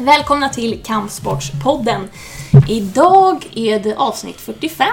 [0.00, 2.08] Välkomna till Kampsportspodden.
[2.68, 4.88] Idag är det avsnitt 45.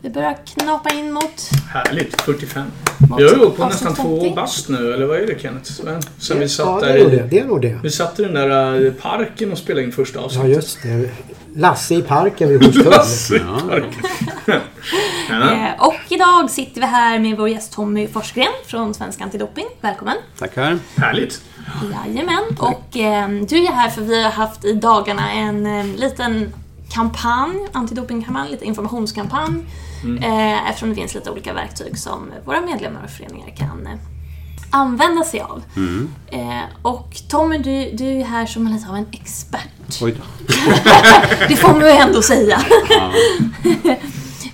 [0.00, 1.50] Vi börjar knapa in mot...
[1.72, 2.62] Härligt, 45.
[3.10, 4.34] mot Vi har ju gått på avsnitt nästan två 50.
[4.36, 5.70] bast nu, eller vad är det Kenneth?
[6.18, 7.38] Sen vi ja, satt det där är nog det.
[7.38, 7.78] är nog det.
[7.82, 10.50] vi satt i den där eh, parken och spelade in första Ja, avsnittet.
[10.54, 11.10] just det.
[11.54, 12.90] Lasse i parken vid Hornstull.
[12.90, 13.38] Lasse i
[13.68, 13.92] parken.
[15.30, 15.52] ja.
[15.52, 19.66] Eh, Och idag sitter vi här med vår gäst Tommy Forsgren från Svensk Antidoping.
[19.80, 20.16] Välkommen!
[20.38, 20.78] Tackar.
[20.96, 21.42] Härligt.
[21.92, 22.44] Jajamän.
[22.58, 26.52] Och eh, du är här för vi har haft i dagarna en eh, liten
[26.90, 29.64] kampanj, antidopingkampanj, lite informationskampanj.
[30.22, 33.92] Eh, eftersom det finns lite olika verktyg som våra medlemmar och föreningar kan eh,
[34.70, 35.62] använda sig av.
[36.28, 40.02] Eh, och Tommy, du, du är här som lite av en expert.
[40.02, 40.54] Oj då.
[41.48, 42.60] Det får man ju ändå säga.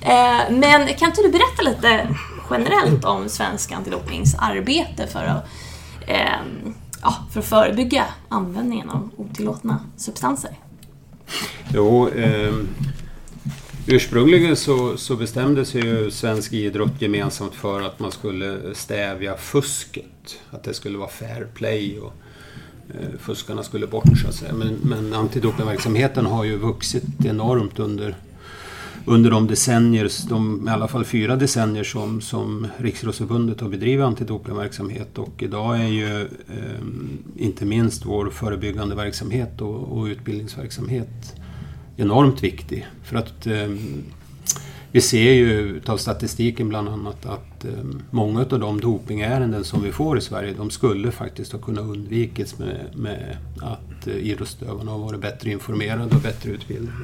[0.04, 2.08] Eh, Men kan inte du berätta lite
[2.50, 5.46] generellt om Svensk Antidopings arbete för att,
[6.06, 10.58] ehm, ja, för att förebygga användningen av otillåtna substanser?
[11.74, 12.54] Jo, eh,
[13.86, 20.38] ursprungligen så, så bestämde sig ju svensk idrott gemensamt för att man skulle stävja fusket.
[20.50, 22.12] Att det skulle vara fair play och
[22.88, 24.52] eh, fuskarna skulle bort så att säga.
[24.52, 28.16] Men, men antidopingverksamheten har ju vuxit enormt under
[29.06, 35.18] under de decennier, de, i alla fall fyra decennier som, som Riksidrottsförbundet har bedrivit antidopingverksamhet
[35.18, 36.82] och idag är ju eh,
[37.36, 41.34] inte minst vår förebyggande verksamhet och, och utbildningsverksamhet
[41.96, 42.86] enormt viktig.
[43.04, 43.68] För att eh,
[44.92, 47.70] vi ser ju av statistiken bland annat att eh,
[48.10, 52.58] många av de dopingärenden som vi får i Sverige de skulle faktiskt ha kunnat undvikits
[52.58, 56.96] med, med att eh, idrottsutövarna har varit bättre informerade och bättre utbildade.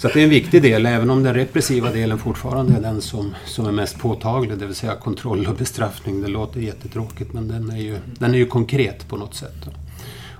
[0.00, 3.00] Så att det är en viktig del, även om den repressiva delen fortfarande är den
[3.00, 6.22] som, som är mest påtaglig, det vill säga kontroll och bestraffning.
[6.22, 9.68] Det låter jättetråkigt men den är ju, den är ju konkret på något sätt.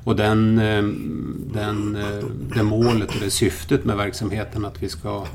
[0.04, 0.82] Och den, eh,
[1.54, 2.24] den, eh,
[2.54, 5.26] det målet och det syftet med verksamheten att vi ska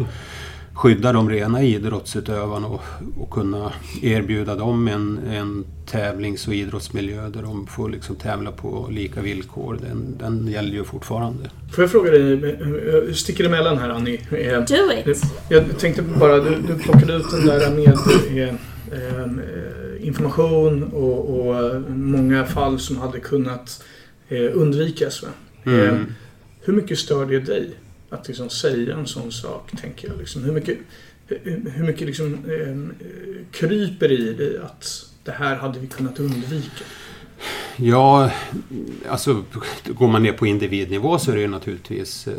[0.75, 2.81] skydda de rena idrottsutövarna och,
[3.17, 3.71] och kunna
[4.01, 9.79] erbjuda dem en, en tävlings och idrottsmiljö där de får liksom tävla på lika villkor.
[9.81, 11.49] Den, den gäller ju fortfarande.
[11.75, 12.59] Får jag fråga dig, eh,
[12.93, 14.19] jag sticker emellan här Annie.
[14.31, 15.21] Eh, Do it!
[15.49, 17.97] Jag tänkte bara, du, du plockade ut den där med
[18.43, 18.49] eh,
[18.91, 23.83] eh, information och, och eh, många fall som hade kunnat
[24.29, 25.23] eh, undvikas.
[25.23, 25.29] Va?
[25.71, 26.05] Eh, Mm.
[26.61, 27.69] hur mycket stör det dig
[28.15, 30.17] att liksom säga en sån sak, tänker jag?
[30.17, 30.77] Liksom, hur mycket,
[31.75, 33.07] hur mycket liksom, eh,
[33.51, 36.83] kryper i dig att det här hade vi kunnat undvika?
[37.75, 38.31] Ja,
[39.09, 39.43] alltså
[39.87, 42.33] går man ner på individnivå så är det ju naturligtvis eh,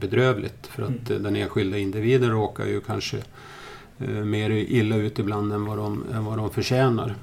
[0.00, 0.66] bedrövligt.
[0.66, 3.16] För att eh, den enskilda individen råkar ju kanske
[3.98, 7.14] eh, mer illa ut ibland än vad de, än vad de förtjänar.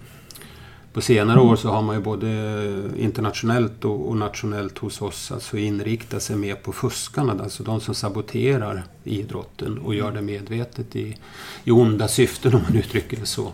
[0.95, 2.27] På senare år så har man ju både
[2.97, 7.95] internationellt och, och nationellt hos oss alltså inriktat sig mer på fuskarna, alltså de som
[7.95, 11.17] saboterar idrotten och gör det medvetet i,
[11.63, 13.51] i onda syften om man uttrycker det så.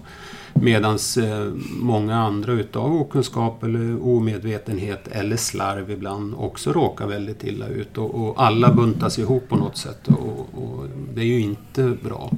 [0.53, 7.68] Medan eh, många andra utav okunskap eller omedvetenhet eller slarv ibland också råkar väldigt illa
[7.68, 7.97] ut.
[7.97, 12.31] Och, och alla buntas ihop på något sätt och, och det är ju inte bra.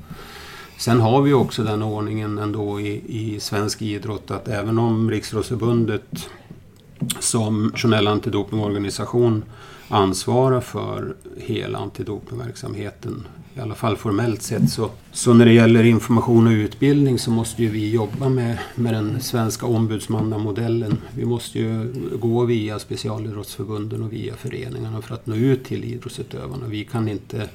[0.83, 6.29] Sen har vi också den ordningen ändå i, i svensk idrott att även om Riksidrottsförbundet
[7.19, 9.43] som nationell antidopingorganisation
[9.87, 14.69] ansvarar för hela antidopingverksamheten, i alla fall formellt sett.
[14.69, 18.93] Så, så när det gäller information och utbildning så måste ju vi jobba med, med
[18.93, 20.97] den svenska ombudsmannamodellen.
[21.15, 26.67] Vi måste ju gå via specialidrottsförbunden och via föreningarna för att nå ut till idrottsutövarna.
[26.67, 27.49] Vi kan inte,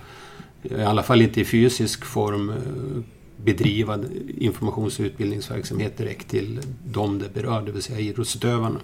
[0.62, 3.02] i alla fall inte i fysisk form, eh,
[3.44, 3.98] bedriva
[4.38, 8.80] informations och utbildningsverksamhet direkt till de det berör, det vill säga idrottsutövarna.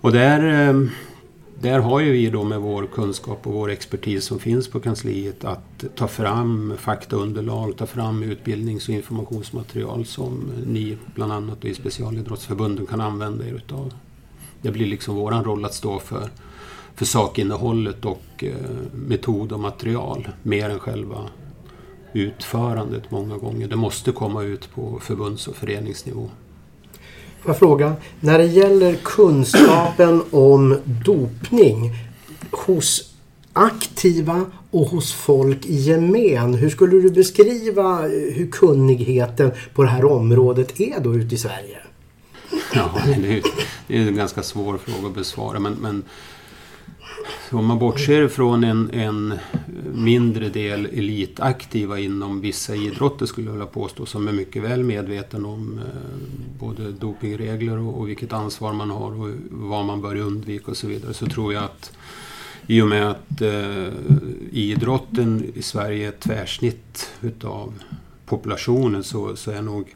[0.00, 0.88] Och där, eh,
[1.60, 5.44] där har ju vi då med vår kunskap och vår expertis som finns på kansliet
[5.44, 12.86] att ta fram faktaunderlag, ta fram utbildnings och informationsmaterial som ni bland annat i specialidrottsförbunden
[12.86, 13.94] kan använda er utav.
[14.62, 16.30] Det blir liksom våran roll att stå för,
[16.94, 18.52] för sakinnehållet och eh,
[18.94, 21.18] metod och material mer än själva
[22.20, 23.68] utförandet många gånger.
[23.68, 26.30] Det måste komma ut på förbunds och föreningsnivå.
[27.40, 31.92] Får jag fråga, när det gäller kunskapen om dopning
[32.50, 33.14] hos
[33.52, 36.54] aktiva och hos folk i gemen.
[36.54, 41.78] Hur skulle du beskriva hur kunnigheten på det här området är då ute i Sverige?
[42.74, 43.42] Ja, det är,
[43.86, 45.58] det är en ganska svår fråga att besvara.
[45.58, 46.02] Men, men
[47.50, 49.34] om man bortser från en, en
[49.94, 55.44] mindre del elitaktiva inom vissa idrotter skulle jag vilja påstå som är mycket väl medveten
[55.44, 55.84] om eh,
[56.58, 60.86] både dopingregler och, och vilket ansvar man har och vad man bör undvika och så
[60.86, 61.92] vidare så tror jag att
[62.66, 63.88] i och med att eh,
[64.52, 67.74] idrotten i Sverige är ett tvärsnitt utav
[68.26, 69.94] populationen så, så är nog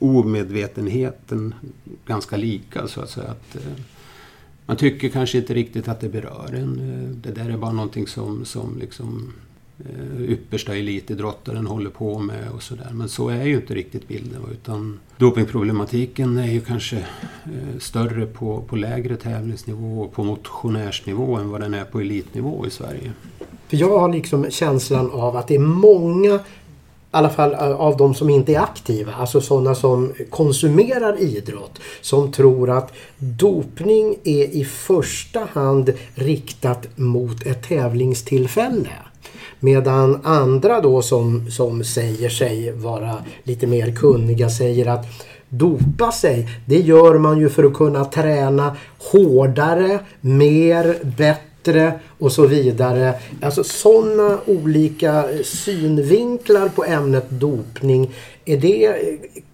[0.00, 1.54] omedvetenheten
[2.06, 3.28] ganska lika så att säga.
[3.28, 3.62] Att, eh,
[4.66, 6.78] man tycker kanske inte riktigt att det berör en.
[6.78, 9.32] Eh, det där är bara någonting som, som liksom
[9.78, 12.90] eh, yppersta elitidrottaren håller på med och sådär.
[12.92, 14.42] Men så är ju inte riktigt bilden.
[14.52, 21.50] Utan dopingproblematiken är ju kanske eh, större på, på lägre tävlingsnivå och på motionärsnivå än
[21.50, 23.12] vad den är på elitnivå i Sverige.
[23.68, 26.40] För jag har liksom känslan av att det är många
[27.12, 31.78] i alla fall eh, av de som inte är aktiva, alltså sådana som konsumerar idrott,
[32.00, 38.88] som tror att dopning är i första hand riktat mot ett tävlingstillfälle.
[39.60, 45.06] Medan andra då som, som säger sig vara lite mer kunniga säger att
[45.48, 48.76] dopa sig, det gör man ju för att kunna träna
[49.12, 51.45] hårdare, mer, bättre
[52.18, 53.14] och så vidare.
[53.42, 58.10] Alltså sådana olika synvinklar på ämnet dopning.
[58.44, 58.96] Är det,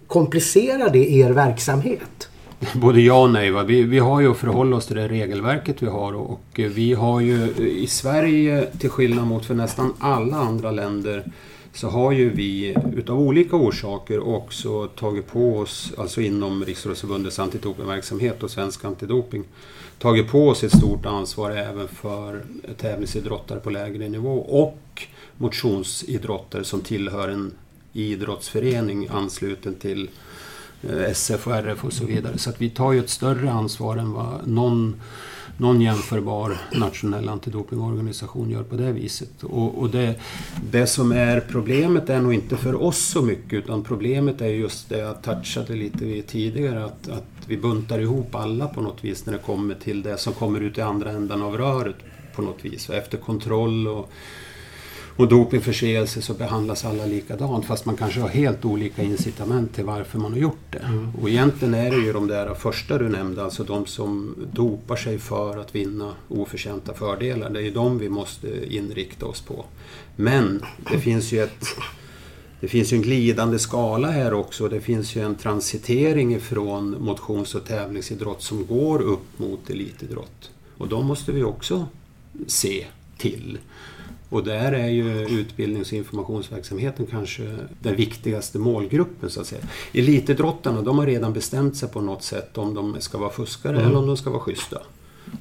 [0.07, 2.29] komplicerar det er verksamhet?
[2.73, 3.51] Både ja och nej.
[3.51, 3.63] Va?
[3.63, 7.21] Vi, vi har ju att förhålla oss till det regelverket vi har och vi har
[7.21, 11.23] ju i Sverige, till skillnad mot för nästan alla andra länder,
[11.73, 18.43] så har ju vi utav olika orsaker också tagit på oss, alltså inom Riksidrottsförbundets antidopingverksamhet
[18.43, 19.43] och Svensk Antidoping,
[20.03, 22.43] tagit på oss ett stort ansvar även för
[22.77, 25.07] tävlingsidrottare på lägre nivå och
[25.37, 27.53] motionsidrottare som tillhör en
[27.93, 30.09] idrottsförening ansluten till
[30.81, 32.37] eh, SF och RF och så vidare.
[32.37, 35.01] Så att vi tar ju ett större ansvar än vad någon,
[35.57, 39.43] någon jämförbar nationell antidopingorganisation gör på det viset.
[39.43, 40.15] Och, och det,
[40.71, 44.89] det som är problemet är nog inte för oss så mycket utan problemet är just
[44.89, 49.25] det jag touchade lite vid tidigare att, att vi buntar ihop alla på något vis
[49.25, 51.95] när det kommer till det som kommer ut i andra änden av röret
[52.35, 52.89] på något vis.
[52.89, 54.09] Efter kontroll och
[55.15, 60.19] och dopingförseelse så behandlas alla likadant fast man kanske har helt olika incitament till varför
[60.19, 60.79] man har gjort det.
[60.79, 61.11] Mm.
[61.21, 65.19] Och egentligen är det ju de där första du nämnde, alltså de som dopar sig
[65.19, 67.49] för att vinna oförtjänta fördelar.
[67.49, 69.65] Det är ju de vi måste inrikta oss på.
[70.15, 70.61] Men
[70.91, 71.65] det finns ju ett
[72.63, 74.67] det finns ju en glidande skala här också.
[74.67, 80.51] Det finns ju en transitering ifrån motions och tävlingsidrott som går upp mot elitidrott.
[80.77, 81.87] Och de måste vi också
[82.47, 82.85] se
[83.17, 83.57] till.
[84.33, 89.61] Och där är ju utbildnings och informationsverksamheten kanske den viktigaste målgruppen så att säga.
[89.93, 93.87] Elitidrottarna de har redan bestämt sig på något sätt om de ska vara fuskare mm.
[93.87, 94.81] eller om de ska vara schyssta.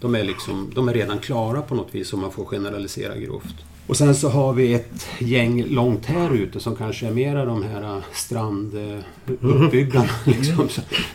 [0.00, 3.54] De är, liksom, de är redan klara på något vis om man får generalisera grovt.
[3.87, 7.62] Och sen så har vi ett gäng långt här ute som kanske är mera de
[7.62, 10.08] här stranduppbyggarna.
[10.26, 10.38] Mm.
[10.38, 10.69] Liksom.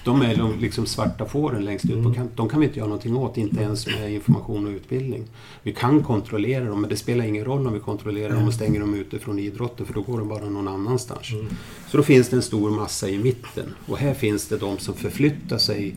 [0.03, 2.13] De är liksom svarta fåren längst ut på mm.
[2.13, 2.35] kanten.
[2.35, 5.23] De kan vi inte göra någonting åt, inte ens med information och utbildning.
[5.63, 8.79] Vi kan kontrollera dem, men det spelar ingen roll om vi kontrollerar dem och stänger
[8.79, 11.31] dem ute från idrotten, för då går de bara någon annanstans.
[11.31, 11.47] Mm.
[11.91, 13.73] Så då finns det en stor massa i mitten.
[13.85, 15.95] Och här finns det de som förflyttar sig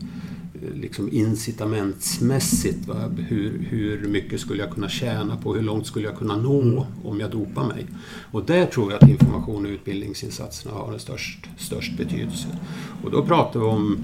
[0.74, 2.88] liksom incitamentsmässigt.
[2.88, 2.94] Va?
[3.28, 5.54] Hur, hur mycket skulle jag kunna tjäna på?
[5.54, 7.86] Hur långt skulle jag kunna nå om jag dopar mig?
[8.32, 12.48] Och där tror jag att information och utbildningsinsatserna har en störst, störst betydelse.
[13.04, 13.98] Och då pratar vi om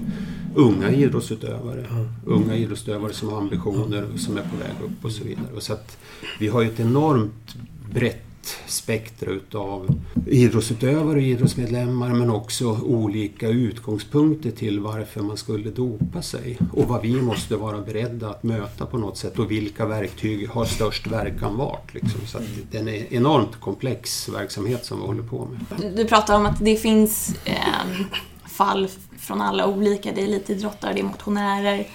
[0.55, 1.85] unga idrottsutövare.
[1.85, 2.07] Mm.
[2.25, 5.47] Unga idrottsutövare som har ambitioner, som är på väg upp och så vidare.
[5.55, 5.97] Och så att
[6.39, 7.55] vi har ju ett enormt
[7.93, 8.26] brett
[8.67, 16.57] spektra utav idrottsutövare och idrottsmedlemmar men också olika utgångspunkter till varför man skulle dopa sig
[16.73, 20.65] och vad vi måste vara beredda att möta på något sätt och vilka verktyg har
[20.65, 21.93] störst verkan vart.
[21.93, 22.21] Liksom.
[22.27, 22.39] Så
[22.71, 25.93] det är en enormt komplex verksamhet som vi håller på med.
[25.95, 28.05] Du pratar om att det finns eh,
[28.45, 28.87] fall
[29.17, 31.87] från alla olika, det är elitidrottare, det är motionärer.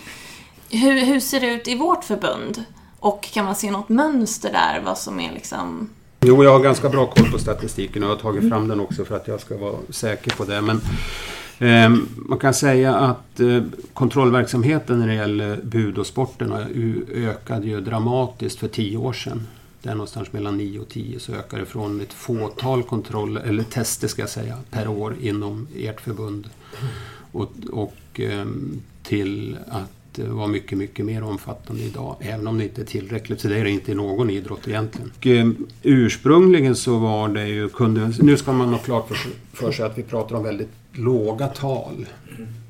[0.70, 2.64] Hur, hur ser det ut i vårt förbund?
[2.98, 5.90] Och kan man se något mönster där, vad som är liksom
[6.24, 9.04] Jo, jag har ganska bra koll på statistiken och jag har tagit fram den också
[9.04, 10.60] för att jag ska vara säker på det.
[10.60, 10.80] Men
[11.58, 13.62] eh, man kan säga att eh,
[13.92, 16.66] kontrollverksamheten när det gäller bud och sporterna
[17.14, 19.46] ökade ju dramatiskt för tio år sedan.
[19.82, 23.62] Det är någonstans mellan 9 och 10 så ökar det från ett fåtal kontroller, eller
[23.62, 26.48] tester ska jag säga, per år inom ert förbund.
[27.32, 28.46] Och, och eh,
[29.02, 32.16] till att Eh, vara mycket, mycket mer omfattande idag.
[32.20, 35.10] Även om det inte är tillräckligt, så det är det inte i någon idrott egentligen.
[35.18, 35.50] Och, eh,
[35.82, 39.16] ursprungligen så var det ju, kunde, nu ska man ha klart för,
[39.52, 42.06] för sig att vi pratar om väldigt låga tal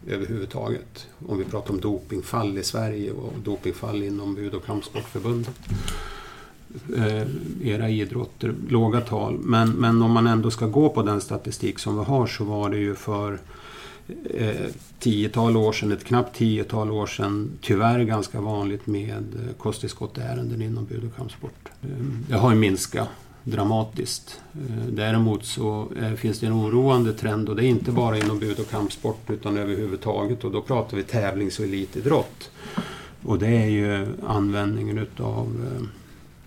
[0.08, 1.06] överhuvudtaget.
[1.26, 5.54] Om vi pratar om dopingfall i Sverige och dopingfall inom Bud och kampsportförbundet.
[6.96, 7.26] Eh,
[7.62, 9.38] era idrotter, låga tal.
[9.38, 12.70] Men, men om man ändå ska gå på den statistik som vi har så var
[12.70, 13.38] det ju för
[14.34, 14.66] eh,
[14.98, 20.84] tiotal år sedan, ett knappt tiotal år sedan, tyvärr ganska vanligt med eh, kosttillskottärenden inom
[20.84, 21.68] bud och kampsport.
[21.82, 21.88] Eh,
[22.28, 23.08] det har ju minskat
[23.44, 24.40] dramatiskt.
[24.54, 28.60] Eh, däremot så finns det en oroande trend och det är inte bara inom bud
[28.60, 32.50] och kampsport utan överhuvudtaget och då pratar vi tävlings och elitidrott.
[33.22, 35.66] Och det är ju användningen utav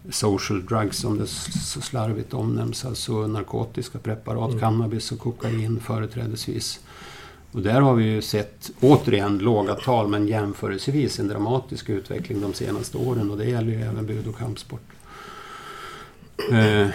[0.10, 4.60] social drugs som det så slarvigt omnämns, alltså narkotiska preparat, Mm.
[4.60, 6.80] cannabis och kokain företrädesvis.
[7.56, 12.54] Och där har vi ju sett, återigen, låga tal men jämförelsevis en dramatisk utveckling de
[12.54, 14.82] senaste åren och det gäller ju även bud och kampsport.
[16.52, 16.88] Eh,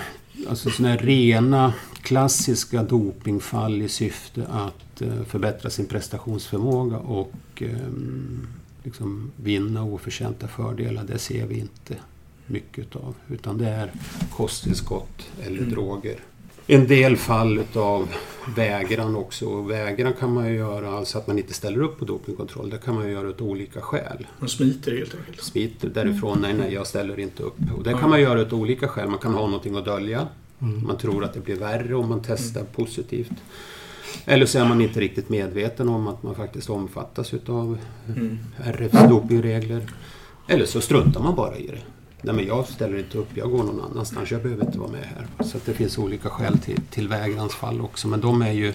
[0.49, 8.47] alltså sådana här rena klassiska dopingfall i syfte att eh, förbättra sin prestationsförmåga och ehm,
[8.83, 11.97] liksom vinna oförtjänta fördelar, det ser vi inte
[12.47, 13.15] mycket av.
[13.29, 13.93] Utan det är
[14.37, 15.71] kosttillskott eller Mm.
[15.71, 16.21] droger.
[16.73, 18.09] En del fall utav
[18.57, 19.47] vägran också.
[19.47, 22.71] Och vägran kan man ju göra, alltså att man inte ställer upp på dopingkontroll.
[22.71, 24.27] Det kan man ju göra av olika skäl.
[24.39, 25.43] Man smiter helt enkelt.
[25.43, 27.57] Smiter därifrån, nej nej jag ställer inte upp.
[27.77, 29.09] Och det kan man göra av olika skäl.
[29.09, 30.29] Man kan ha någonting att dölja.
[30.63, 30.87] Mm.
[30.87, 33.33] Man tror att det blir värre om man testar positivt.
[34.25, 37.79] Eller så är man inte riktigt medveten om att man faktiskt omfattas utav
[38.17, 38.39] Mm.
[38.57, 39.83] RFs dopingregler.
[40.49, 42.00] Eller så struntar man bara i det.
[42.23, 45.05] Nej men jag ställer inte upp, jag går någon annanstans, jag behöver inte vara med
[45.05, 45.45] här.
[45.45, 48.09] Så det finns olika skäl till, till vägransfall också.
[48.09, 48.75] Men de är ju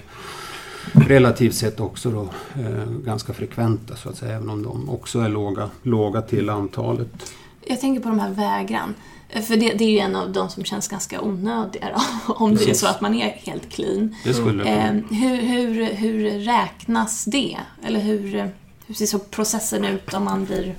[0.93, 2.29] relativt sett också då,
[2.61, 4.35] eh, ganska frekventa så att säga.
[4.35, 7.33] Även om de också är låga, låga till antalet.
[7.67, 8.93] Jag tänker på de här vägran.
[9.29, 11.89] För det, det är ju en av de som känns ganska onödiga
[12.27, 12.79] då, om det är Precis.
[12.79, 14.15] så att man är helt clean.
[14.23, 17.57] Det skulle Eh, hur, hur, hur räknas det?
[17.83, 18.51] Eller hur,
[18.87, 20.75] hur ser så processen ut om man blir...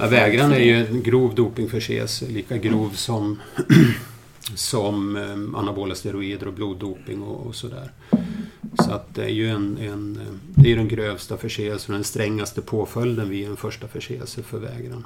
[0.00, 3.40] Ja, vägran är ju en grov dopingförseelse, lika grov som,
[4.54, 7.92] som eh, anabola steroider och bloddoping och, och sådär.
[8.84, 10.20] Så att det är ju en, en,
[10.54, 15.04] det är den grövsta förseelsen och den strängaste påföljden vid en första förseelse för vägran.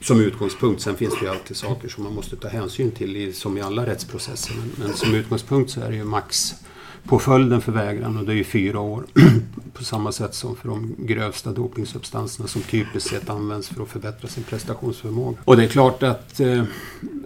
[0.00, 3.32] Som utgångspunkt, sen finns det ju alltid saker som man måste ta hänsyn till i,
[3.32, 4.54] som i alla rättsprocesser.
[4.54, 6.54] Men, men som utgångspunkt så är det ju max
[7.04, 9.04] påföljden för vägran och det är ju fyra år.
[9.72, 14.28] På samma sätt som för de grövsta dopingsubstanserna som typiskt sett används för att förbättra
[14.28, 15.38] sin prestationsförmåga.
[15.44, 16.64] Och det är klart att eh,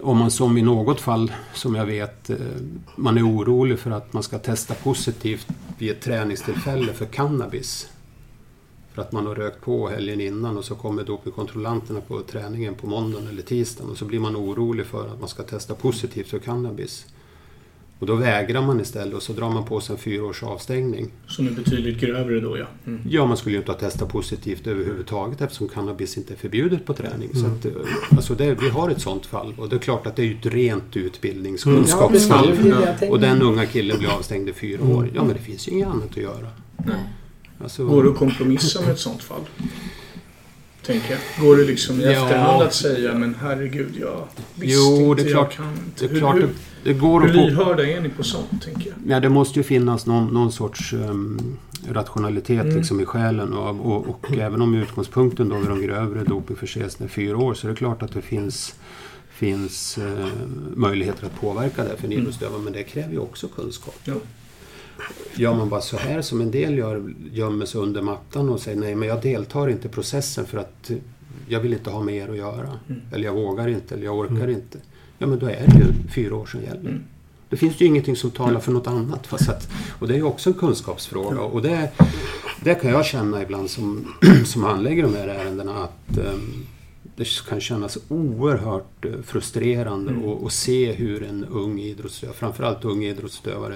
[0.02, 2.36] om man som i något fall, som jag vet, eh,
[2.96, 5.46] man är orolig för att man ska testa positivt
[5.78, 7.88] vid ett träningstillfälle för cannabis.
[8.94, 12.86] För att man har rökt på helgen innan och så kommer dopingkontrollanterna på träningen på
[12.86, 16.38] måndagen eller tisdagen och så blir man orolig för att man ska testa positivt för
[16.38, 17.06] cannabis.
[18.04, 21.10] Och då vägrar man istället och så drar man på sig en fyra års avstängning.
[21.28, 22.66] Som är betydligt grövre då ja.
[22.86, 23.00] Mm.
[23.08, 26.94] Ja, man skulle ju inte ha testat positivt överhuvudtaget eftersom cannabis inte är förbjudet på
[26.94, 27.28] träning.
[27.32, 27.52] Så Mm.
[27.58, 27.72] att, eh,
[28.10, 30.34] alltså det, vi har ett sånt fall och det är klart att det är ju
[30.34, 32.48] ett rent Ja, utbildningskunskapsfall.
[32.48, 33.08] jag tänkte.
[33.08, 34.96] och den unga killen blir avstängd i fyra Mm.
[34.96, 35.10] år.
[35.14, 36.48] Ja, men det finns ju inget annat att göra.
[36.86, 36.96] Nej.
[37.62, 39.40] Alltså, Går det att kompromissa med ett sånt fall?
[40.86, 41.46] Tänker jag.
[41.46, 42.10] Går det liksom i Ja.
[42.10, 45.84] efterhand att säga men herregud jag visste Jo, inte, det är klart- jag kan inte.
[45.98, 46.48] det är Hur, klart hur,
[46.84, 49.16] det går hur lyhörda är ni på sånt tänker jag?
[49.16, 51.56] ja, det måste ju finnas någon, någon sorts um,
[51.88, 52.76] rationalitet Mm.
[52.76, 53.52] liksom, i själen.
[53.52, 57.66] Och, och, och även om utgångspunkten då vid de grövre dopingförseelserna är fyra år så
[57.66, 58.74] är det klart att det finns
[59.30, 60.26] finns eh,
[60.74, 62.18] möjligheter att påverka det för en Mm.
[62.18, 63.94] idrottsutövare men det kräver ju också kunskap.
[64.04, 64.14] Jo.
[65.34, 68.80] Gör man bara så här som en del gör, gömmer sig under mattan och säger
[68.80, 70.90] nej men jag deltar inte i processen för att
[71.48, 72.78] jag vill inte ha med er att göra.
[72.88, 73.00] Mm.
[73.12, 74.50] Eller jag vågar inte, eller jag orkar Mm.
[74.50, 74.78] inte.
[75.18, 76.80] Ja men då är det ju fyra år som gäller.
[76.80, 77.04] Mm.
[77.48, 79.26] Det finns ju ingenting som talar för något annat.
[79.26, 79.68] Fast att,
[79.98, 81.40] och det är ju också en kunskapsfråga.
[81.40, 81.90] Och det,
[82.64, 86.66] det kan jag känna ibland som, som handlägger de här ärendena att ehm,
[87.16, 90.50] det kan kännas oerhört eh, frustrerande Mm.
[90.50, 93.74] se hur en ung idrottsutövare, framförallt ung idrottsutövare,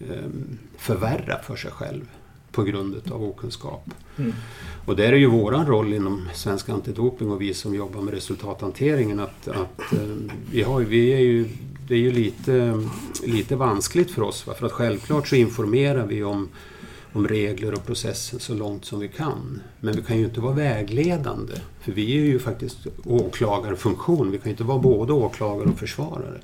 [0.00, 2.04] ehm, förvärrar för sig själv
[2.52, 3.90] på grund av okunskap.
[4.18, 4.32] Mm.
[4.86, 9.20] Och där är ju våran roll inom Svensk Antidoping och vi som jobbar med resultathanteringen
[9.20, 9.98] att, att eh,
[10.50, 11.48] vi, har, vi är ju,
[11.88, 12.82] det är ju lite,
[13.24, 14.46] lite vanskligt för oss.
[14.46, 14.54] Va?
[14.54, 16.48] För att självklart så informerar vi om,
[17.12, 19.62] om regler och processen så långt som vi kan.
[19.80, 21.54] Men vi kan ju inte vara vägledande.
[21.80, 24.30] För vi är ju faktiskt åklagarfunktion.
[24.30, 26.40] Vi kan ju inte vara både åklagare och försvarare.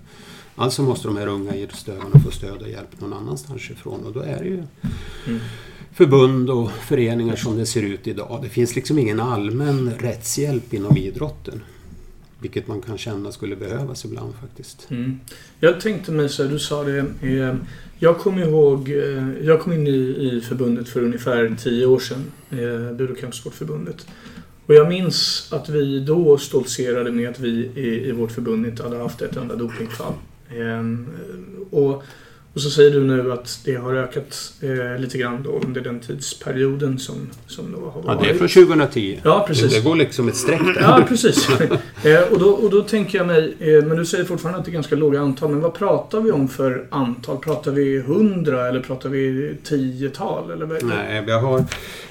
[0.57, 4.05] Alltså måste de här unga idrottsutövarna få stöd och hjälp någon annanstans ifrån.
[4.05, 4.63] Och då är det ju
[5.27, 5.41] Mm
[5.99, 8.41] förbund och föreningar som det ser ut idag.
[8.43, 11.61] Det finns liksom ingen allmän rättshjälp inom idrotten.
[12.41, 14.87] Vilket man kan känna skulle behövas ibland faktiskt.
[14.91, 15.21] Mm.
[15.61, 16.99] Jag tänkte mig så här, du sa det.
[17.23, 17.57] Eh,
[17.99, 22.25] jag kommer ihåg, eh, jag kom in i, i förbundet för ungefär tio år sedan.
[22.51, 24.05] Eh, och.
[24.67, 28.83] Och jag minns att vi då stoltserade med att vi i, i vårt förbund inte
[28.83, 30.15] hade haft ett enda dopingfall.
[30.49, 30.85] Eh,
[31.71, 32.05] och,
[32.59, 36.01] och så säger du nu att det har ökat eh, lite grann då under den
[36.01, 37.15] tidsperioden som,
[37.47, 38.21] som då har Ja, varit.
[38.23, 39.21] det är från 2010.
[39.25, 39.75] Ja, precis.
[39.75, 40.81] Det går liksom ett streck där.
[40.81, 41.49] Ja, precis.
[42.05, 44.71] eh, och, då, och då tänker jag mig, eh, men du säger fortfarande att det
[44.71, 47.39] är ganska låga antal, men vad pratar vi om för antal?
[47.39, 50.51] Pratar vi hundra eller pratar vi tiotal?
[50.51, 50.85] Eller vad?
[50.85, 51.65] Nej, vi har,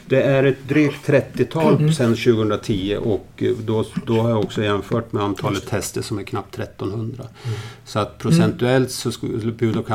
[0.06, 1.94] det är ett drygt 30-tal Mm.
[1.94, 6.24] sedan 2010 och eh, då, då har jag också jämfört med antalet tester som är
[6.24, 7.24] knappt 1300.
[7.44, 7.58] Mm.
[7.86, 9.88] Så att procentuellt så skulle bud och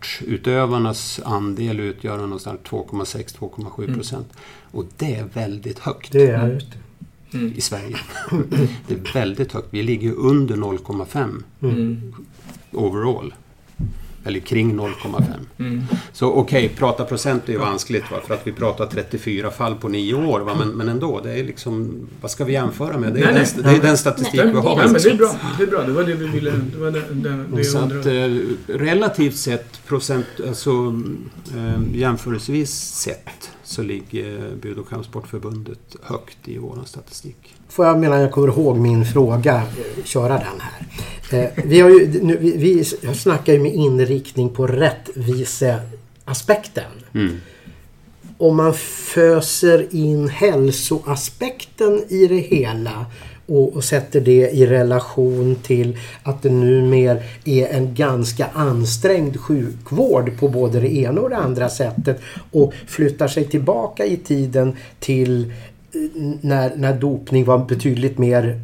[0.00, 4.28] kampsportutövarnas andel utgöra någonstans 2,6-2,7 procent.
[4.70, 6.48] Och det är väldigt högt Det är
[7.30, 7.38] det.
[7.38, 7.52] Mm.
[7.56, 7.96] i Sverige.
[8.86, 9.68] det är väldigt högt.
[9.70, 12.14] Vi ligger under 0,5 Mm.
[12.72, 13.34] overall.
[14.24, 15.22] Eller kring 0,5.
[15.58, 15.82] Mm.
[16.12, 18.16] Så okej, prata procent är ju vanskligt va?
[18.26, 20.40] för att vi pratar 34 fall på nio år.
[20.40, 20.54] Va?
[20.58, 22.06] Men, men ändå, det är liksom...
[22.20, 23.14] Vad ska vi jämföra med?
[23.14, 23.74] Det är, Nej, den, nej.
[23.74, 24.76] det är den statistik Nej, vi har.
[24.76, 25.36] nej, men det är bra.
[25.58, 25.82] Det är bra.
[25.82, 26.50] Det var det vi ville...
[26.50, 30.70] Det var det, det, det Så att eh, relativt sett, procent, alltså
[31.56, 37.54] eh, jämförelsevis sett, så ligger Bud och kampsportförbundet högt i vår statistik.
[37.68, 40.86] Får jag medan jag kommer ihåg min fråga eh, köra den här.
[41.32, 46.84] Eh, vi, har ju, nu, vi, vi snackar ju med inriktning på rättviseaspekten.
[47.14, 47.36] Mm.
[48.38, 48.74] Om man
[49.14, 53.06] föser in hälsoaspekten i det hela
[53.46, 60.38] och, och sätter det i relation till att det numera är en ganska ansträngd sjukvård
[60.38, 62.20] på både det ena och det andra sättet
[62.52, 65.50] och flyttar sig tillbaka i tiden till eh,
[66.40, 68.60] när, när dopning var betydligt mer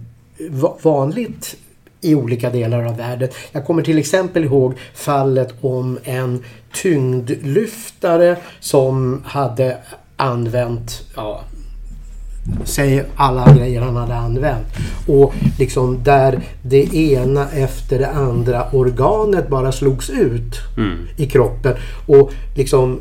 [0.50, 1.56] va- vanligt
[2.04, 3.28] i olika delar av världen.
[3.52, 6.42] Jag kommer till exempel ihåg fallet om en
[6.82, 9.76] tyngdlyftare som hade
[10.16, 11.40] använt ja,
[12.64, 14.66] Säg alla grejer han hade använt.
[15.08, 20.98] Och liksom där det ena efter det andra organet bara slogs ut Mm.
[21.16, 21.74] i kroppen.
[22.06, 23.00] Och liksom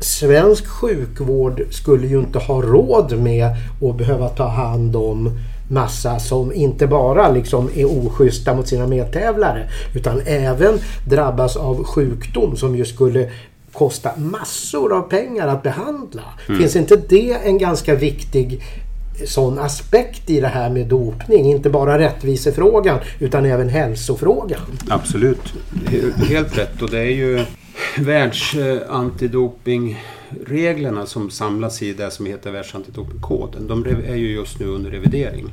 [0.00, 3.46] Svensk sjukvård skulle ju inte ha råd med
[3.82, 5.30] att behöva ta hand om
[5.68, 10.78] massa som inte bara liksom är oschyssta mot sina medtävlare utan även
[11.08, 13.30] drabbas av sjukdom som ju skulle
[13.72, 16.22] kosta massor av pengar att behandla.
[16.46, 18.62] Finns inte det en ganska viktig
[19.26, 21.44] sån aspekt i det här med dopning?
[21.46, 24.60] Inte bara rättvisefrågan utan även hälsofrågan.
[24.88, 25.52] Absolut.
[25.86, 26.82] He- Helt rätt.
[26.82, 27.44] Och det är ju
[30.46, 33.66] Reglerna som samlas i det som heter världsantidopingkoden.
[33.66, 35.52] De är ju just nu under revidering.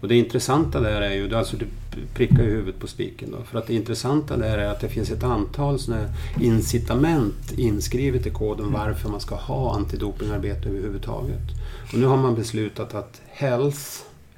[0.00, 1.66] Och det intressanta där är ju, alltså du
[2.14, 5.10] prickar ju huvudet på spiken då, för att det intressanta där är att det finns
[5.10, 6.04] ett antal såna
[6.40, 11.42] incitament inskrivet i koden varför man ska ha antidopingarbete överhuvudtaget.
[11.92, 13.80] Och nu har man beslutat att health,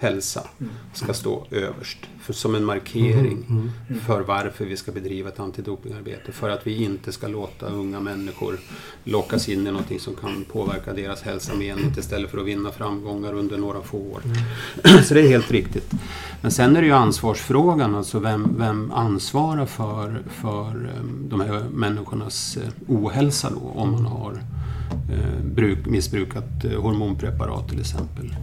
[0.02, 0.46] hälsa,
[0.92, 3.70] ska stå överst för, som en markering
[4.06, 6.32] för varför vi ska bedriva ett antidopingarbete.
[6.32, 8.58] För att vi inte ska låta unga människor
[9.04, 13.32] lockas in i någonting som kan påverka deras hälsa menligt istället för att vinna framgångar
[13.32, 14.22] under några få år.
[15.02, 15.90] Så det är helt riktigt.
[16.40, 21.64] Men sen är det ju ansvarsfrågan, alltså vem, vem ansvarar för, för eh, de här
[21.72, 24.32] människornas eh, ohälsa då, om man har
[25.10, 28.36] eh, bruk, missbrukat eh, hormonpreparat till exempel.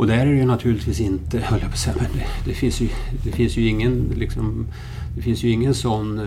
[0.00, 2.54] Och där är det ju naturligtvis inte, höll jag på att säga, men det, det,
[2.54, 2.88] finns, ju,
[3.24, 4.66] det finns ju ingen liksom,
[5.16, 6.24] det finns ju ingen sån eh,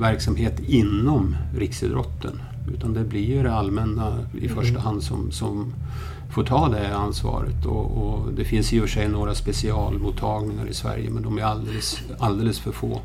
[0.00, 2.42] verksamhet inom riksidrotten.
[2.74, 5.74] Utan det blir ju det allmänna i första hand som, som
[6.34, 7.66] får ta det ansvaret.
[7.66, 11.42] Och, och det finns i och för sig några specialmottagningar i Sverige men de är
[11.42, 13.00] alldeles, alldeles för få.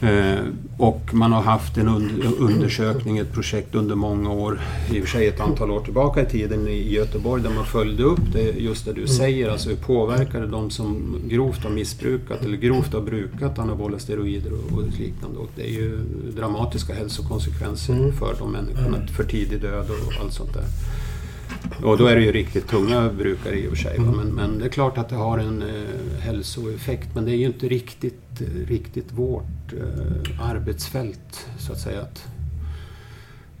[0.00, 0.38] Eh,
[0.78, 4.60] och man har haft en un- undersökning, ett projekt under många år,
[4.92, 8.02] i och för sig ett antal år tillbaka i tiden i Göteborg där man följde
[8.02, 12.42] upp det, just det du säger, alltså hur påverkar det de som grovt har missbrukat
[12.44, 15.38] eller grovt har brukat anabola steroider och, och liknande.
[15.38, 15.98] Och det är ju
[16.36, 18.12] dramatiska hälsokonsekvenser Mm.
[18.12, 20.64] för de människorna, för tidig död och allt sånt där.
[21.82, 23.98] Och då är det ju riktigt tunga brukare i och för sig.
[23.98, 24.12] va.
[24.16, 27.14] Men, men det är klart att det har en eh, hälsoeffekt.
[27.14, 32.00] Men det är ju inte riktigt, eh, riktigt vårt eh, arbetsfält, så att säga.
[32.00, 32.24] Att,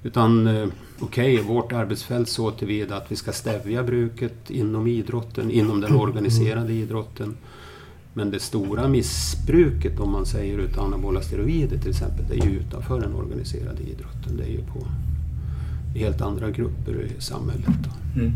[0.02, 5.80] utan eh, okej, vårt arbetsfält så tillvida att vi ska stävja bruket inom idrotten, inom
[5.80, 7.36] den organiserade idrotten.
[8.14, 12.58] Men det stora missbruket, om man säger utav anabola steroider till exempel, det är ju
[12.58, 14.36] utanför den organiserade idrotten.
[14.36, 14.86] Det är ju på
[15.98, 17.66] helt andra grupper i samhället.
[17.84, 18.20] Då.
[18.20, 18.32] Mm.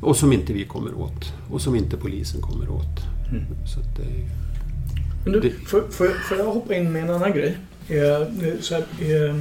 [0.00, 1.32] Och som inte vi kommer åt.
[1.50, 2.98] Och som inte polisen kommer åt.
[3.30, 3.42] Mm.
[3.66, 4.28] Så att det
[5.24, 7.56] Men du, Det- får, får, jag, får jag hoppa in med en annan grej?
[7.88, 8.28] Eh,
[8.60, 9.36] så här, eh,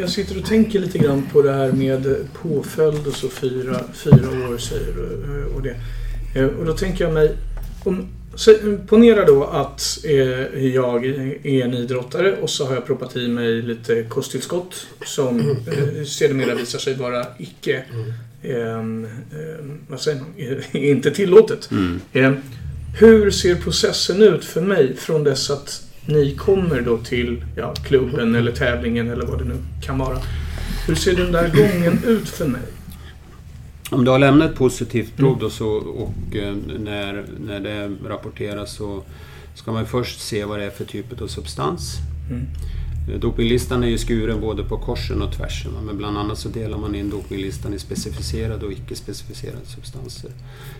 [0.00, 4.14] jag, sitter och tänker lite grann på det här med påföljd och så fyra, fyra
[4.52, 5.38] år säger du.
[5.40, 6.46] eh, Och, det.
[6.46, 7.36] Och då tänker jag mig,
[7.84, 8.54] om, så,
[8.86, 13.62] ponera då att eh, jag är en idrottare och så har jag proppat i mig
[13.62, 17.84] lite kosttillskott som eh, sedermera visar sig vara icke
[18.42, 18.82] eh,
[19.88, 20.32] vad säger man?
[20.82, 21.70] inte tillåtet.
[21.70, 22.00] Mm.
[22.12, 22.32] Eh,
[22.98, 28.34] hur ser processen ut för mig från dess att ni kommer då till ja, klubben
[28.34, 30.18] eller tävlingen eller vad det nu kan vara?
[30.86, 32.62] Hur ser den där gången ut för mig?
[33.92, 38.76] Om du har lämnat ett positivt prov då så, och eh, när, när det rapporteras
[38.76, 39.02] så
[39.54, 41.96] ska man först se vad det är för typ av substans.
[42.30, 42.46] Mm.
[43.08, 45.72] Eh, Dopinglistan är ju skuren både på korsen och tvärsen.
[45.86, 50.30] Men bland annat så delar man in dopinglistan i specificerade och icke specificerade substanser.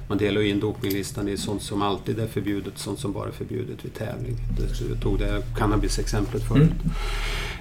[0.09, 3.85] Man delar in dopinglistan i sånt som alltid är förbjudet sånt som bara är förbjudet
[3.85, 4.37] vid tävling.
[4.91, 6.73] Jag tog det cannabis-exemplet förut.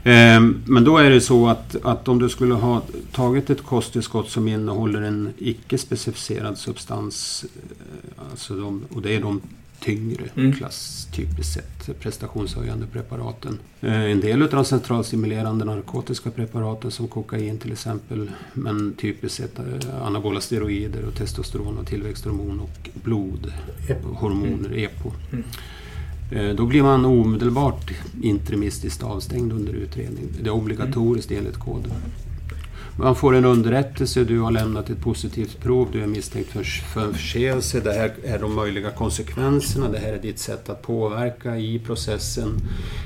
[0.03, 4.29] Ehm, Men då är det så att, att om du skulle ha tagit ett kosttillskott
[4.29, 9.41] som innehåller en icke specificerad substans, eh, alltså de, och det är de
[9.81, 10.53] tyngre Mm.
[10.53, 13.59] klass typiskt sett, prestationshöjande preparaten.
[13.81, 19.59] Eh, En del av de centralstimulerande narkotiska preparaten som kokain till exempel, men typiskt sett
[19.59, 25.11] eh, anabola steroider och testosteron och tillväxthormon och blodhormoner, EPO.
[25.31, 25.43] Mm.
[26.31, 27.91] Eh, Då blir man omedelbart
[28.21, 30.27] interimistiskt avstängd under utredning.
[30.41, 31.91] Det är obligatoriskt enligt koden.
[32.97, 37.01] Man får en underrättelse, du har lämnat ett positivt prov, du är misstänkt för, för
[37.01, 37.79] en förseelse.
[37.79, 42.57] Det här är de möjliga konsekvenserna, det här är ditt sätt att påverka i processen.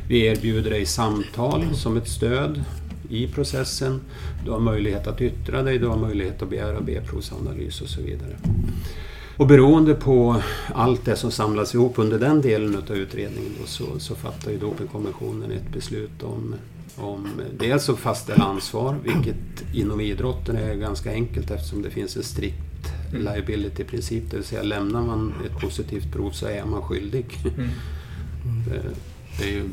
[0.10, 2.64] Vi erbjuder dig samtal som ett stöd
[3.10, 4.02] i processen.
[4.46, 8.38] Du har möjlighet att yttra dig, du har möjlighet att begära B-provsanalys och så vidare.
[9.38, 10.42] Och beroende på
[10.74, 14.58] allt det som samlas ihop under den delen av utredningen då, så, så fattar ju
[14.58, 16.56] Dopingkommissionen ett beslut om,
[16.98, 17.28] om
[17.60, 19.36] dels att fastställa ansvar, vilket
[19.74, 25.02] inom idrotten är ganska enkelt eftersom det finns en strikt liability-princip, det vill säga lämnar
[25.02, 27.26] man ett positivt prov så är man skyldig.
[27.58, 27.70] Mm.
[28.70, 29.64] Det- är ju,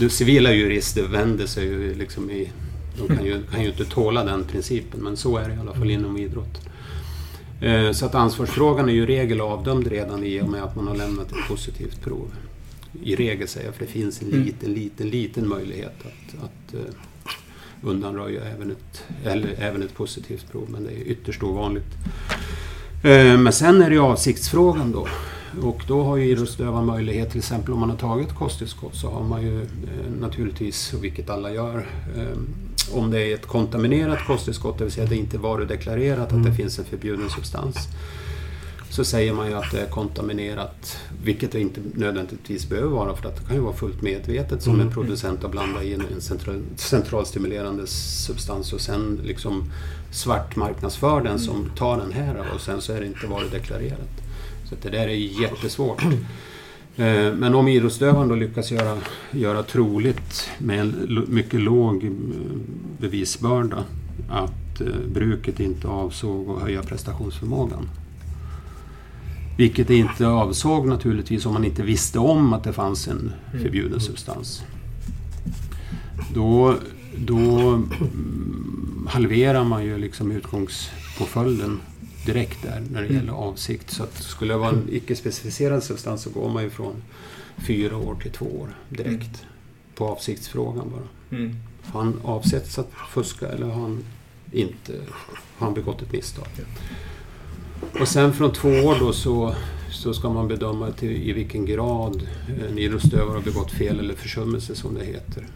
[0.00, 2.50] de civila jurister vänder sig ju liksom i...
[2.98, 5.74] De kan ju, kan ju inte tåla den principen, men så är det i alla
[5.74, 6.60] fall inom idrott.
[7.60, 10.86] Eh, Så att ansvarsfrågan är ju i regel avdömd redan i och med att man
[10.86, 12.30] har lämnat ett positivt prov.
[13.02, 14.42] I regel säger jag, för det finns en Mm.
[14.44, 16.94] liten, liten, liten möjlighet att, att eh,
[17.82, 21.92] undanröja även ett, eller, även ett positivt prov, men det är ytterst ovanligt.
[23.04, 25.08] Eh, Men sen är det ju avsiktsfrågan då.
[25.62, 29.24] Och då har ju idrottsutövaren möjlighet, till exempel om man har tagit kosttillskott så har
[29.24, 29.66] man ju eh,
[30.20, 31.86] naturligtvis, vilket alla gör,
[32.92, 36.78] om det är ett kontaminerat kosttillskott, det vill säga det inte varudeklarerat att det finns
[36.78, 37.76] en förbjuden substans,
[38.94, 43.28] så säger man ju att det är kontaminerat, vilket det inte nödvändigtvis behöver vara för
[43.28, 46.62] att det kan ju vara fullt medvetet som en producent att blanda in en central,
[46.76, 49.64] centralstimulerande substans och sen liksom
[50.12, 54.22] svart marknadsför den som tar den här och sen så är det inte varudeklarerat.
[54.68, 56.02] Så det där är jättesvårt.
[56.96, 58.98] Eh, Men om idrottsutövaren då lyckas göra,
[59.30, 62.10] göra troligt med en mycket låg eh,
[62.98, 63.84] bevisbörda
[64.30, 67.88] att eh, bruket inte avsåg att höja prestationsförmågan.
[69.56, 74.00] Vilket det inte avsåg naturligtvis om man inte visste om att det fanns en förbjuden
[74.00, 74.62] substans.
[76.34, 76.76] Då,
[77.16, 81.80] då mm, halverar man ju liksom utgångspåföljden
[82.26, 83.90] direkt där när det gäller avsikt.
[83.90, 87.02] Så att skulle det vara en icke-specificerad substans så går man ju från
[87.56, 89.46] fyra år till två år direkt.
[89.94, 91.38] På avsiktsfrågan bara.
[91.38, 91.56] Mm.
[91.82, 94.04] Har han avsetts att fuska eller har han
[94.52, 94.92] inte
[95.56, 96.46] har han begått ett misstag?
[98.00, 99.54] Och sen från två år då så,
[99.90, 104.14] så ska man bedöma till, i vilken grad eh, en idrottsutövare har begått fel eller
[104.14, 105.46] försummelse som det heter.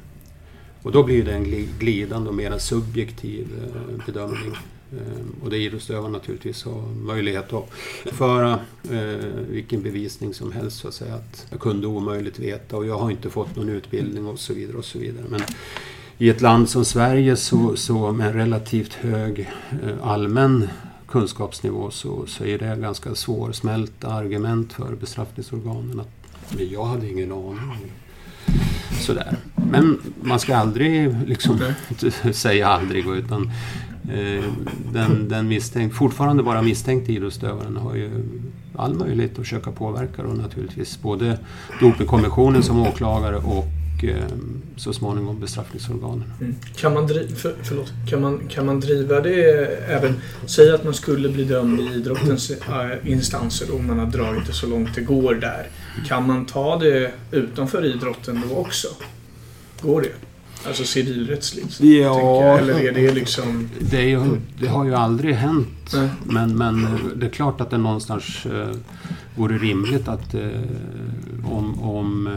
[0.82, 4.56] Och då blir det en glidande och mer subjektiv eh, bedömning.
[4.92, 7.70] Eh, och det idrottsutövaren naturligtvis har möjlighet att
[8.04, 8.58] föra
[9.48, 11.14] vilken bevisning som helst så att säga.
[11.14, 14.76] Att jag kunde omöjligt veta och jag har inte fått någon utbildning och så vidare.
[14.76, 15.24] och så vidare.
[15.28, 15.40] Men
[16.18, 19.50] i ett land som Sverige så, så med en relativt hög
[20.02, 20.68] allmän
[21.08, 26.00] kunskapsnivå så, så är det ganska svårsmälta argument för bestraffningsorganen.
[26.00, 26.08] Att,
[26.56, 27.92] men jag hade ingen aning.
[29.00, 29.36] Sådär.
[29.70, 31.58] Men man ska aldrig liksom
[32.32, 33.50] säga aldrig utan
[34.12, 34.44] eh,
[34.92, 38.10] den, den misstänkt, fortfarande bara misstänkte idrottsutövaren har ju
[38.76, 41.38] all möjlighet att försöka påverka då naturligtvis både
[41.80, 43.64] Dopingkommissionen som åklagare och
[44.04, 44.16] eh,
[44.76, 46.24] så småningom bestraffningsorganen.
[46.40, 46.54] Mm.
[46.76, 50.14] Kan, man dri- för, förlåt, kan, man, kan man driva det även...
[50.46, 54.52] Säg att man skulle bli dömd i idrottens äh, instanser och man har dragit det
[54.52, 55.66] så långt det går där.
[56.06, 58.88] Kan man ta det utanför idrotten då också?
[59.82, 60.12] Går det?
[60.66, 61.80] Alltså civilrättsligt?
[61.80, 62.58] Ja.
[62.58, 63.68] Eller är det liksom...
[63.80, 64.20] Det, är ju,
[64.60, 65.92] det har ju aldrig hänt.
[65.94, 66.08] Nej.
[66.24, 68.70] Men, men eh, det är klart att det någonstans eh,
[69.34, 70.40] vore rimligt att eh,
[71.44, 71.82] om...
[71.82, 72.32] om eh,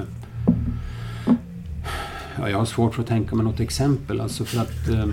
[2.39, 4.22] ja, jag har svårt för att tänka mig något exempel.
[4.22, 4.89] Alltså för att...
[4.89, 5.06] Eh,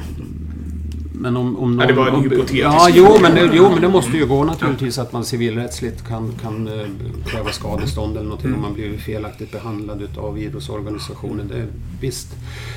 [1.21, 3.81] men om, om Ja, det var en om, hypotetisk Ja, jo men, det, jo, men
[3.81, 6.87] det måste ju gå naturligtvis att man civilrättsligt kan, kan eh,
[7.27, 8.59] kräva skadestånd eller någonting Mm.
[8.59, 11.49] om man blir felaktigt behandlad utav idrottsorganisationen.
[11.49, 11.67] Det,
[12.01, 12.37] visst.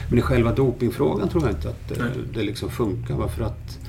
[0.10, 2.10] Men i själva dopingfrågan tror jag inte att det, Nej.
[2.34, 3.16] det liksom funkar.
[3.16, 3.80] Varför att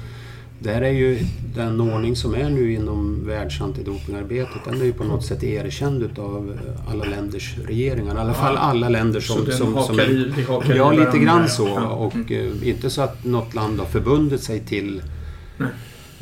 [0.62, 1.18] där är ju
[1.55, 6.59] den ordning som är nu inom världsantidopingarbetet, den är ju på något sätt erkänd utav
[6.88, 8.14] alla länders regeringar.
[8.14, 9.37] I alla fall alla länder som...
[9.37, 11.81] så den som, hakar som i, vi hakar Ja, lite grann så.
[11.81, 15.03] Och eh, inte så att något land har förbundit sig till...
[15.57, 15.68] Nej.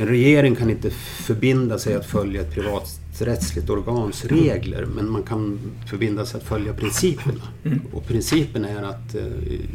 [0.01, 5.59] En regering kan inte förbinda sig att följa ett privaträttsligt organs regler, men man kan
[5.91, 7.43] förbinda sig att följa principerna.
[7.65, 7.81] Mm.
[7.93, 9.23] Och principen är att eh,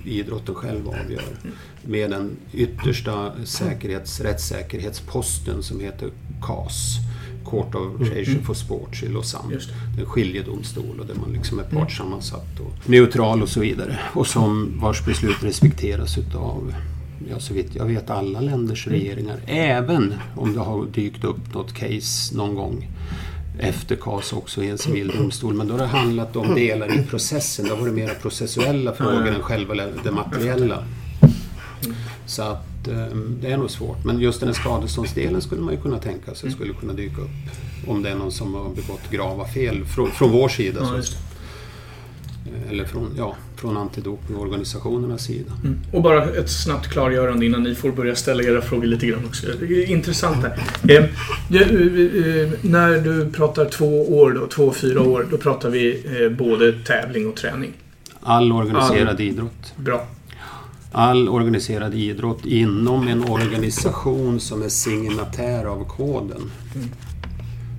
[0.06, 1.24] idrotten själv avgör
[1.84, 6.10] med den yttersta säkerhets, rättssäkerhetsposten som heter
[6.42, 6.98] CAS,
[7.50, 9.60] Court of Arbitration for Sports i Lausanne.
[9.96, 14.00] Det är en skiljedomstol och där man liksom är partssammansatt och neutral och så vidare.
[14.14, 16.74] Och som vars beslut respekteras utav,
[17.30, 19.40] ja så vitt jag vet, alla länders regeringar.
[19.48, 22.90] Även om det har dykt upp något case någon gång
[23.60, 25.54] efter CAS också i en civil domstol.
[25.54, 27.66] Men då har det handlat om delar i processen.
[27.66, 30.84] Det har varit mera processuella frågor än själva det materiella.
[32.26, 34.06] Så att eh, det är nog svårt.
[34.06, 37.30] Men just den här skadeståndsdelen skulle man ju kunna tänka sig skulle kunna dyka upp.
[37.88, 40.80] Om det är någon som har begått grava fel från, från vår sida.
[40.82, 41.35] Ja, så, just det.
[42.72, 45.52] Eller från, ja, från antidopingorganisationernas sida.
[45.64, 45.80] Mm.
[45.94, 49.48] Och bara ett snabbt klargörande innan ni får börja ställa era frågor lite grann också.
[49.60, 50.60] Det är intressant här.
[50.88, 56.04] Eh, eh, eh, när du pratar två år då, två, fyra år, då pratar vi
[56.22, 57.74] eh, både tävling och träning.
[58.22, 59.74] All organiserad idrott.
[59.78, 60.08] Bra.
[60.92, 66.52] All organiserad idrott inom en organisation som är signatär av koden.
[66.76, 66.88] Mm.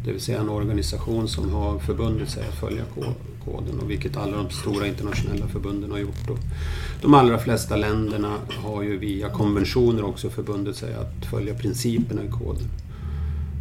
[0.05, 3.15] Det vill säga en organisation som har förbundit sig att följa ko-
[3.47, 6.31] koden och vilket alla de stora internationella förbunden har gjort.
[6.31, 6.39] Och
[7.03, 12.29] de allra flesta länderna har ju via konventioner också förbundit sig att följa principerna i
[12.29, 12.69] koden.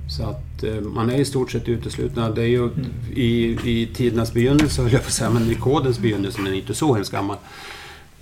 [0.07, 2.29] Så att eh, man är i stort sett uteslutna.
[2.29, 2.69] Det är ju
[3.13, 6.73] i, i tidernas begynnelse höll jag på att säga, men i kodens begynnelse, men inte
[6.73, 7.37] så hemskt gammal.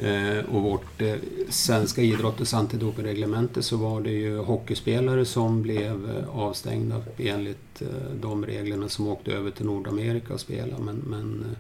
[0.04, 1.16] Eh, och vårt eh,
[1.50, 7.82] svenska idrottens antidopingreglemente så var det ju hockeyspelare som blev eh, avstängda enligt
[8.22, 10.84] de reglerna som åkte över till Nordamerika och spelade.
[10.84, 11.56] Men, men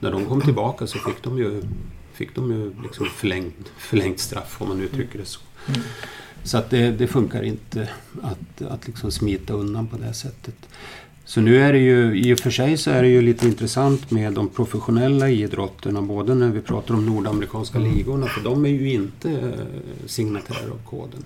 [0.00, 1.62] när de kom tillbaka så fick de ju,
[2.12, 5.40] fick de ju liksom förlängt, förlängt straff om man uttrycker det så.
[5.68, 5.80] Mm.
[6.42, 7.88] Så att det, det funkar inte
[8.22, 10.68] att, att liksom smita undan på det sättet.
[11.26, 14.10] Så nu är det ju, i och för sig så är det ju lite intressant
[14.10, 18.92] med de professionella idrotterna, både när vi pratar om nordamerikanska ligorna, för de är ju
[18.92, 21.24] inte eh, signatärer av koden.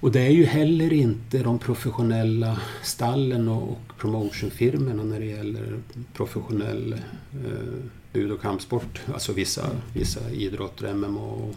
[0.00, 5.80] Och det är ju heller inte de professionella stallen och, och promotionfirmorna när det gäller
[6.12, 6.92] professionell
[7.32, 9.00] eh, bud och kampsport.
[9.12, 11.54] Alltså vissa, vissa idrotter, MMA och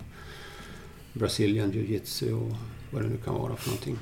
[1.14, 2.56] Brazilian jiu-jitsu och
[2.92, 3.98] vad det nu kan vara för någonting.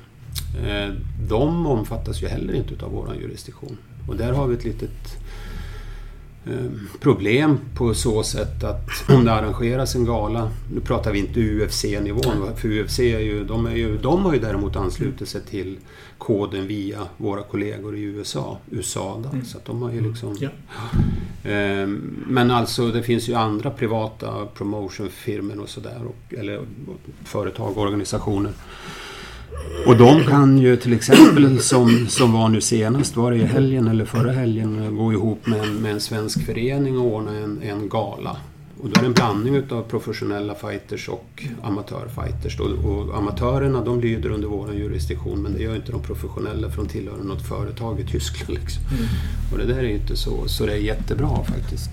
[0.68, 0.94] Eh,
[1.30, 3.78] De omfattas ju heller inte utav våran jurisdiktion.
[4.08, 5.18] Och där har vi ett litet
[6.46, 11.40] eh, problem på så sätt att om det arrangeras en gala, nu pratar vi inte
[11.40, 15.78] UFC-nivån, för UFC är ju, de, är ju, de har ju däremot anslutit sig till
[16.18, 19.30] koden via våra kollegor i USA, USADA.
[19.30, 19.46] Mm.
[19.46, 20.38] Så de har ju liksom...
[20.40, 20.50] Ja.
[21.52, 21.88] Eh,
[22.28, 26.62] Men alltså det finns ju andra privata promotionfirmor och sådär, eller
[27.24, 28.52] företag och organisationer.
[29.86, 33.88] Och de kan ju till exempel som, som var nu senast, var det i helgen
[33.88, 37.90] eller förra helgen, gå ihop med en, med en svensk förening och ordna en, en
[37.90, 38.38] gala.
[38.82, 42.60] Och då är det en blandning utav professionella fighters och amatörfighters.
[42.60, 46.78] Och, och amatörerna de lyder under vår jurisdiktion men det gör inte de professionella för
[46.78, 48.60] de tillhör något företag i Tyskland.
[48.60, 48.84] Liksom.
[48.84, 49.06] Mm.
[49.52, 51.90] Och det där är ju inte så, så det är jättebra faktiskt.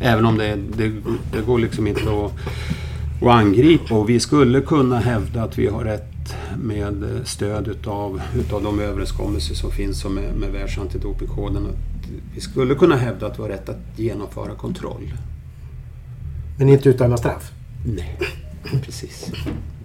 [0.00, 0.92] Även om det, det,
[1.32, 2.32] det går liksom inte att,
[3.22, 6.15] att angripa och vi skulle kunna hävda att vi har rätt
[6.62, 11.66] med stöd utav, utav de överenskommelser som finns med, med världsantidopingkoden.
[11.66, 11.76] Att
[12.34, 15.12] vi skulle kunna hävda att vi har rätt att genomföra kontroll.
[16.58, 17.52] Men inte utdöma straff.
[17.86, 18.18] Nej,
[18.82, 19.32] precis.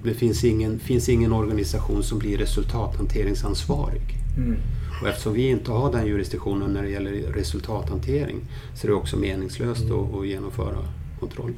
[0.03, 4.01] Det finns ingen, finns ingen organisation som blir resultathanteringsansvarig.
[4.37, 4.57] Mm.
[5.01, 8.39] Och eftersom vi inte har den jurisdiktionen när det gäller resultathantering
[8.75, 10.77] så är det också meningslöst att, att genomföra
[11.19, 11.53] kontroll.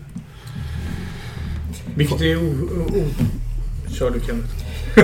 [1.95, 2.69] Vilket är o...
[2.71, 3.03] o, o
[3.93, 4.72] Kör du Kenneth.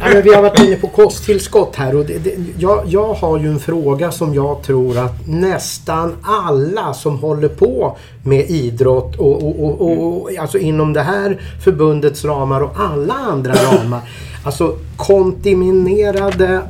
[0.00, 3.48] men vi har varit inne på kosttillskott här och det, det, jag, jag har ju
[3.48, 9.60] en fråga som jag tror att nästan alla som håller på med idrott och, och,
[9.64, 14.00] och, och alltså inom det här förbundets ramar och alla andra ramar.
[14.44, 16.62] Alltså kontaminerade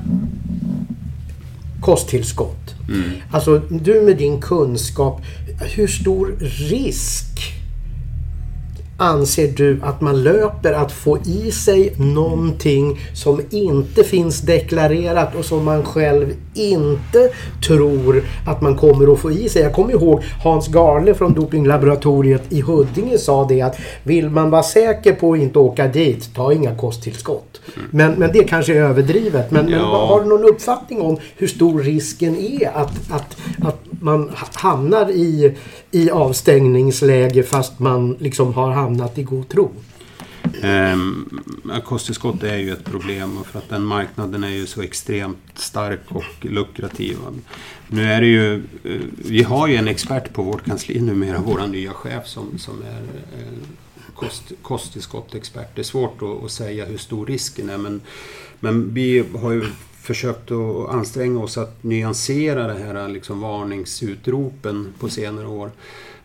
[1.80, 2.74] kosttillskott.
[2.88, 3.10] Mm.
[3.30, 5.20] Alltså du med din kunskap,
[5.74, 6.36] hur stor
[6.70, 7.57] risk
[9.00, 15.44] anser du att man löper att få i sig någonting som inte finns deklarerat och
[15.44, 17.30] som man själv inte
[17.66, 19.62] tror att man kommer att få i sig.
[19.62, 24.62] Jag kommer ihåg Hans Garle från Dopinglaboratoriet i Huddinge sa det att vill man vara
[24.62, 27.60] säker på att inte åka dit, ta inga kosttillskott.
[27.90, 29.50] Men, men det kanske är överdrivet.
[29.50, 30.06] Men, men Ja.
[30.06, 35.56] har du någon uppfattning om hur stor risken är att, att, att man hamnar i,
[35.90, 39.70] i avstängningsläge fast man liksom har hamnat i god tro?
[40.62, 45.38] Ehm, ja, kosttillskott är ju ett problem för att den marknaden är ju så extremt
[45.54, 47.16] stark och lukrativ.
[47.88, 51.66] Nu är det ju, eh, vi har ju en expert på vårt kansli numera, vår
[51.66, 53.02] nya chef som, som är
[53.38, 53.58] eh,
[54.14, 55.74] kost, kosttillskottexpert.
[55.74, 58.00] Det är svårt att, att säga hur stor risken är men,
[58.60, 59.64] men vi har ju
[60.08, 65.70] försökt att anstränga oss att nyansera det här liksom varningsutropen på senare år.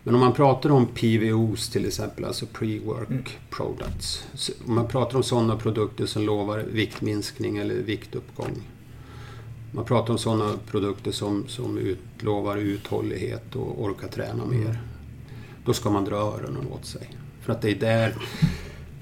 [0.02, 4.24] Men om man pratar om PVOs till exempel, alltså pre-work products.
[4.34, 8.62] så- Om man pratar om sådana produkter som lovar viktminskning eller viktuppgång.
[9.72, 14.78] Man pratar om sådana produkter som, som utlovar uthållighet och orka träna mer.
[15.64, 17.10] Då ska man dra öronen åt sig.
[17.42, 18.14] För att det är där,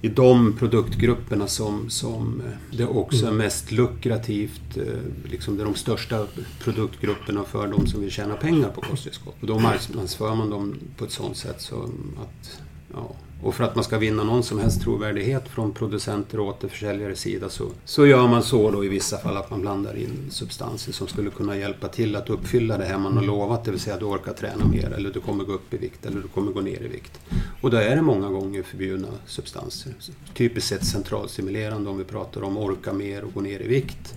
[0.02, 4.76] i de produktgrupperna som, som eh, det också är mest lukrativt.
[4.76, 6.26] eh, Liksom det är de största
[6.60, 9.36] produktgrupperna för de som vill tjäna pengar på kosttillskott.
[9.40, 11.82] Och då marknadsför man dem på ett sådant sätt så
[12.22, 12.60] att...
[12.94, 17.20] Ja, och för att man ska vinna någon som helst trovärdighet från producenter och återförsäljares
[17.20, 20.92] sida så, så gör man så då i vissa fall att man blandar in substanser
[20.92, 23.64] som skulle kunna hjälpa till att uppfylla det här man har lovat.
[23.64, 26.20] Det vill säga du orkar träna mer eller du kommer gå upp i vikt eller
[26.20, 27.20] du kommer gå ner i vikt.
[27.60, 29.92] Och då är det många gånger förbjudna substanser.
[30.34, 34.14] Typiskt sett centralstimulerande om vi pratar om orka mer och gå ner i vikt.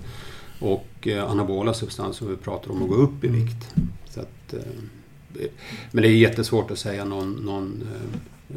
[0.59, 3.75] Och eh, anabola substanser om vi pratar om att gå upp i vikt.
[4.09, 5.43] Så att, eh,
[5.91, 8.55] men det är jättesvårt att säga någon, någon, eh, eh,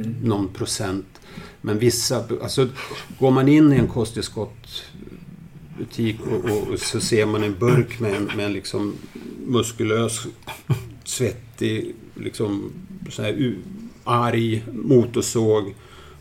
[0.00, 1.06] eh, någon procent.
[1.60, 2.68] Men vissa, alltså
[3.18, 8.14] går man in i en kosttillskottbutik och, och, och så ser man en burk med
[8.14, 8.94] en, med en liksom
[9.46, 10.26] muskulös,
[11.04, 12.72] svettig, liksom
[13.10, 13.54] så här,
[14.04, 15.74] arg motorsåg.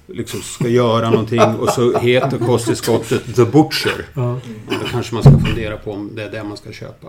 [0.09, 4.05] Liksom ska göra någonting och så heter kosttillskottet The Butcher.
[4.13, 4.39] Ja.
[4.69, 7.07] Då kanske man ska fundera på om det är det man ska köpa.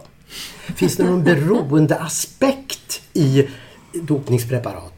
[0.77, 3.49] Finns det någon beroendeaspekt i
[3.92, 4.98] dopningspreparat?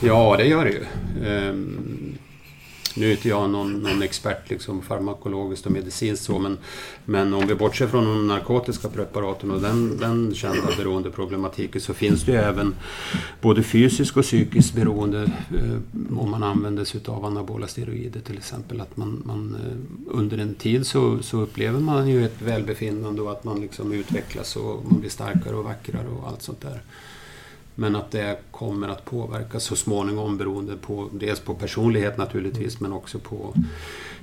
[0.00, 0.84] Ja, det gör det ju.
[1.30, 2.18] Um,
[2.96, 6.58] nu är inte jag någon, någon expert liksom farmakologiskt och medicinskt så, men,
[7.04, 12.22] men om vi bortser från de narkotiska preparaten och den, den kända beroendeproblematiken så finns
[12.22, 12.74] det ju även
[13.40, 18.80] både fysiskt och psykiskt beroende eh, om man använder sig av anabola steroider till exempel.
[18.80, 23.32] Att man, man, eh, under en tid så, så upplever man ju ett välbefinnande och
[23.32, 26.82] att man liksom utvecklas och man blir starkare och vackrare och allt sånt där.
[27.74, 32.92] Men att det kommer att påverka så småningom beroende på dels på personlighet naturligtvis men
[32.92, 33.54] också på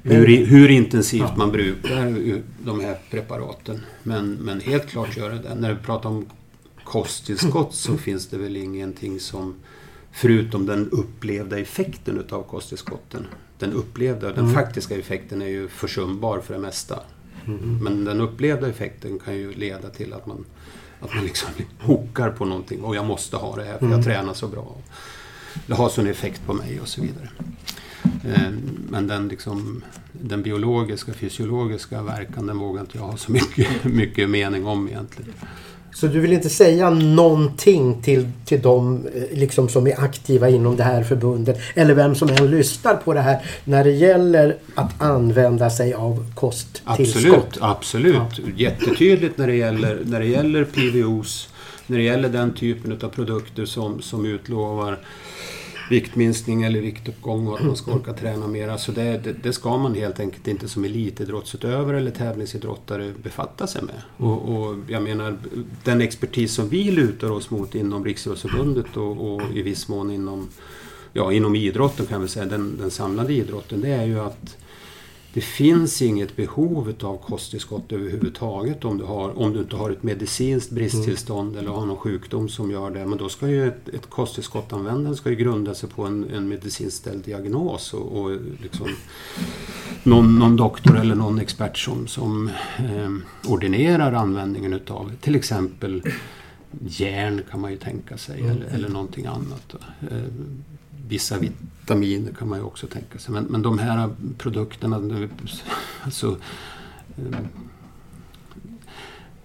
[0.04, 3.80] hur, hur intensivt man brukar de här preparaten.
[4.04, 5.56] Men, men helt klart gör det det.
[5.56, 6.26] När vi pratar om
[6.84, 9.56] kosttillskott så finns det väl ingenting som
[10.12, 13.28] förutom den upplevda effekten utav kosttillskotten.
[13.60, 17.00] Den upplevda, den faktiska effekten är ju försumbar för det mesta.
[17.82, 20.46] Men den upplevda effekten kan ju leda till att man,
[21.02, 22.82] att man liksom hookar på någonting.
[22.84, 24.76] Och jag måste ha det här för jag tränar så bra.
[25.68, 27.30] Det har sån effekt på mig och så vidare.
[28.04, 28.52] Eh,
[28.90, 34.30] Men den, liksom, den biologiska, fysiologiska verkan, den vågar inte jag ha så mycket, mycket
[34.30, 35.34] mening om egentligen.
[35.94, 40.76] Så du vill inte säga någonting till, till de eh, liksom, som är aktiva inom
[40.76, 45.02] det här förbundet eller vem som än lyssnar på det här när det gäller att
[45.02, 47.58] använda sig av kosttillskott?
[47.62, 48.60] Absolut, absolut.
[48.60, 51.50] Jättetydligt när det, gäller, när det gäller PVOs,
[51.88, 54.98] när det gäller den typen av produkter som, som utlovar
[55.92, 58.78] viktminskning eller viktuppgång och att man ska orka träna mera.
[58.78, 63.82] Så det, det, det ska man helt enkelt inte som elitidrottsutövare eller tävlingsidrottare befatta sig
[63.82, 64.02] med.
[64.18, 65.38] Och, och jag menar,
[65.84, 70.50] den expertis som vi lutar oss mot inom Riksidrottsförbundet och, och i viss mån inom,
[71.14, 74.58] ja, inom idrotten kan vi säga, den, den samlade idrotten, det är ju att
[75.34, 80.04] det finns inget behov av kosttillskott överhuvudtaget om du, har, om du inte har ett
[80.04, 83.06] medicinskt bristtillstånd eller har någon sjukdom som gör det.
[83.06, 86.48] Men då ska ju ett, ett kosttillskott användaren ska ju grunda sig på en, en
[86.48, 88.88] medicinskt ställd diagnos och, och liksom
[90.04, 93.12] någon, någon doktor eller någon expert som, som eh,
[93.52, 96.04] ordinerar användningen utav till exempel
[96.88, 98.52] järn kan man ju tänka sig mm.
[98.52, 99.76] eller, eller någonting annat.
[100.12, 100.18] Eh,
[101.08, 101.40] vissa
[101.82, 103.34] vitaminer kan man ju också tänka sig.
[103.34, 105.28] Men, men de här produkterna,
[106.04, 106.38] alltså
[107.18, 107.40] eh,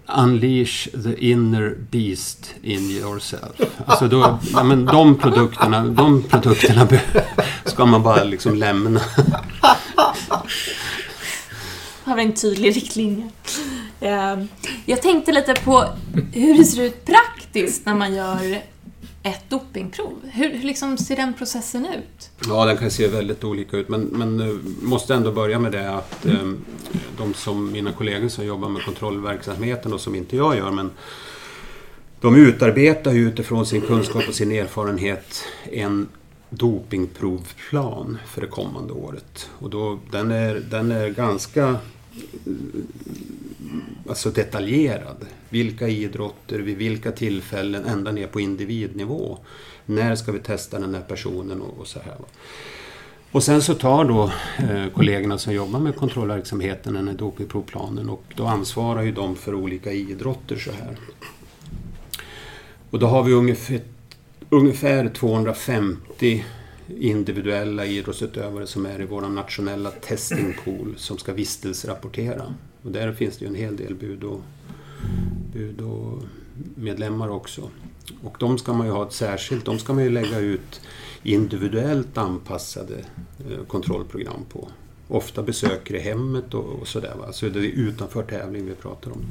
[0.09, 3.61] Unleash the inner beast in yourself.
[3.87, 6.89] Alltså då, ja, men de produkterna, de produkterna
[7.65, 9.01] ska man bara liksom lämna.
[12.05, 13.29] Har vi en tydlig riktlinje.
[14.01, 14.37] Eh,
[14.85, 15.85] jag tänkte lite på
[16.33, 18.63] hur det ser ut praktiskt när man gör
[19.27, 20.21] ett dopingprov.
[20.33, 22.31] Hur, hur liksom ser den processen ut?
[22.49, 25.91] Ja, den kan se väldigt olika ut men, men eh, måste ändå börja med det
[25.91, 26.53] att eh,
[27.19, 30.91] de som mina kollegor som jobbar med kontrollverksamheten och som inte jag gör men
[32.21, 36.09] de utarbetar ju utifrån sin kunskap och sin erfarenhet en
[36.51, 39.51] dopingprovplan för det kommande året.
[39.59, 41.77] Och då, den, är, den är ganska
[44.09, 45.27] alltså detaljerad.
[45.49, 49.39] Vilka idrotter, vid vilka tillfällen, ända ner på individnivå.
[49.87, 52.17] När ska vi testa den här personen och, och så här.
[53.33, 58.25] Och sen så tar då eh, kollegorna som jobbar med kontrollverksamheten den här dopingprovplanen och
[58.35, 60.97] då ansvarar ju de för olika idrotter så här.
[62.91, 63.81] Och då har vi ungefär,
[64.51, 66.45] ungefär 250
[66.89, 72.55] individuella idrottsutövare som är i vår nationella testingpool som ska vistelserapportera.
[72.83, 74.41] Och där finns det ju en hel del bud och,
[75.53, 76.23] bud och
[76.75, 77.71] medlemmar också.
[78.23, 80.81] Och de ska man ju ha ett särskilt, de ska man ju lägga ut
[81.23, 82.95] individuellt anpassade
[83.51, 84.69] eh, kontrollprogram på.
[85.09, 87.15] Ofta besöker i hemmet och, och sådär.
[87.19, 87.33] Va?
[87.33, 89.25] Så det är utanför tävling vi pratar om.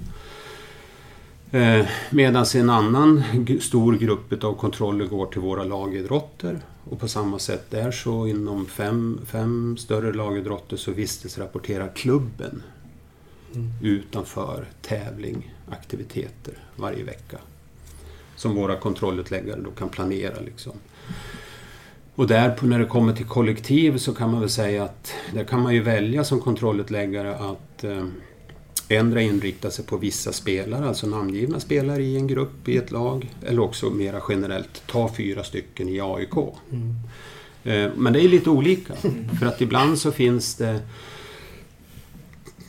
[1.59, 3.23] Eh, Medan en annan
[3.61, 6.61] stor grupp av kontroller går till våra lagidrotter.
[6.89, 12.63] Och på samma sätt där så inom fem, fem större lagidrotter så vistelsrapporterar klubben
[13.53, 13.69] mm.
[13.81, 17.37] utanför tävling, aktiviteter varje vecka.
[18.35, 20.39] Som våra kontrollutläggare då kan planera.
[20.39, 20.73] Liksom.
[22.15, 25.61] Och där när det kommer till kollektiv så kan man väl säga att där kan
[25.61, 27.83] man ju välja som kontrollutläggare att
[28.89, 33.33] ändra inrikta sig på vissa spelare, alltså namngivna spelare i en grupp, i ett lag.
[33.45, 36.35] Eller också mera generellt, ta fyra stycken i AIK.
[36.71, 36.95] Mm.
[37.63, 38.93] Eh, men det är lite olika.
[39.39, 40.79] För att ibland så finns det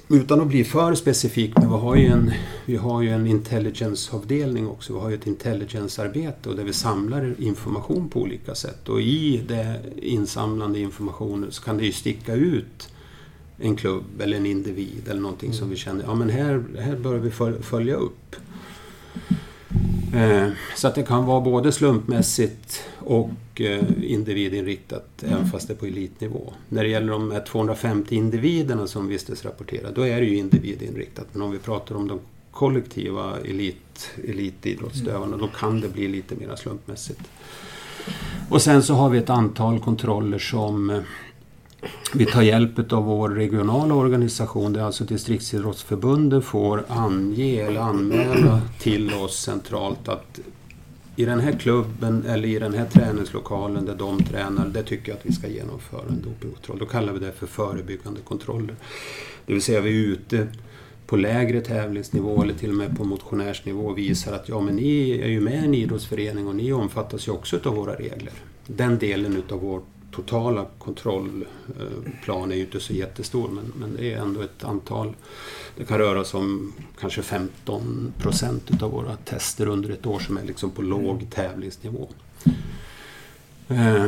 [0.09, 2.33] utan att bli för specifik, men vi har ju en,
[2.65, 4.93] vi har ju en intelligence-avdelning också.
[4.93, 8.89] Vi har ju ett intelligence-arbete och där vi samlar information på olika sätt.
[8.89, 12.89] Och i det insamlande informationen så kan det ju sticka ut
[13.59, 15.59] en klubb eller en individ eller någonting mm.
[15.59, 17.31] som vi känner, ja men här, här bör vi
[17.63, 18.37] följa upp.
[20.15, 25.35] Eh, så att det kan vara både slumpmässigt och eh, individinriktat, mm.
[25.35, 26.53] även fast det är på elitnivå.
[26.69, 31.27] När det gäller de här 250 individerna som vistelsrapporterar, då är det ju individinriktat.
[31.33, 35.39] Men om vi pratar om de kollektiva elit, elitidrottsutövarna, mm.
[35.39, 37.21] då kan det bli lite mer slumpmässigt.
[38.51, 41.03] Och sen så har vi ett antal kontroller som
[42.15, 49.15] vi tar hjälp av vår regionala organisation där alltså distriktsidrottsförbunden får ange eller anmäla till
[49.15, 50.41] oss centralt att
[51.17, 55.19] i den här klubben eller i den här träningslokalen där de tränar, där tycker jag
[55.19, 56.79] att vi ska genomföra en dopingkontroll.
[56.79, 58.75] Då kallar vi det för förebyggande kontroller.
[59.47, 60.47] Det vill säga vi är ute
[61.07, 65.11] på lägre tävlingsnivå eller till och med på motionärsnivå och visar att ja, men ni
[65.11, 68.33] är ju med i en idrottsförening och ni omfattas ju också av våra regler.
[68.67, 69.85] Den delen utav vårt
[70.17, 75.15] totala kontrollplan är ju inte så jättestor men, men det är ändå ett antal.
[75.77, 80.37] Det kan röra sig om kanske 15 procent utav våra tester under ett år som
[80.37, 82.09] är liksom på låg tävlingsnivå.
[83.69, 84.07] Eh,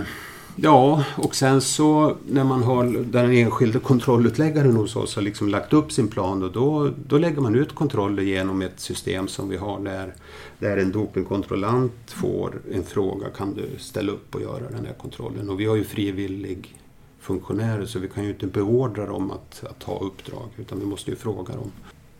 [0.60, 5.72] Ja, och sen så när man har den enskilde kontrollutläggaren hos oss har liksom lagt
[5.72, 9.56] upp sin plan och då, då lägger man ut kontroller genom ett system som vi
[9.56, 10.14] har där
[10.58, 15.50] där en dopingkontrollant får en fråga, kan du ställa upp och göra den här kontrollen?
[15.50, 16.76] Och vi har ju frivillig
[17.20, 21.10] funktionärer så vi kan ju inte beordra dem att, att ta uppdrag utan vi måste
[21.10, 21.72] ju fråga dem.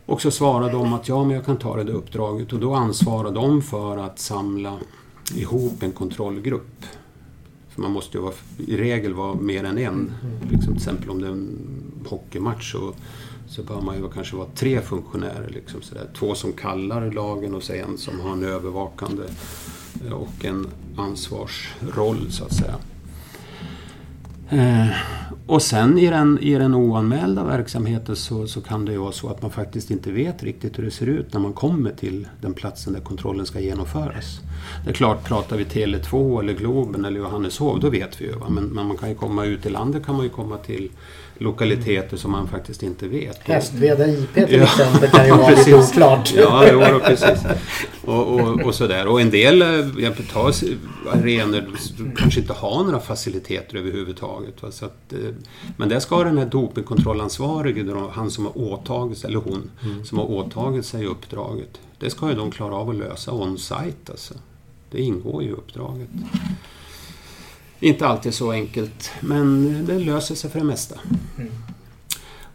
[0.05, 2.73] Och så svarar de att ja, men jag kan ta det där uppdraget och då
[2.73, 4.77] ansvarar de för att samla
[5.35, 6.85] ihop en kontrollgrupp.
[7.79, 10.11] För man måste ju vara, i regel vara mer än en.
[10.51, 11.57] Liksom, till exempel om det är en
[12.05, 12.93] hockeymatch så
[13.47, 15.49] så bör man ju kanske vara tre funktionärer.
[15.49, 16.07] Liksom sådär.
[16.17, 19.23] Två som kallar lagen och så en som har en övervakande
[20.05, 20.67] eh, och en
[20.97, 22.75] ansvarsroll så att säga.
[24.49, 24.95] Eh,
[25.47, 29.29] och sen i den, i den oanmälda verksamheten så, så kan det ju vara så
[29.29, 32.53] att man faktiskt inte vet riktigt hur det ser ut när man kommer till den
[32.53, 34.41] platsen där kontrollen ska genomföras.
[34.83, 38.33] Det är klart, pratar vi Tele2 eller Globen eller Johanneshov, då vet vi ju.
[38.49, 40.89] Men, men man kan ju komma ut i landet kan man ju komma till
[41.39, 43.39] lokaliteter som man faktiskt inte vet.
[43.43, 46.33] Hästveda IP till exempel kan ju vara lite oklart.
[46.35, 47.45] Ja, jo, då, precis.
[48.05, 49.07] Och, och, och sådär.
[49.07, 49.67] Och en del eh,
[50.03, 50.53] jag tar
[51.11, 51.69] arenor
[52.17, 54.63] kanske inte har några faciliteter överhuvudtaget.
[54.63, 54.71] Va?
[54.71, 55.19] Så att, eh,
[55.77, 60.05] men där ska den här dopingkontrollansvarige, han som har åtagit sig, eller hon, mm.
[60.05, 61.79] som har åtagit sig uppdraget.
[61.99, 64.33] Det ska ju de klara av att lösa on-site alltså.
[64.91, 66.09] Det ingår ju i uppdraget.
[67.79, 70.99] Inte alltid så enkelt, men det löser sig för det mesta.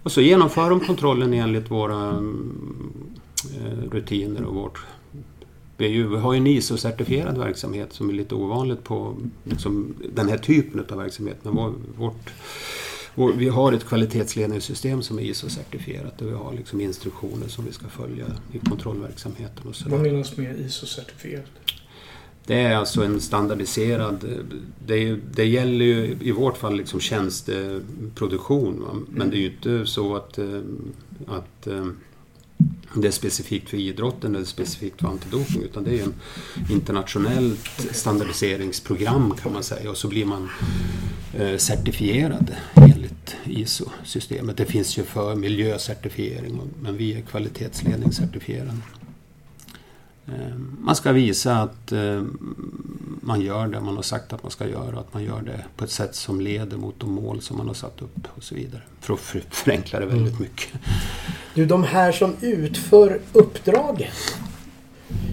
[0.03, 2.09] Och så genomför de kontrollen enligt våra
[3.61, 4.87] eh, rutiner och vårt
[5.77, 10.85] vi har ju en ISO-certifierad verksamhet som är lite ovanligt på liksom, den här typen
[10.91, 11.37] av verksamhet.
[11.43, 12.33] Men vår, vårt,
[13.15, 17.73] vår, vi har ett kvalitetsledningssystem som är ISO-certifierat och vi har liksom instruktioner som vi
[17.73, 19.69] ska följa i kontrollverksamheten.
[19.69, 21.51] Och Vad menas med ISO-certifierat?
[22.47, 24.45] Det är alltså en standardiserad...
[24.87, 28.83] Det, det gäller ju i vårt fall liksom tjänsteproduktion.
[28.83, 28.93] Va?
[29.09, 29.31] Men mm.
[29.31, 30.61] det är ju inte så att, eh,
[31.27, 31.87] att eh,
[32.95, 36.15] det är specifikt för idrotten eller specifikt för antidoping utan det är ju en
[36.71, 40.51] internationellt standardiseringsprogram kan man säga och så blir man
[41.35, 44.57] eh, certifierad enligt ISO-systemet.
[44.57, 48.73] Det finns ju för miljöcertifiering men vi är kvalitetsledningscertifierade.
[50.29, 52.23] Eh, man ska visa att eh,
[53.21, 55.65] man gör det man har sagt att man ska göra och att man gör det
[55.77, 58.55] på ett sätt som leder mot de mål som man har satt upp och så
[58.55, 58.83] vidare.
[59.01, 59.21] För att
[59.51, 60.43] förenkla det väldigt mm.
[60.43, 60.69] mycket.
[61.55, 64.39] Du, de här som utför uppdraget.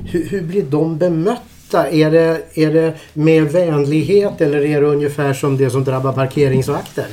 [0.05, 1.89] Hur, hur blir de bemötta?
[1.89, 7.07] Är det, är det med vänlighet eller är det ungefär som det som drabbar parkeringsvakter?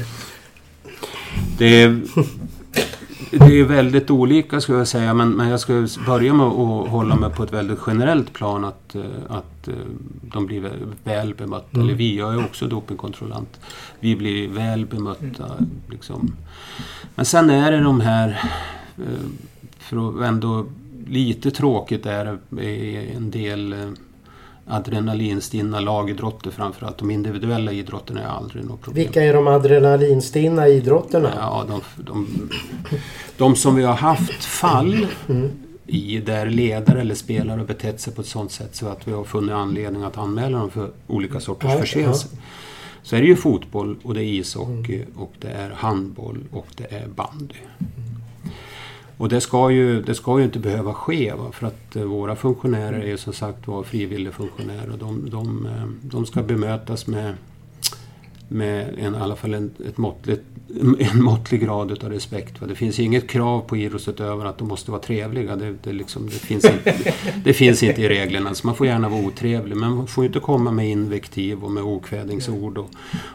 [1.59, 1.85] Det
[3.31, 7.17] det är väldigt olika skulle jag säga men, men jag ska börja med att hålla
[7.17, 9.75] mig på ett väldigt generellt plan att, eh, att eh,
[10.23, 10.71] de blir
[11.05, 11.67] väl bemötta.
[11.73, 11.87] Mm.
[11.87, 13.61] Eller vi, jag är också dopingkontrollant.
[14.01, 15.47] Vi blir väl bemötta.
[15.91, 16.33] Liksom.
[17.15, 18.29] Men sen är det de här,
[18.97, 19.05] eh,
[19.79, 20.67] för att ändå
[21.07, 23.75] lite tråkigt är det en del
[24.69, 26.99] adrenalinstinna lagidrotter framförallt.
[26.99, 29.05] De individuella idrotterna är aldrig något problem.
[29.05, 31.33] Vilka är de adrenalinstinna idrotterna?
[31.37, 32.51] Ja, de, de,
[33.37, 35.51] de som vi har haft fall mm.
[35.87, 39.13] i där ledare eller spelare har betett sig på ett sådant sätt så att vi
[39.13, 42.31] har funnit anledning att anmäla dem för olika sorters ja, förseelser.
[42.33, 42.39] Ja.
[43.03, 45.09] Så är det ju fotboll och det är ishockey mm.
[45.17, 47.55] och det är handboll och det är bandy.
[49.19, 51.53] Och det ska ju, det ska ju inte behöva ske va?
[51.53, 55.87] för att eh, våra funktionärer är ju som sagt var frivilligfunktionärer och de, de, eh,
[56.03, 57.35] de ska bemötas med,
[58.49, 60.43] med en, i alla fall en, ett måttligt,
[60.99, 62.61] en måttlig grad av respekt.
[62.61, 62.67] Va?
[62.67, 65.57] Det finns inget krav på idrottsutövare att de måste vara trevliga.
[65.57, 67.15] Det, det, liksom, det, finns inte,
[67.45, 68.55] det finns inte i reglerna.
[68.55, 71.83] Så man får gärna vara otrevlig men man får inte komma med invektiv och med
[71.83, 72.79] okvädingsord.
[72.79, 72.91] Och,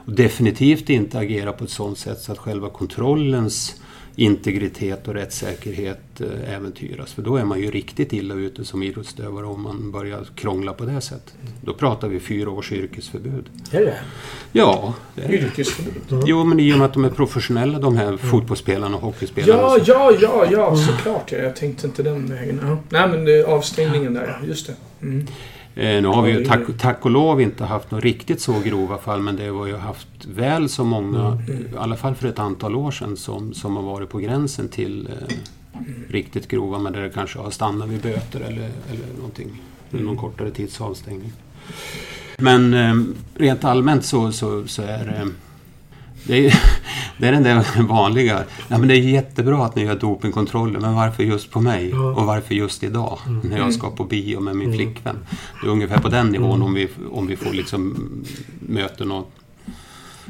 [0.06, 3.76] och definitivt inte agera på ett sådant sätt så att själva kontrollens
[4.16, 7.14] integritet och rättssäkerhet eh, äventyras.
[7.14, 10.86] För då är man ju riktigt illa ute som idrottsutövare om man börjar krångla på
[10.86, 11.34] det sättet.
[11.62, 13.46] Då pratar vi fyra års yrkesförbud.
[13.72, 14.00] Är det
[14.52, 14.94] Ja.
[15.16, 16.12] Det är yrkesförbud?
[16.12, 16.24] Mm.
[16.28, 18.18] Jo, men i och med att de är professionella de här mm.
[18.18, 19.62] fotbollsspelarna och hockeyspelarna.
[19.62, 21.32] Ja, ja, ja, ja, såklart.
[21.32, 21.38] Ja.
[21.38, 22.60] Jag tänkte inte den vägen.
[22.64, 22.78] Ja.
[22.90, 24.74] Nej, men det, avstängningen där, just det.
[25.02, 25.28] Mm.
[25.76, 28.98] Eh, nu har vi ju tack, tack och lov inte haft några riktigt så grova
[28.98, 31.62] fall men det har ju haft väl så många, mm.
[31.74, 35.08] i alla fall för ett antal år sedan, som, som har varit på gränsen till
[35.08, 35.36] eh,
[36.10, 39.62] riktigt grova men där det kanske har stannat vid böter eller, eller någonting.
[39.92, 40.06] Mm.
[40.06, 41.32] Någon kortare tids avstängning.
[42.38, 42.94] Men eh,
[43.36, 45.28] rent allmänt så, så, så är det
[46.28, 46.60] det är,
[47.18, 48.44] det är den där vanliga.
[48.68, 51.90] Ja, men det är jättebra att ni gör dopingkontroller, men varför just på mig?
[51.90, 52.14] Ja.
[52.14, 53.20] Och varför just idag?
[53.28, 53.40] Mm.
[53.50, 54.80] När jag ska på bio med min mm.
[54.80, 55.20] flickvän.
[55.62, 56.64] Det är ungefär på den nivån mm.
[56.64, 58.10] om, vi, om vi får liksom
[58.60, 59.32] möta något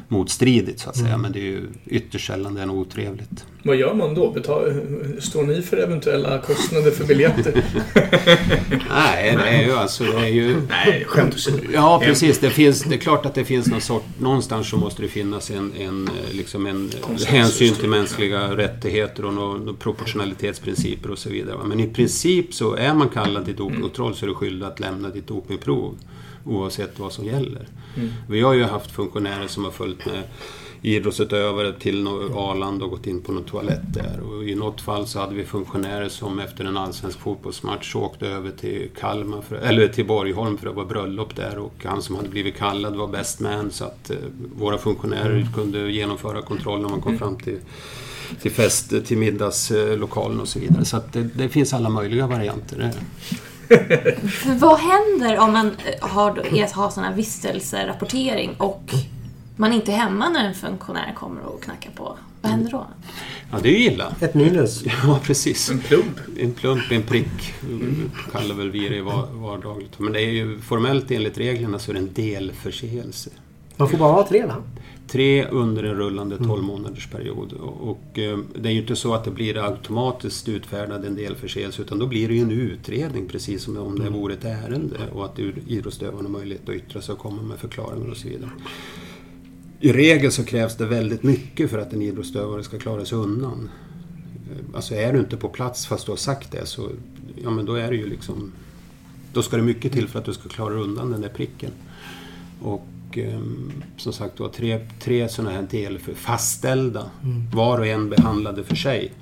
[0.08, 1.08] motstridigt så att säga.
[1.08, 1.20] Mm.
[1.20, 3.44] Men det är ju ytterst sällan det är något otrevligt.
[3.62, 4.30] Vad gör man då?
[4.30, 4.72] Betal,
[5.20, 7.52] står ni för eventuella kostnader för biljetter?
[8.90, 10.04] Nej, det är ju alltså...
[10.04, 10.56] Det är ju...
[10.68, 11.58] Nej, skämt åsido.
[11.72, 12.38] Ja, precis.
[12.38, 14.04] Det, finns, det är klart att det finns någon sort...
[14.18, 16.90] Någonstans så måste det finnas en, en, liksom en
[17.26, 21.58] hänsyn till mänskliga rättigheter och några proportionalitetsprinciper och så vidare.
[21.64, 25.08] Men i princip så är man kallad till dopingkontroll så är du skyldig att lämna
[25.08, 25.94] ditt dopingprov
[26.44, 27.68] oavsett vad som gäller.
[27.96, 28.08] Mm.
[28.28, 30.22] Vi har ju haft funktionärer som har följt med
[30.82, 34.20] idrottsutövare till Arlanda och gått in på någon toalett där.
[34.20, 38.50] Och I något fall så hade vi funktionärer som efter en allsvensk fotbollsmatch åkte över
[38.50, 42.28] till Kalmar, för, eller till Borgholm för att vara bröllop där och han som hade
[42.28, 44.16] blivit kallad var best man så att eh,
[44.56, 47.58] våra funktionärer kunde genomföra kontroll när man kom fram till
[48.42, 50.84] till fest, till middagslokalen och så vidare.
[50.84, 52.92] Så det, det finns alla möjliga varianter.
[54.28, 58.90] För vad händer om man eh, har, har sån här vistelserapportering och
[59.56, 62.18] man inte är hemma när en funktionär kommer och knackar på?
[62.40, 62.86] Vad händer då?
[63.50, 64.14] Ja, det är ju illa.
[64.20, 64.84] Ett minus.
[65.06, 65.70] Ja, precis.
[65.70, 66.20] En plump.
[66.38, 67.54] En plump, en prick
[68.32, 69.02] kallar väl vi det
[69.32, 69.98] vardagligt.
[69.98, 73.30] Men det är ju formellt enligt reglerna så är det en delförseelse.
[73.76, 74.56] Man får bara ha tre va?
[75.08, 77.52] Tre under en rullande 12 månaders period.
[77.80, 81.98] Och, eh, det är ju inte så att det blir automatiskt utfärdad en delförseelse utan
[81.98, 85.38] då blir det ju en utredning precis som om det vore ett ärende och att
[85.66, 88.50] idrottsutövaren har möjlighet att yttra sig och komma med förklaringar och så vidare.
[89.80, 93.70] I regel så krävs det väldigt mycket för att en idrottsutövare ska klara sig undan.
[94.50, 96.90] Eh, Alltså är du inte på plats fast du har sagt det så
[97.42, 98.52] ja, men då är det ju liksom
[99.32, 101.70] då ska det mycket till för att du ska klara undan den där pricken.
[102.62, 102.86] Och
[103.18, 107.10] ehm, som sagt var tre, tre sådana här del fastställda,
[107.54, 109.12] var och en behandlade för sig.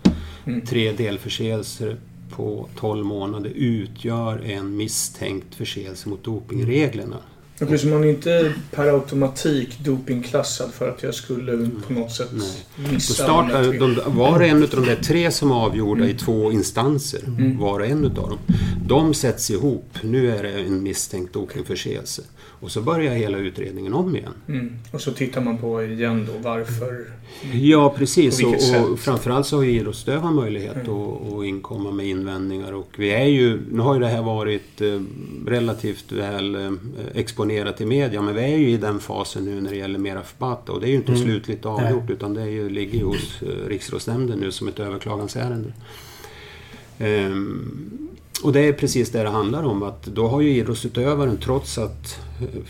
[0.67, 1.97] Tre delförseelser
[2.31, 7.17] på 12 månader utgör en misstänkt förseelse mot dopingreglerna.
[7.79, 12.93] Så man är inte per automatik dopingklassad för att jag skulle på något sätt Nej.
[12.93, 16.53] Missa startar, de var och en av de där tre som är avgjorda i två
[16.53, 17.59] instanser, Mm.
[17.59, 18.39] var och en utav dem,
[18.87, 19.99] de sätts ihop.
[20.03, 22.23] Nu är det en misstänkt dopingförseelse.
[22.39, 24.33] Och så börjar hela utredningen om igen.
[24.49, 24.73] Mm.
[24.91, 27.05] Och så tittar man på igen då varför.
[27.53, 28.43] Ja, precis.
[28.43, 30.91] Och, och framförallt så har ju idrottsutövaren möjlighet Mm.
[30.91, 32.73] att, att inkomma med invändningar.
[32.73, 35.01] Och vi är ju, nu har ju det här varit eh,
[35.47, 36.71] relativt väl eh,
[37.15, 40.23] exponerat i media, men vi är ju i den fasen nu när det gäller Mera
[40.23, 40.73] Fbata.
[40.73, 41.25] Och det är ju inte Mm.
[41.25, 45.73] slutligt avgjort, utan det är ju, ligger ju hos eh, Riksidrottsnämnden nu som ett överklagansärende.
[46.99, 48.09] Ehm,
[48.43, 49.83] och det är precis det det handlar om.
[49.83, 52.21] Att då har ju idrottsutövaren trots att,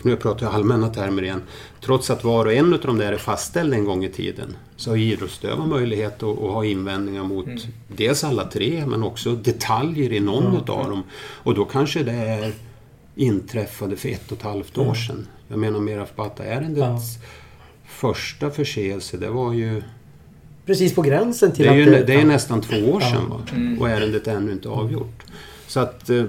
[0.01, 1.41] nu pratar jag allmänna termer igen,
[1.81, 4.89] trots att var och en av de där är fastställd en gång i tiden så
[4.89, 7.59] har idrottsutövaren möjlighet att, att ha invändningar mot Mm.
[7.87, 11.03] dels alla tre men också detaljer i någon Ja, utav dem.
[11.43, 12.51] Och då kanske det är
[13.15, 14.95] inträffade för ett och ett halvt år Mm.
[14.95, 15.27] sedan.
[15.47, 17.17] Jag menar Meraf Bata-ärendets
[17.85, 19.81] första förseelse, det var ju
[20.65, 22.07] Precis på gränsen till det är, ju, att...
[22.07, 23.09] det är nästan två år Ja.
[23.11, 23.41] sedan va?
[23.51, 23.81] Mm.
[23.81, 25.23] och ärendet är ännu inte avgjort.
[25.67, 26.23] Så att eh,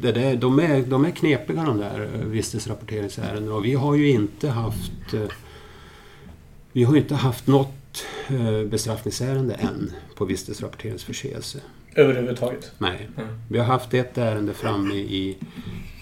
[0.00, 4.10] det där, de, är, de är knepiga de där eh, vistelserapporteringsärendena och vi har ju
[4.10, 5.20] inte haft eh,
[6.72, 8.04] vi har inte haft något
[8.70, 11.58] bestraffningsärende än på vistelserapporteringsförseelse.
[11.94, 12.72] Överhuvudtaget.
[12.78, 13.08] Nej.
[13.16, 13.28] Mm.
[13.48, 15.36] Vi har haft ett ärende framme i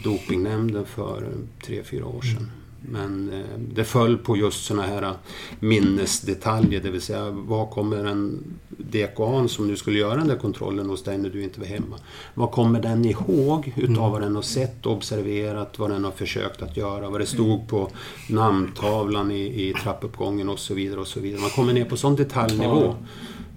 [0.04, 1.32] dopingnämnden för
[1.66, 2.50] tre, fyra år sedan.
[2.82, 5.14] Men eh, det föll på just sådana här
[5.60, 10.88] minnesdetaljer, det vill säga vad kommer en DKAN som nu skulle göra den där kontrollen
[10.88, 11.96] hos dig när du inte var hemma.
[12.34, 16.76] Vad kommer den ihåg utav vad den har sett, observerat, vad den har försökt att
[16.76, 17.90] göra, vad det stod på
[18.28, 21.00] namntavlan i, i trappuppgången och så vidare.
[21.00, 21.40] och så vidare.
[21.40, 22.94] Man kommer ner på sån detaljnivå.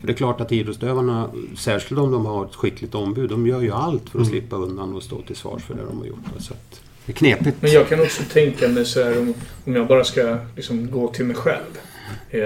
[0.04, 3.62] För det är klart att idrottsutövarna, särskilt om de har ett skickligt ombud, de gör
[3.62, 6.18] ju allt för att slippa undan och stå till svars för det de har gjort.
[6.40, 6.54] Så
[7.06, 7.58] det är knepigt.
[7.62, 9.34] Men jag kan också tänka mig så här om,
[9.66, 11.78] om jag bara ska liksom gå till mig själv.
[12.30, 12.42] Eh,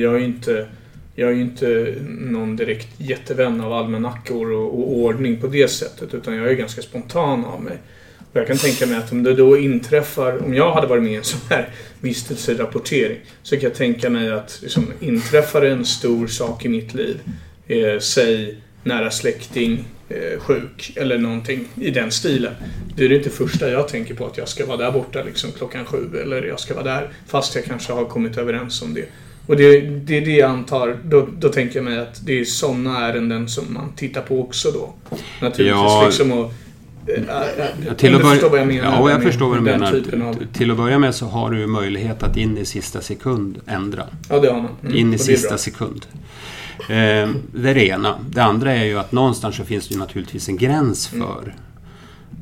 [0.00, 0.68] Jag är ju inte,
[1.14, 6.14] jag är ju inte någon direkt jättevän av almanackor och, och ordning på det sättet.
[6.14, 7.78] Utan jag är ganska spontan av mig.
[8.32, 11.16] Jag kan tänka mig att om det då inträffar, om jag hade varit med i
[11.16, 11.68] en sån här
[12.00, 13.18] vistelserapportering.
[13.42, 17.20] Så kan jag tänka mig att liksom, inträffar en stor sak i mitt liv.
[17.66, 22.52] Eh, säg nära släkting eh, sjuk eller någonting i den stilen.
[22.96, 25.52] Det är det inte första jag tänker på att jag ska vara där borta liksom
[25.52, 29.04] klockan sju eller jag ska vara där fast jag kanske har kommit överens om det.
[29.46, 32.44] Och det, det är det jag antar, då, då tänker jag mig att det är
[32.44, 34.94] sådana ärenden som man tittar på också då.
[35.40, 36.02] Naturligtvis Ja.
[36.06, 36.52] liksom och, Ja,
[37.96, 38.84] till om att börja, förstår vad jag menar.
[38.84, 40.28] Ja, jag förstår vad du menar.
[40.28, 44.04] Av, Till att börja med så har du möjlighet att in i sista sekund ändra.
[44.28, 44.70] ja, det har man.
[44.82, 46.06] Mm, in i sista sekund.
[46.78, 46.86] Eh,
[47.54, 48.18] det är det ena.
[48.30, 51.28] Det andra är ju att någonstans så finns det naturligtvis en gräns Mm.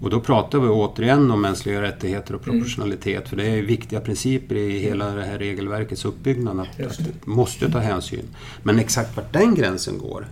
[0.02, 2.58] Och då pratar vi återigen om mänskliga rättigheter och Mm.
[2.58, 3.28] proportionalitet.
[3.28, 6.60] För det är viktiga principer i hela det här regelverkets uppbyggnad.
[6.60, 8.24] Att, att måste ta hänsyn.
[8.62, 10.26] Men exakt vart den gränsen går,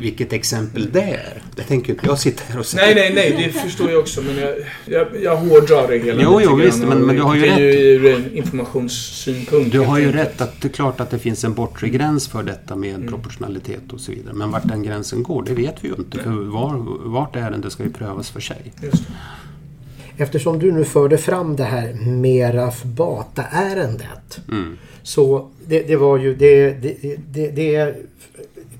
[0.00, 2.82] vilket exempel det är, det tänker inte jag sitta här och säga.
[2.86, 4.22] Nej, nej, nej, det förstår jag också.
[4.22, 4.54] Men jag,
[4.86, 7.48] jag, jag hårdrar det hela Jo, lite jo, visst, men- men du har ju det
[7.48, 7.74] är rätt.
[7.74, 9.72] ur en informationssynpunkt.
[9.72, 10.26] Du har ju enkelt.
[10.26, 13.92] rätt att det är klart att det finns en bortre gräns för detta med proportionalitet
[13.92, 14.34] och så vidare.
[14.34, 16.18] Men vart den gränsen går, det vet vi ju inte.
[16.18, 16.74] För var,
[17.08, 18.72] vart ärende ska ju prövas för sig.
[18.82, 19.03] Just.
[20.16, 24.40] Eftersom du nu förde fram det här Meraf Bata-ärendet.
[24.50, 24.78] Mm.
[25.02, 26.72] Så det, det var ju det,
[27.32, 27.94] det, det,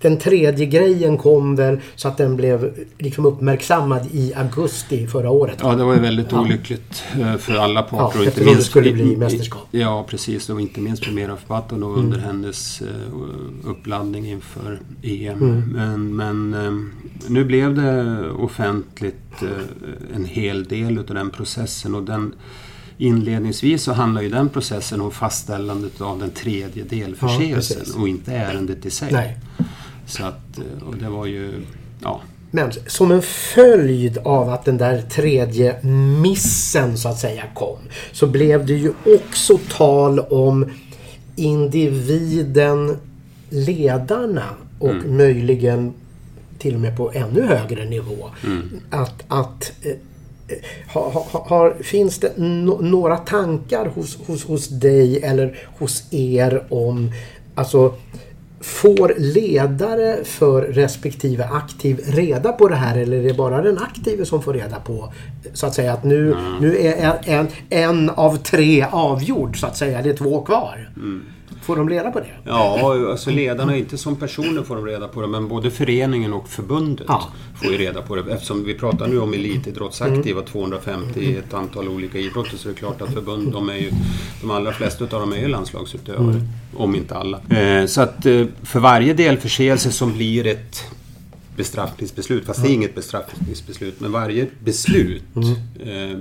[0.04, 5.58] den tredje grejen kom väl så att den blev liksom uppmärksammad i augusti förra året.
[5.62, 6.40] Ja, det var ju väldigt Ja.
[6.40, 8.18] olyckligt eh, för alla parter.
[8.18, 9.66] Ja, eftersom det minst, skulle i- bli mästerskap.
[9.70, 10.50] Ja, precis.
[10.50, 12.04] Och inte minst för Mera Faton och Mm.
[12.04, 15.42] under hennes eh, uppladdning inför EM.
[15.42, 15.62] Mm.
[15.72, 16.72] Men, men eh,
[17.28, 19.14] nu blev det offentligt
[20.14, 21.94] en hel del utav den processen.
[21.94, 22.34] Och den,
[22.98, 27.94] inledningsvis så handlar ju den processen om fastställandet av den tredje delförseelsen precis.
[27.96, 29.12] och inte ärendet i sig.
[29.12, 29.36] Nej.
[30.06, 31.52] Så att, eh, och det var ju...
[32.02, 35.82] Ja, Men som en följd av att den där tredje
[36.22, 37.78] missen så att säga kom
[38.12, 40.70] så blev det ju också tal om
[41.36, 42.96] individen,
[43.50, 44.44] ledarna
[44.78, 45.16] och Mm.
[45.16, 45.94] möjligen
[46.58, 48.30] till och med på ännu högre nivå.
[48.44, 48.80] Mm.
[48.90, 49.92] Att, att eh,
[50.92, 56.64] ha, ha, har, finns det no, några tankar hos, hos, hos dig eller hos er
[56.68, 57.12] om
[57.54, 57.94] alltså
[58.64, 64.24] Får ledare för respektive aktiv reda på det här eller är det bara den aktive
[64.24, 65.12] som får reda på
[65.52, 70.02] så att säga att nu, nu är en, en av tre avgjord så att säga.
[70.02, 70.90] Det är två kvar.
[71.64, 72.26] Får de reda på det?
[72.44, 76.48] Ja, alltså ledarna, inte som personer får de reda på det, men både föreningen och
[76.48, 77.28] förbundet Ja.
[77.62, 78.32] får ju reda på det.
[78.32, 82.78] Eftersom vi pratar nu om elitidrottsaktiva, 250 i ett antal olika idrotter, så är det
[82.78, 83.90] klart att förbund, de är ju,
[84.40, 86.40] de allra flesta av dem är ju landslagsutövare.
[86.76, 87.40] Om inte alla.
[87.50, 90.84] Eh, så att eh, för varje delförseelse som blir ett
[91.56, 95.22] bestraffningsbeslut, fast det är inget bestraffningsbeslut, men varje beslut
[95.80, 96.18] eh,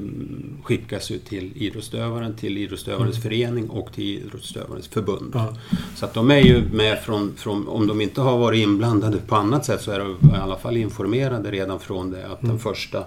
[0.64, 5.32] skickas ju till idrottsutövaren, till idrottsutövarens förening och till idrottsutövarens förbund.
[5.34, 5.58] Ja.
[5.96, 9.36] Så att de är ju med från, från, om de inte har varit inblandade på
[9.36, 13.04] annat sätt så är de i alla fall informerade redan från det att den första,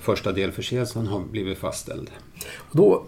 [0.00, 2.10] första delförseelsen har blivit fastställd.
[2.56, 3.04] Och Då,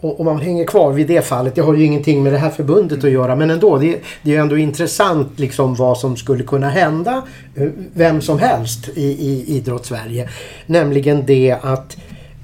[0.00, 2.50] och- om man hänger kvar vid det fallet, det har ju ingenting med det här
[2.50, 3.78] förbundet att göra men ändå.
[3.78, 7.22] Det, det är ändå intressant liksom vad som skulle kunna hända
[7.54, 10.28] eh, vem som helst i, i idrottssverige.
[10.66, 11.96] Nämligen det att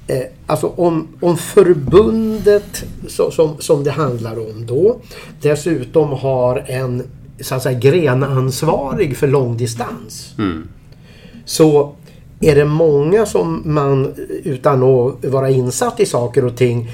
[0.07, 0.17] eh,
[0.47, 4.97] alltså om, om förbundet så, som, som det handlar om då
[5.41, 7.03] dessutom har en
[7.41, 10.67] så att säga grenansvarig för långdistans Mm.
[11.45, 11.95] så
[12.39, 14.13] är det många som man
[14.43, 16.89] utan att vara insatt i saker och ting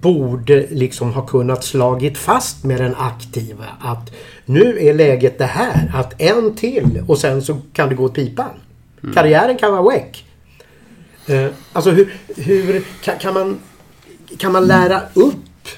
[0.00, 4.10] borde liksom ha kunnat slagit fast med den aktiva att
[4.44, 8.14] nu är läget det här att en till och sen så kan det gå åt
[8.14, 8.50] pipan.
[9.14, 10.24] Karriären kan vara väck.
[11.26, 13.58] Eh, alltså hur, hur kan, kan man
[14.38, 15.34] kan man lära upp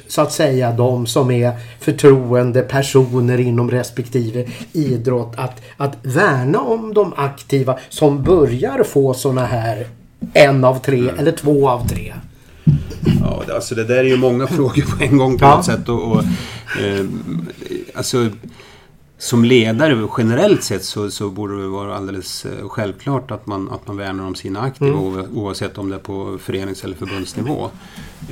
[0.08, 6.94] så att säga de som är förtroende personer inom respektive idrott att, att värna om
[6.94, 9.86] de aktiva som börjar få såna här
[10.32, 12.14] en av tre eller två av tre.
[13.20, 15.56] Ja, alltså det där är ju många frågor på en gång på Ja.
[15.56, 15.88] något sätt.
[15.88, 16.22] Och, och,
[16.82, 17.06] eh,
[17.94, 18.28] alltså,
[19.18, 23.86] som ledare generellt sett så, så borde det vara alldeles eh, självklart att man, att
[23.86, 27.70] man värnar om sina aktiva o- oavsett om det är på förenings eller förbundsnivå.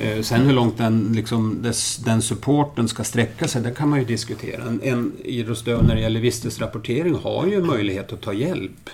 [0.01, 3.99] Eh, sen hur långt den, liksom, dess, den supporten ska sträcka sig, det kan man
[3.99, 4.63] ju diskutera.
[4.63, 8.91] En, en idrottsutövare när det gäller vistelsrapportering har ju möjlighet att ta hjälp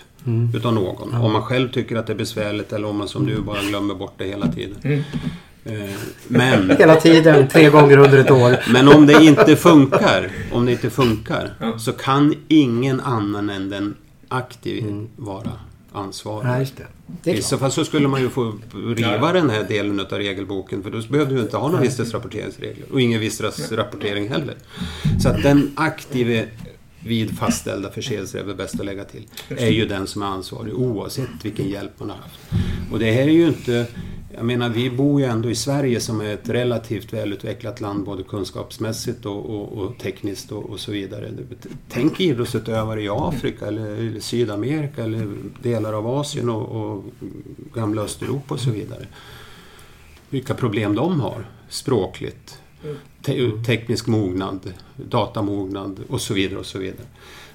[0.55, 1.15] utav någon.
[1.15, 3.95] Om man själv tycker att det är besvärligt eller om man som du bara glömmer
[3.95, 4.77] bort det hela tiden.
[4.83, 5.01] Eh,
[6.29, 8.57] Men Hela tiden, tre gånger under ett år.
[8.73, 13.95] men om det inte funkar, om det inte funkar så kan ingen annan än den
[14.29, 15.53] aktiv vara
[15.93, 16.47] ansvarig.
[16.47, 16.87] Nej, just det.
[17.23, 18.55] det I så fall så skulle man ju få
[18.97, 23.01] riva den här delen av regelboken för då behövde du inte ha några vistelsrapporteringsregler och
[23.01, 24.55] ingen vistelsrapportering heller.
[25.23, 26.49] Så att den aktive
[27.01, 30.75] vid fastställda förseelser är väl bäst att lägga till, är ju den som är ansvarig
[30.75, 32.41] oavsett vilken hjälp man har haft.
[32.93, 33.87] Och det här är ju inte
[34.37, 38.23] jag menar, vi bor ju ändå i Sverige som är ett relativt välutvecklat land både
[38.23, 41.31] kunskapsmässigt och, och, och tekniskt och, och så vidare.
[41.89, 45.29] Tänk idrottsutövare i Afrika eller, eller Sydamerika eller
[45.63, 47.05] delar av Asien och, och
[47.75, 49.07] gamla Östeuropa och så vidare.
[50.31, 52.59] Vilka problem de har språkligt,
[53.23, 56.59] te teknisk mognad, datamognad och så vidare.
[56.59, 57.07] och Så vidare.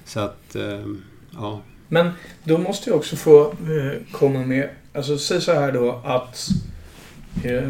[0.04, 0.86] Så att, eh,
[1.30, 1.60] ja.
[1.88, 2.10] Men
[2.44, 6.71] då måste jag också få eh, komma med, alltså säg så här då att eh,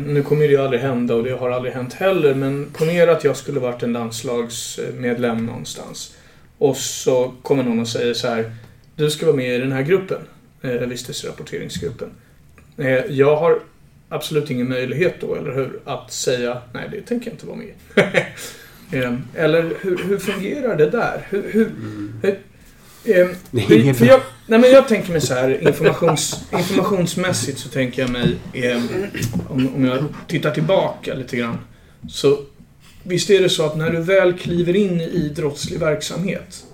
[0.07, 3.25] nu kommer det ju aldrig hända och det har aldrig hänt heller men ponera att
[3.25, 6.15] jag skulle varit en landslagsmedlem någonstans.
[6.59, 8.53] Och så kommer någon och säger så här
[8.97, 10.19] Du ska vara med i den här gruppen,
[10.63, 12.11] eh, vistelserapporteringsgruppen.
[12.77, 13.61] Eh, jag har
[14.09, 15.81] absolut ingen möjlighet då, eller hur?
[15.85, 17.73] Att säga nej, det tänker jag inte vara med i.
[18.95, 21.27] Eh, Eller hur, hur fungerar det där?
[21.31, 21.71] Hur, hur,
[22.23, 22.39] hur,
[23.05, 28.03] Eh, är för, jag, nej men jag tänker mig så här, informations, informationsmässigt så tänker
[28.03, 28.83] jag mig, eh,
[29.49, 31.59] om, om jag tittar tillbaka lite grann.
[32.09, 32.39] Så
[33.03, 36.65] visst är det så att när du väl kliver in i idrottslig verksamhet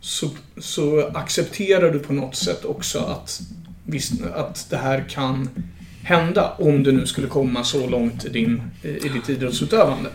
[0.00, 3.40] så, så accepterar du på något sätt också att,
[3.84, 5.48] visst, att det här kan
[6.06, 10.10] hända om du nu skulle komma så långt i, din, i i ditt idrottsutövande.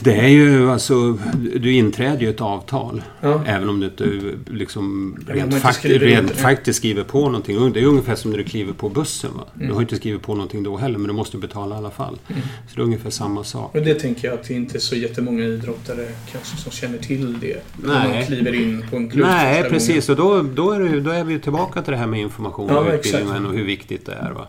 [0.00, 1.18] Det är ju alltså,
[1.56, 3.02] du inträder ju ett avtal.
[3.20, 3.42] Ja.
[3.46, 4.04] Även om du inte
[4.46, 7.72] liksom rent, fakt skriver rent faktiskt skriver på någonting.
[7.72, 9.30] Det är ungefär som när du kliver på bussen.
[9.56, 9.68] Mm.
[9.68, 12.18] Du har inte skrivit på någonting då heller, men du måste betala i alla fall.
[12.28, 12.42] Mm.
[12.42, 13.70] Så det är ungefär samma sak.
[13.74, 17.40] Men det tänker jag att det inte är så jättemånga idrottare kanske som känner till
[17.40, 17.62] det.
[17.84, 18.08] När Nej.
[18.08, 20.08] man kliver in på en klubb Nej, precis.
[20.08, 22.78] Och då, då, är det, då är vi tillbaka till det här med information Ja,
[22.78, 23.06] och exakt.
[23.06, 24.30] utbildningen och hur viktigt det är.
[24.30, 24.46] Va?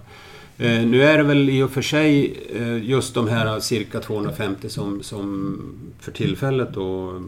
[0.58, 4.70] Eh, nu är det väl i och för sig eh, just de här cirka 250
[4.70, 5.60] som, som
[6.00, 7.22] för tillfället då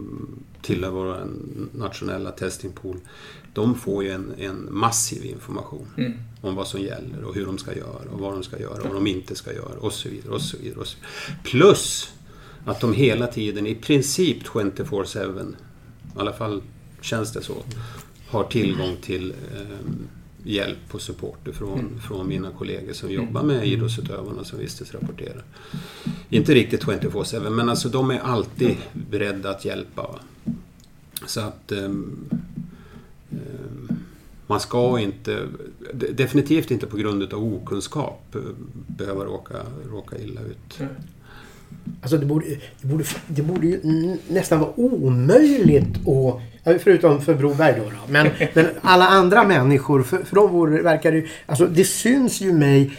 [0.62, 1.26] tillhör vår
[1.72, 2.96] nationella testingpool.
[3.54, 6.12] De får ju en, en massiv information Mm.
[6.40, 8.84] om vad som gäller och hur de ska göra och vad de ska göra och
[8.86, 10.32] vad de inte ska göra och så vidare.
[10.34, 11.40] Och så vidare, och så vidare.
[11.44, 12.12] Plus
[12.64, 15.54] att de hela tiden, i princip 24-7, i
[16.16, 16.62] alla fall
[17.00, 17.54] känns det så,
[18.28, 19.78] har tillgång till eh,
[20.48, 25.44] hjälp och support från, från mina kollegor som jobbar med idrottsutövarna som visstidsrapporterar.
[26.28, 28.76] Inte riktigt 24-7 men alltså de är alltid
[29.10, 30.18] beredda att hjälpa.
[31.26, 32.28] Så att ehm,
[34.46, 35.46] man ska inte,
[35.92, 38.40] de- definitivt inte på grund av okunskap eh,
[38.86, 39.56] behöva råka,
[39.90, 40.78] råka illa ut.
[42.00, 42.46] Alltså det borde,
[42.80, 43.80] det borde, det borde ju
[44.28, 46.40] nästan vara omöjligt att...
[46.82, 47.84] Förutom för Broberg då.
[47.84, 51.28] då men, men alla andra människor, för, för dem vore, verkar ju...
[51.46, 52.92] Alltså det syns ju mig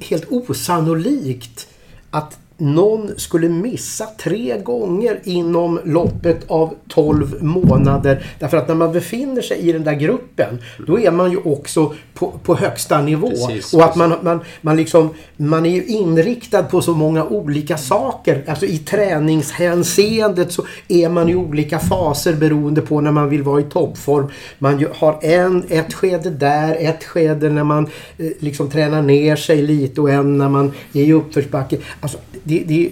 [0.00, 1.68] helt osannolikt
[2.10, 8.26] att någon skulle missa tre gånger inom loppet av 12 månader.
[8.38, 11.94] Därför att när man befinner sig i den där gruppen, då är man ju också
[12.14, 13.30] på, på högsta nivå.
[13.30, 17.78] Precis, och att man, man, man, liksom, man är ju inriktad på så många olika
[17.78, 18.44] saker.
[18.48, 23.60] Alltså i träningshänseendet så är man i olika faser beroende på när man vill vara
[23.60, 24.28] i toppform.
[24.58, 27.88] Man har en, ett skede där, ett skede när man
[28.18, 31.76] eh, liksom tränar ner sig lite och en när man är i uppförsbacke.
[32.00, 32.18] Alltså,
[32.58, 32.90] det,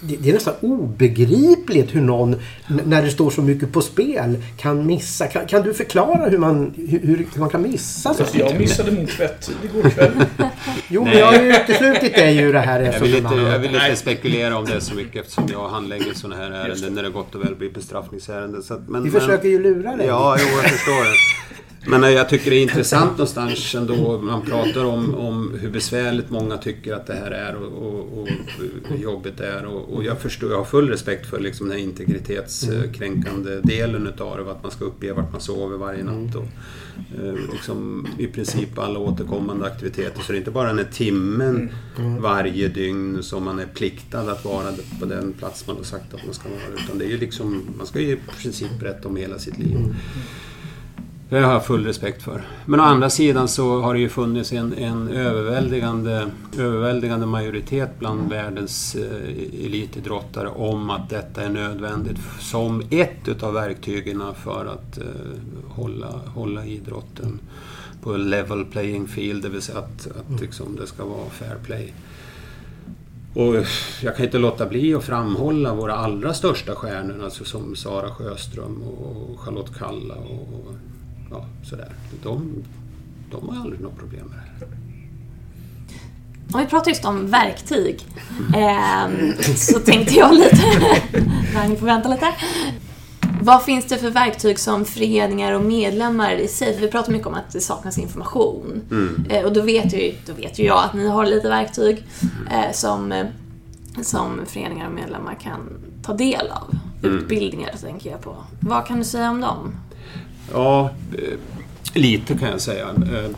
[0.00, 2.36] det, är nästan obegripligt hur någon,
[2.86, 5.26] när det står så mycket på spel, kan missa.
[5.26, 8.24] Kan, kan du förklara hur man, hur, hur man kan missa så?
[8.32, 10.12] Jag missade min tvätt igår kväll.
[10.88, 13.74] Jo, men jag har ju uteslutit dig ur det här Jag vill, inte, jag vill
[13.74, 17.34] inte spekulera om det så mycket eftersom jag handlägger sådana här ärenden när det gott
[17.34, 18.62] och väl blir bestraffningsärenden.
[18.62, 20.06] Så att, men, Vi men- försöker ju lura dig.
[20.06, 21.14] Ja, jo, jag förstår det.
[21.86, 24.18] Men jag tycker det är intressant någonstans ändå.
[24.18, 28.28] Man pratar om, om hur besvärligt många tycker att det här är och, och, och
[28.88, 29.64] hur jobbigt det är.
[29.64, 34.36] Och, och jag förstår, jag har full respekt för liksom den här integritetskränkande delen utav
[34.36, 34.50] det.
[34.50, 36.34] Att man ska uppge vart man sover varje natt.
[36.34, 36.46] Och,
[37.24, 40.22] eh, liksom, I princip alla återkommande aktiviteter.
[40.22, 41.70] Så det är inte bara den här timmen
[42.18, 46.24] varje dygn som man är pliktad att vara på den plats man har sagt att
[46.24, 46.84] man ska vara.
[46.84, 49.78] Utan det är ju liksom, man ska ju i princip berätta om hela sitt liv.
[51.30, 52.42] Det har jag full respekt för.
[52.66, 58.30] Men å andra sidan så har det ju funnits en, en överväldigande, överväldigande majoritet bland
[58.30, 65.04] världens eh, elitidrottare om att detta är nödvändigt som ett utav verktygen för att eh,
[65.68, 67.40] hålla, hålla idrotten
[68.02, 71.94] på level playing field, det vill säga att, att liksom det ska vara fair play.
[73.34, 73.54] Och
[74.02, 78.82] jag kan inte låta bli att framhålla våra allra största stjärnor, alltså som Sara Sjöström
[78.82, 80.74] och Charlotte Kalla och
[81.30, 81.92] ja, sådär.
[82.22, 82.64] De,
[83.30, 84.66] de har aldrig något problem med det.
[86.52, 88.06] Om vi pratar just om verktyg
[88.56, 90.56] ehm, så tänkte jag lite...
[91.68, 92.26] Ni får vänta lite.
[93.42, 97.26] Vad finns det för verktyg som föreningar och medlemmar i sig, för vi pratar mycket
[97.26, 98.82] om att det saknas information.
[99.28, 102.04] Eh, och då vet, ju, då vet ju jag att ni har lite verktyg
[102.50, 103.26] eh, som, eh,
[104.02, 105.60] som föreningar och medlemmar kan
[106.02, 106.74] ta del av.
[107.02, 108.36] Utbildningar tänker jag på.
[108.60, 109.74] Vad kan du säga om dem?
[110.52, 111.38] Ja, eh,
[111.94, 112.88] lite kan jag säga.
[112.88, 113.30] Eh,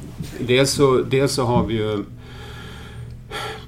[0.47, 2.05] Dels så, dels så har vi ju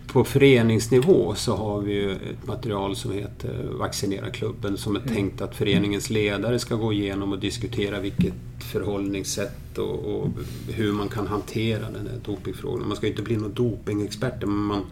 [0.06, 5.40] på föreningsnivå så har vi ju ett material som heter Vaccinera klubben som är tänkt
[5.40, 8.34] att föreningens ledare ska gå igenom och diskutera vilket
[8.72, 10.28] förhållningssätt och, och
[10.68, 12.88] hur man kan hantera den här dopingfrågan.
[12.88, 14.82] Man ska ju inte bli någon dopingexpert men man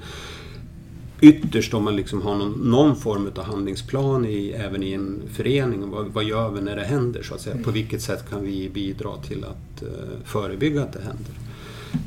[1.25, 5.91] Ytterst om man liksom har någon, någon form av handlingsplan i, även i en förening.
[5.91, 7.57] Vad, vad gör vi när det händer så att säga?
[7.65, 9.89] På vilket sätt kan vi bidra till att eh,
[10.25, 11.33] förebygga att det händer?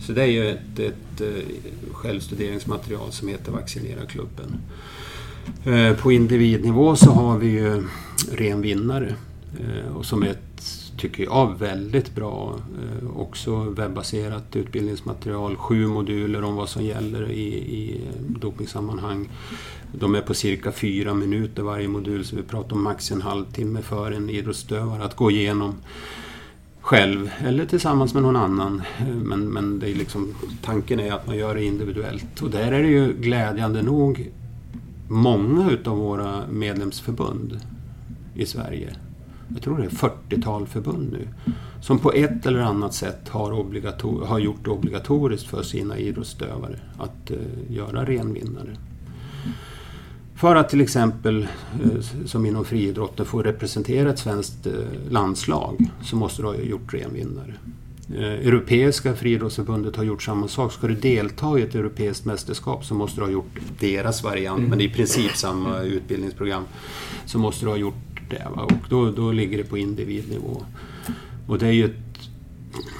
[0.01, 1.43] Så det är ju ett, ett eh,
[1.91, 4.57] självstuderingsmaterial som heter Vaccinera klubben.
[5.65, 7.83] Eh, på individnivå så har vi ju
[8.31, 9.15] ren vinnare
[9.95, 12.59] och som är ett tycker jag, väldigt bra.
[12.81, 15.55] Eh, också webbaserat utbildningsmaterial.
[15.55, 19.29] Sju moduler om vad som gäller i, i dopingsammanhang.
[19.91, 23.81] De är på cirka fyra minuter varje modul, så vi pratar om max en halvtimme
[23.81, 25.75] för en idrottsutövare att gå igenom
[26.81, 28.81] själv eller tillsammans med någon annan.
[28.99, 32.41] Eh, men, men det är liksom, tanken är att man gör det individuellt.
[32.41, 34.31] Och där är det ju glädjande nog
[35.07, 37.59] många utav våra medlemsförbund
[38.35, 38.95] i Sverige,
[39.53, 41.27] jag tror det är 40-tal förbund nu,
[41.81, 46.79] som på ett eller annat sätt har, obligator- har gjort det obligatoriskt för sina idrottsutövare
[46.97, 47.37] att uh,
[47.69, 48.77] göra renvinnare.
[50.35, 51.47] För att till exempel,
[51.85, 54.73] uh, som inom friidrotten, få representera ett svenskt uh,
[55.09, 57.53] landslag så måste du ha gjort renvinnare.
[58.17, 60.73] Europeiska friidrottsförbundet har gjort samma sak.
[60.73, 64.69] Ska du delta i ett europeiskt mästerskap så måste du ha gjort deras variant, mm.
[64.69, 66.63] men det är i princip samma utbildningsprogram.
[67.25, 68.47] Så måste du ha gjort det.
[68.55, 68.63] Va?
[68.63, 70.63] Och då, då ligger det på individnivå.
[71.47, 71.95] Och det är ju ett,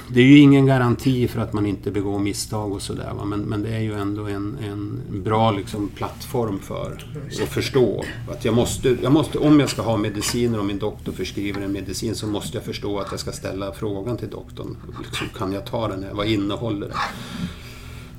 [0.07, 3.13] det är ju ingen garanti för att man inte begår misstag och sådär.
[3.25, 6.97] Men, men det är ju ändå en, en bra liksom, plattform för
[7.43, 11.11] att förstå att jag måste, jag måste, om jag ska ha mediciner och min doktor
[11.11, 14.77] förskriver en medicin så måste jag förstå att jag ska ställa frågan till doktorn.
[15.03, 16.13] Liksom, kan jag ta den här?
[16.13, 16.97] Vad innehåller den?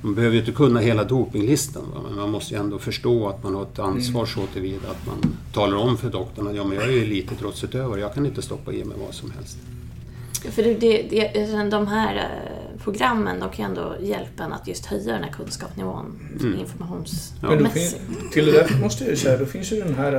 [0.01, 2.01] Man behöver ju inte kunna hela dopinglistan, va?
[2.07, 4.33] men man måste ju ändå förstå att man har ett ansvar mm.
[4.33, 8.01] så tillvida att man talar om för doktorn att ja, men jag är ju elitidrottsutövare,
[8.01, 9.57] jag kan inte stoppa i mig vad som helst.
[10.51, 10.73] För det,
[11.09, 15.31] det, de här eh, programmen de kan ändå hjälpa en att just höja den här
[15.31, 16.59] kunskapsnivån mm.
[16.59, 18.01] informationsmässigt.
[18.09, 20.11] Ja, till det där måste jag säga, då finns ju den här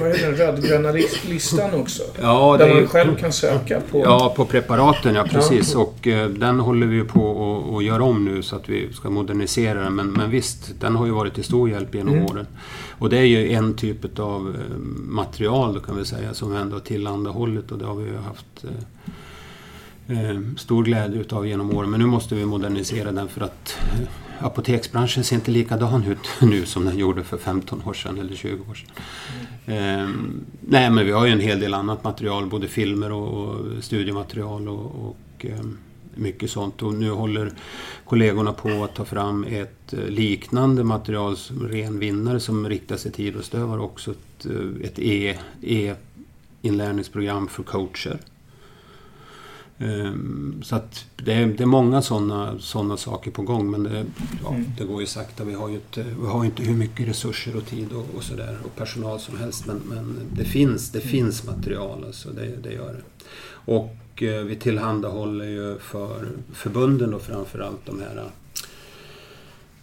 [0.00, 0.92] vad heter den, rödgröna
[1.28, 2.02] listan också.
[2.20, 4.00] Ja, där man själv kan söka på...
[4.00, 5.74] Ja, på preparaten, ja precis.
[5.74, 5.80] Ja.
[5.80, 9.80] Och eh, den håller vi på att göra om nu så att vi ska modernisera
[9.80, 9.94] den.
[9.94, 12.26] Men, men visst, den har ju varit till stor hjälp genom mm.
[12.26, 12.46] åren.
[12.98, 14.76] Och det är ju en typ av eh,
[15.08, 18.16] material då kan vi säga som vi ändå har tillhandahållit och det har vi ju
[18.16, 18.70] haft eh,
[20.08, 21.90] Eh, stor glädje utav genom åren.
[21.90, 24.08] Men nu måste vi modernisera den för att eh,
[24.44, 28.70] apoteksbranschen ser inte likadan ut nu som den gjorde för 15 år sedan eller 20
[28.70, 28.90] år sedan.
[29.66, 30.44] Mm.
[30.60, 34.68] Nej men vi har ju en hel del annat material, både filmer och, och studiematerial
[34.68, 35.78] och, och ehm,
[36.14, 36.82] mycket sånt.
[36.82, 37.52] Och nu håller
[38.04, 41.36] kollegorna på att ta fram ett eh, liknande material,
[41.70, 43.80] ren vinnare, som riktar sig till idrottsutövare.
[43.80, 44.46] Också ett,
[44.84, 48.18] ett e, e-inlärningsprogram för coacher.
[49.78, 54.04] Ehm, så att det är, det är många sådana såna saker på gång men det,
[54.44, 54.64] ja, mm.
[54.78, 55.44] det går ju sakta.
[55.44, 58.58] Vi har ju inte, vi har inte hur mycket resurser och tid och, och sådär
[58.64, 62.92] och personal som helst men, men det, finns, det finns material, alltså, det, det gör
[62.92, 63.02] det.
[63.72, 68.30] Och eh, vi tillhandahåller ju för förbunden då framförallt de här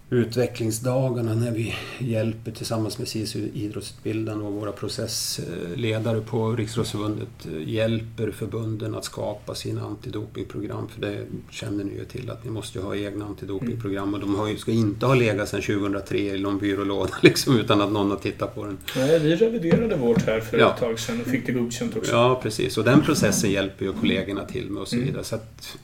[0.10, 8.32] utvecklingsdagarna när vi hjälper tillsammans med SISU idrottsutbildarna och våra processledare på Riksidrottsförbundet eh, hjälper
[8.32, 10.88] förbunden att skapa sina antidopingprogram.
[10.88, 14.58] För det känner ni ju till att ni måste ha egna antidopingprogram och de ju,
[14.58, 18.56] ska inte ha legat sedan 2003 i någon byrålåda liksom, utan att någon har tittat
[18.56, 18.78] på den.
[18.96, 20.74] Nej, vi reviderade vårt här för ja.
[20.74, 22.12] ett tag sedan och fick det godkänt också.
[22.12, 22.78] Ja, precis.
[22.78, 25.06] Och den processen hjälper ju kollegorna till med och så mm.
[25.06, 25.20] vidare.
[25.20, 25.26] Mm.
[25.26, 25.78] Så att,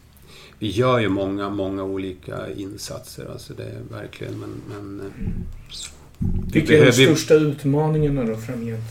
[0.59, 3.31] vi gör ju många, många olika insatser.
[3.31, 4.61] Alltså det är verkligen, men...
[4.69, 5.31] men eh,
[6.53, 8.83] Vilka är de största utmaningarna då framgent?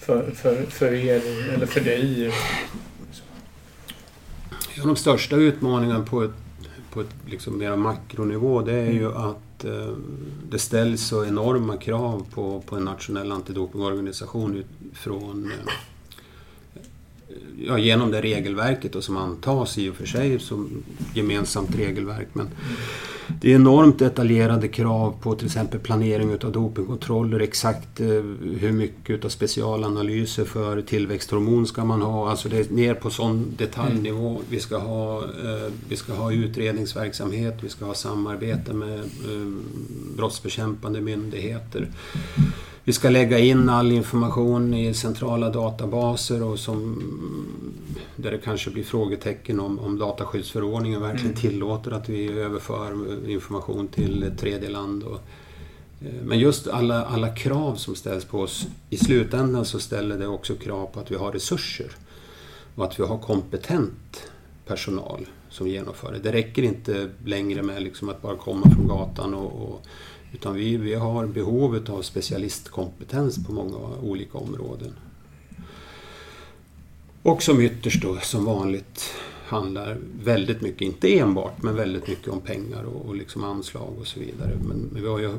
[0.00, 1.22] För, för, för er,
[1.54, 2.32] eller för dig?
[4.76, 6.30] Ja, de största utmaningarna på ett,
[6.90, 8.96] på ett liksom mer makronivå det är mm.
[8.96, 9.92] ju att eh,
[10.50, 14.64] det ställs så enorma krav på, på en nationell antidopingorganisation
[14.94, 15.72] från eh,
[17.58, 20.84] ja, genom det regelverket och som antas i och för sig som
[21.14, 22.28] gemensamt regelverk.
[22.32, 22.48] Men
[23.40, 28.06] det är enormt detaljerade krav på till exempel planering utav dopingkontroller, exakt eh,
[28.58, 32.30] hur mycket utav specialanalyser för tillväxthormon ska man ha.
[32.30, 34.40] Alltså det är ner på sån detaljnivå.
[34.50, 39.52] Vi ska ha, eh, vi ska ha utredningsverksamhet, vi ska ha samarbete med eh,
[40.16, 41.88] brottsbekämpande myndigheter.
[42.86, 47.02] Vi ska lägga in all information i centrala databaser och som,
[48.16, 51.40] där det kanske blir frågetecken om, om dataskyddsförordningen verkligen mm.
[51.40, 52.92] tillåter att vi överför
[53.28, 55.02] information till tredje land.
[55.02, 55.20] Och,
[56.00, 60.26] eh, men just alla, alla krav som ställs på oss, i slutändan så ställer det
[60.26, 61.90] också krav på att vi har resurser
[62.74, 64.30] och att vi har kompetent
[64.66, 66.18] personal som genomför det.
[66.18, 69.86] Det räcker inte längre med liksom att bara komma från gatan och, och
[70.32, 74.92] utan vi, vi har behovet av specialistkompetens på många olika områden.
[77.22, 79.14] Och som ytterst då, som vanligt,
[79.46, 84.06] handlar väldigt mycket, inte enbart, men väldigt mycket om pengar och, och liksom anslag och
[84.06, 84.50] så vidare.
[84.68, 85.30] Men, men vi har ju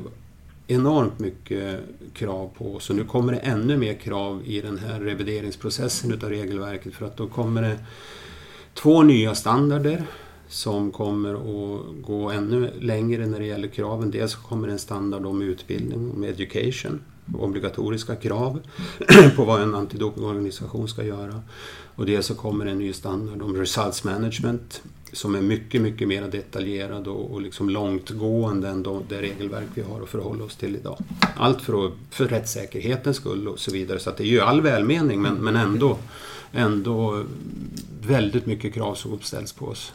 [0.66, 1.80] enormt mycket
[2.12, 6.30] krav på oss och nu kommer det ännu mer krav i den här revideringsprocessen utav
[6.30, 7.78] regelverket för att då kommer det
[8.74, 10.04] två nya standarder
[10.48, 14.10] som kommer att gå ännu längre när det gäller kraven.
[14.10, 17.00] Dels kommer en standard om utbildning, om education,
[17.34, 18.60] obligatoriska krav
[19.36, 21.42] på vad en antidopingorganisation ska göra.
[21.94, 26.22] Och dels så kommer en ny standard om results management som är mycket, mycket mer
[26.22, 30.76] detaljerad och, och liksom långtgående än de, det regelverk vi har att förhålla oss till
[30.76, 30.98] idag.
[31.36, 33.98] Allt för, att, för rättssäkerhetens skull och så vidare.
[33.98, 35.98] Så att det är ju all välmening men, men ändå,
[36.52, 37.24] ändå
[38.06, 39.92] väldigt mycket krav som uppställs på oss.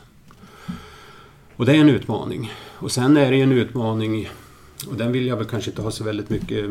[1.55, 2.53] Och det är en utmaning.
[2.73, 4.29] Och sen är det ju en utmaning
[4.87, 6.69] och den vill jag väl kanske inte ha så väldigt mycket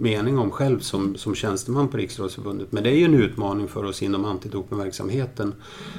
[0.00, 2.72] mening om själv som, som tjänsteman på Riksidrottsförbundet.
[2.72, 5.54] Men det är ju en utmaning för oss inom antidopingverksamheten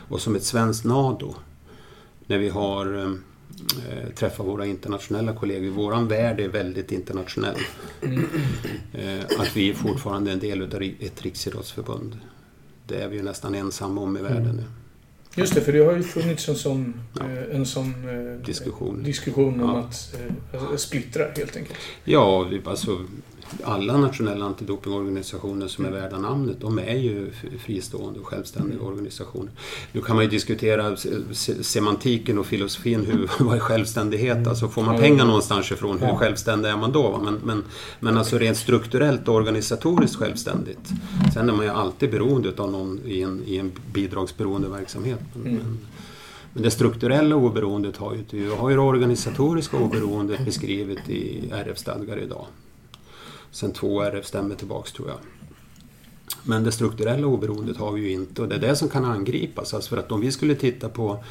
[0.10, 1.36] och som ett svenskt NADO.
[2.26, 2.98] När vi har
[3.90, 5.70] eh, träffat våra internationella kollegor.
[5.70, 7.60] Vår värld är väldigt internationell.
[8.94, 12.18] Eh, att vi är fortfarande en del av ett riksidrottsförbund.
[12.88, 14.64] Det är vi ju nästan ensamma om i världen nu.
[15.36, 17.26] Just det, för det har ju funnits en sån, ja.
[17.26, 19.80] Eh, en sån eh, diskussion, diskussion om ja.
[19.80, 20.16] att
[20.54, 21.80] eh, splittra helt enkelt.
[22.04, 23.06] Ja, alltså
[23.64, 28.88] alla nationella antidopingorganisationer som är värda namnet, de är ju fristående och självständiga mm.
[28.88, 29.52] organisationer.
[29.92, 30.96] Nu kan man ju diskutera
[31.62, 34.38] semantiken och filosofin, hur, vad är självständighet?
[34.38, 34.50] Mm.
[34.50, 37.20] Alltså får man pengar någonstans ifrån, hur självständig är man då?
[37.24, 37.64] Men, men,
[38.00, 40.90] men alltså rent strukturellt och organisatoriskt självständigt.
[41.34, 45.20] Sen är man ju alltid beroende av någon i en, i en bidragsberoende verksamhet.
[45.34, 45.78] Men, mm.
[46.54, 52.46] men, det strukturella oberoendet har ju har ju det organisatoriska oberoendet beskrivet i RF-stadgar idag.
[53.52, 55.18] Sen två RF-stämmor tillbaks tror jag.
[56.44, 59.74] Men det strukturella oberoendet har vi ju inte och det är det som kan angripas.
[59.74, 61.24] Alltså för att om vi skulle titta på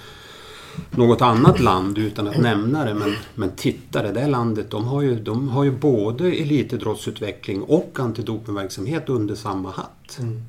[0.91, 5.03] något annat land utan att nämna det, men, men titta det där landet, de har
[5.03, 10.19] ju, de har ju både elitidrottsutveckling och antidopingverksamhet under samma hatt.
[10.19, 10.43] Mm.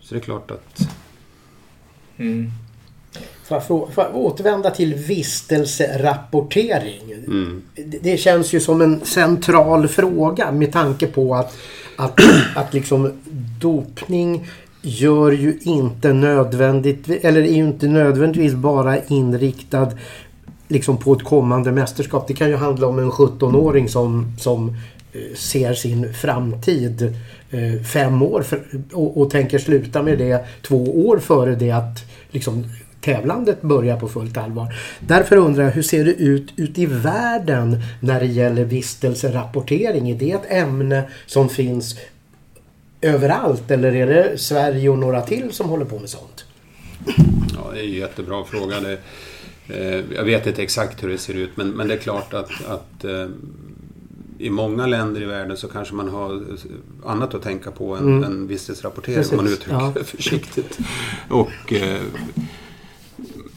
[0.00, 0.88] Så det är klart att...
[2.16, 2.50] Mm.
[3.50, 7.12] För att, för att återvända till vistelserapportering.
[7.26, 7.62] Mm.
[8.02, 11.56] Det känns ju som en central fråga med tanke på att,
[11.96, 12.20] att,
[12.54, 13.12] att liksom
[13.60, 14.48] dopning
[14.82, 19.90] gör ju inte nödvändigt eller är ju inte nödvändigtvis bara inriktad
[20.68, 22.28] liksom på ett kommande mästerskap.
[22.28, 24.68] Det kan ju handla om en 17-åring som, som
[25.12, 27.14] eh, ser sin framtid
[27.50, 32.04] eh, fem år för, och, och tänker sluta med det två år före det att
[32.30, 32.64] liksom
[33.00, 34.74] tävlandet börjar på fullt allvar.
[35.00, 40.10] Därför undrar jag, hur ser det ut ute i världen när det gäller vistelserapportering?
[40.10, 41.98] Är det ett ämne som finns
[43.00, 46.44] överallt eller är det Sverige och några till som håller på med sånt?
[47.54, 48.80] Ja, det är en jättebra fråga.
[48.80, 48.98] Det,
[49.68, 52.50] eh, jag vet inte exakt hur det ser ut men, men det är klart att,
[52.66, 53.26] att eh,
[54.38, 56.42] i många länder i världen så kanske man har
[57.04, 58.24] annat att tänka på än, mm.
[58.24, 60.04] än visstidsrapportering om man uttrycker ja.
[60.04, 60.78] försiktigt.
[61.28, 62.00] Och eh,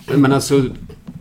[0.07, 0.65] men alltså,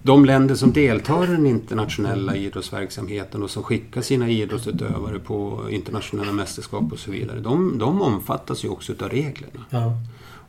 [0.02, 6.32] de länder som deltar i den internationella idrottsverksamheten och som skickar sina idrottsutövare på internationella
[6.32, 7.40] mästerskap och så vidare.
[7.40, 9.64] De, de omfattas ju också av reglerna.
[9.70, 9.92] Ja.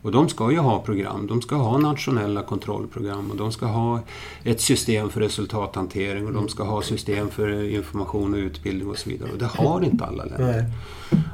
[0.04, 1.28] Och de ska ju ha program.
[1.28, 4.00] De ska ha nationella kontrollprogram och de ska ha
[4.44, 9.10] ett system för resultathantering och de ska ha system för information och utbildning och så
[9.10, 9.32] vidare.
[9.32, 10.66] Och det har inte alla länder.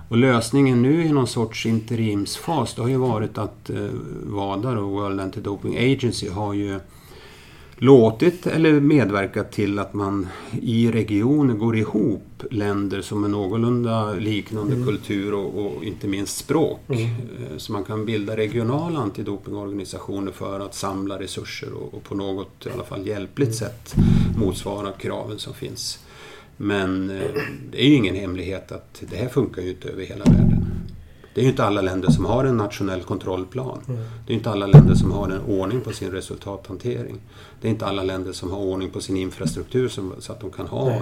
[0.09, 3.78] Och lösningen nu i någon sorts interimsfas det har ju varit att eh,
[4.24, 6.80] WADA och World Anti-Doping Agency har ju
[7.82, 10.27] låtit eller medverkat till att man
[10.61, 14.88] i regioner går ihop länder som är någorlunda liknande mm.
[14.88, 16.80] kultur och, och, inte minst språk.
[16.89, 17.03] Mm.
[17.03, 22.65] Eh, så man kan bilda regionala antidopingorganisationer för att samla resurser och, och, på något
[22.65, 23.95] i alla fall hjälpligt sätt
[24.38, 25.99] motsvara kraven som finns.
[26.57, 27.25] Men eh,
[27.71, 30.59] det är ju ingen hemlighet att det här funkar ju inte över hela världen.
[31.34, 33.82] Det är ju inte alla länder som har en nationell kontrollplan.
[33.88, 34.01] Mm.
[34.27, 37.19] Det är inte alla länder som har en ordning på sin resultathantering.
[37.61, 40.51] Det är inte alla länder som har ordning på sin infrastruktur som, så att de
[40.51, 41.01] kan ha Nej.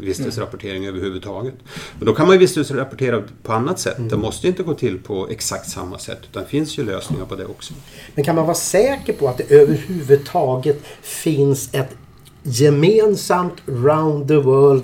[0.00, 0.94] vistelserapportering mm.
[0.94, 1.54] överhuvudtaget.
[1.98, 3.98] Men då kan man ju vistelserapportera på annat sätt.
[3.98, 4.08] Mm.
[4.08, 7.34] Det måste inte gå till på exakt samma sätt utan det finns ju lösningar på
[7.34, 7.74] det också.
[8.14, 11.96] Men kan man vara säker på att det överhuvudtaget finns ett
[12.42, 14.82] gemensamt round the world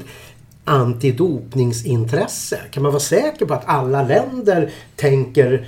[0.64, 2.60] antidopningsintresse?
[2.70, 5.66] Kan man vara säker på att alla länder tänker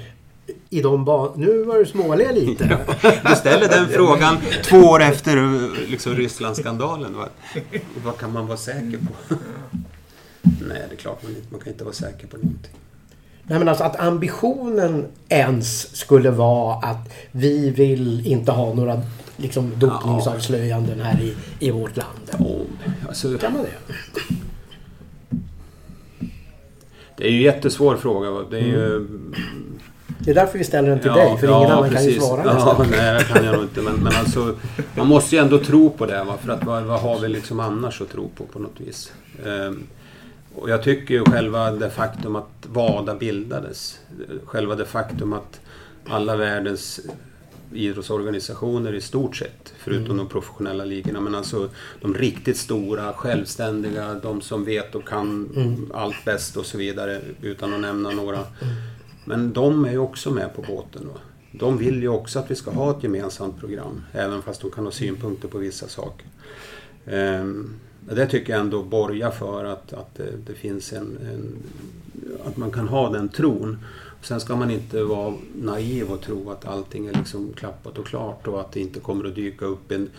[0.70, 1.32] i de banorna?
[1.36, 2.78] Nu var du smålig lite.
[3.02, 7.16] Ja, du ställer den frågan två år efter liksom, Rysslandsskandalen.
[7.16, 7.28] Vad,
[8.04, 9.34] vad kan man vara säker på?
[10.42, 11.46] Nej, det är klart man inte.
[11.50, 12.72] Man kan inte vara säker på någonting.
[13.44, 19.02] Nej men alltså att ambitionen ens skulle vara att vi vill inte ha några
[19.36, 22.30] liksom, dopningsavslöjanden här i, i vårt land.
[22.38, 22.46] Ja,
[23.08, 23.94] alltså, kan man det?
[27.22, 28.44] Det är ju en jättesvår fråga.
[28.50, 29.06] Det är ju...
[30.18, 32.08] Det är därför vi ställer den till Ja, dig, för ja, ingen annan kan ju
[32.08, 32.26] precis.
[32.26, 33.80] svara Ja, nej, det kan jag nog inte.
[33.80, 34.56] Men, men alltså,
[34.94, 36.24] man måste ju ändå tro på det.
[36.24, 36.36] Va?
[36.42, 39.12] För att vad, vad har vi liksom annars att tro på på något vis?
[39.46, 39.82] Ehm,
[40.54, 43.98] och jag tycker ju själva det faktum att WADA bildades.
[44.44, 45.60] Själva det faktum att
[46.08, 47.00] alla världens
[47.74, 51.68] idrottsorganisationer i stort sett, förutom de professionella ligorna, men alltså
[52.00, 55.48] de riktigt stora, självständiga, de som vet och kan
[55.94, 58.38] allt bäst och så vidare, utan att nämna några.
[59.24, 61.02] Men de är ju också med på båten.
[61.04, 61.20] Då.
[61.52, 64.84] De vill ju också att vi ska ha ett gemensamt program, även fast de kan
[64.84, 66.26] ha synpunkter på vissa saker.
[67.06, 71.56] Ehm, det tycker jag ändå borgar för att, att det, det finns en, en...
[72.44, 73.78] Att man kan ha den tron.
[74.22, 78.46] Sen ska man inte vara naiv och tro att allting är liksom klappat och klart
[78.46, 80.10] och att det inte kommer att dyka upp en,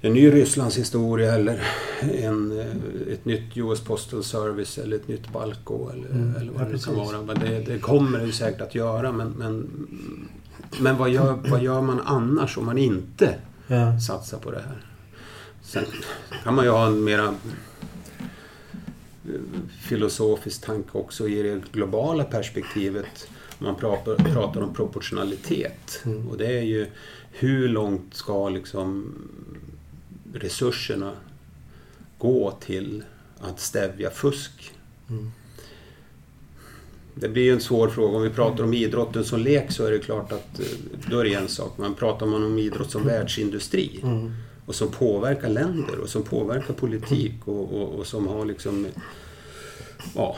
[0.00, 1.62] en ny Rysslands historia eller
[2.00, 2.66] en, eh,
[3.12, 6.70] ett nytt US Postal Service eller ett nytt Balco eller, Mm, eller ja, vad det
[6.70, 6.86] precis.
[6.86, 7.22] kan vara.
[7.22, 9.86] Men det, det kommer det ju säkert att göra men, men,
[10.80, 13.34] men vad, gör, vad gör man annars om man inte
[13.66, 14.00] Ja.
[14.00, 14.86] satsa på det här.
[15.62, 15.84] Sen
[16.44, 17.34] kan man ju ha en mera
[19.82, 23.28] filosofisk tanke också i det globala perspektivet.
[23.58, 26.02] Man pratar, pratar om proportionalitet.
[26.04, 26.28] Mm.
[26.28, 26.86] Och det är ju
[27.32, 29.14] hur långt ska liksom
[30.34, 31.12] resurserna
[32.18, 33.04] gå till
[33.40, 34.72] att stävja fusk?
[35.10, 35.30] Mm.
[37.14, 38.16] Det blir ju en svår fråga.
[38.16, 40.66] Om vi pratar om idrotten som lek så är det klart att eh,
[41.10, 41.78] då är det en sak.
[41.78, 44.32] Men pratar man om idrott som världsindustri Mm.
[44.66, 48.86] Och som påverkar länder och som påverkar politik och, och, och som har liksom...
[50.14, 50.36] Ja,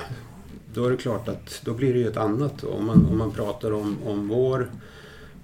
[0.74, 2.64] då är det klart att då blir det ju ett annat.
[2.64, 4.68] Om man, om man pratar om, om vår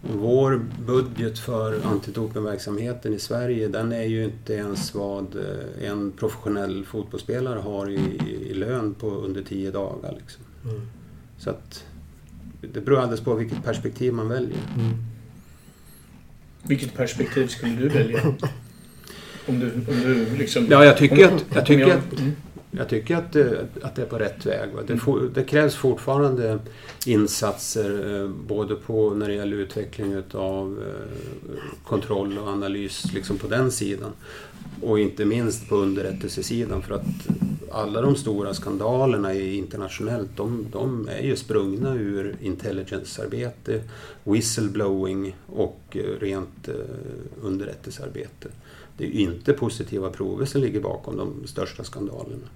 [0.03, 6.85] vår budget för antidopingverksamheten i Sverige den är ju inte ens vad eh, en professionell
[6.85, 10.17] fotbollsspelare har i, i, i lön på under tio dagar.
[10.21, 10.43] Liksom.
[10.65, 10.81] Mm.
[11.39, 11.85] Så att
[12.61, 14.59] det beror alldeles på vilket perspektiv man väljer.
[14.79, 14.97] Mm.
[16.63, 18.21] Vilket perspektiv skulle du välja?
[19.47, 20.67] Om du, om du liksom...
[20.71, 22.33] Ja, jag tycker om- att- jag tycker att- Mm.
[22.73, 23.37] Jag tycker att
[23.83, 24.69] att det är på rätt väg.
[24.87, 26.59] Det, for, det krävs fortfarande
[27.07, 33.47] insatser eh, både på när det gäller utveckling utav eh, kontroll och analys liksom på
[33.47, 34.11] den sidan.
[34.83, 37.05] Och inte minst på underrättelsesidan för att
[37.73, 43.81] alla de stora skandalerna internationellt de, de är ju sprungna ur intelligence-arbete,
[44.25, 46.69] whistleblowing och eh, rent
[47.43, 48.49] underrättelsearbete.
[49.01, 52.47] Det är ju inte positiva prover som ligger bakom de största skandalerna.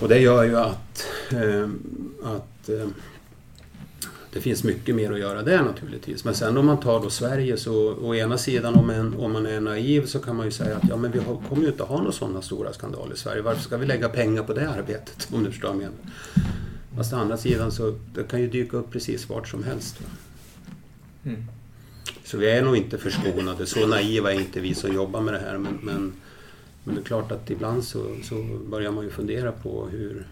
[0.00, 1.68] Och det gör ju att, eh,
[2.22, 2.88] att eh,
[4.32, 6.24] det finns mycket mer att göra där naturligtvis.
[6.24, 9.46] Men sen om man tar då Sverige så å ena sidan om, en, om man
[9.46, 11.82] är naiv så kan man ju säga att ja, men vi har, kommer ju inte
[11.82, 13.42] ha några sådana stora skandaler i Sverige.
[13.42, 15.28] Varför ska vi lägga pengar på det arbetet?
[15.32, 15.98] Om du förstår vad jag menar.
[16.96, 19.98] Fast å andra sidan så det kan ju dyka upp precis vart som helst.
[21.24, 21.44] Mm.
[22.24, 23.66] Så vi är nog inte förskonade.
[23.66, 25.58] Så naiva är inte vi som jobbar med det här.
[25.58, 26.12] Men, men,
[26.84, 28.34] men det är klart att ibland så, så
[28.70, 30.26] börjar man ju fundera på hur...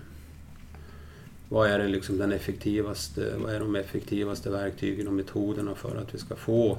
[1.48, 6.14] Vad är det liksom den effektivaste, vad är de effektivaste verktygen och metoderna för att
[6.14, 6.78] vi ska få,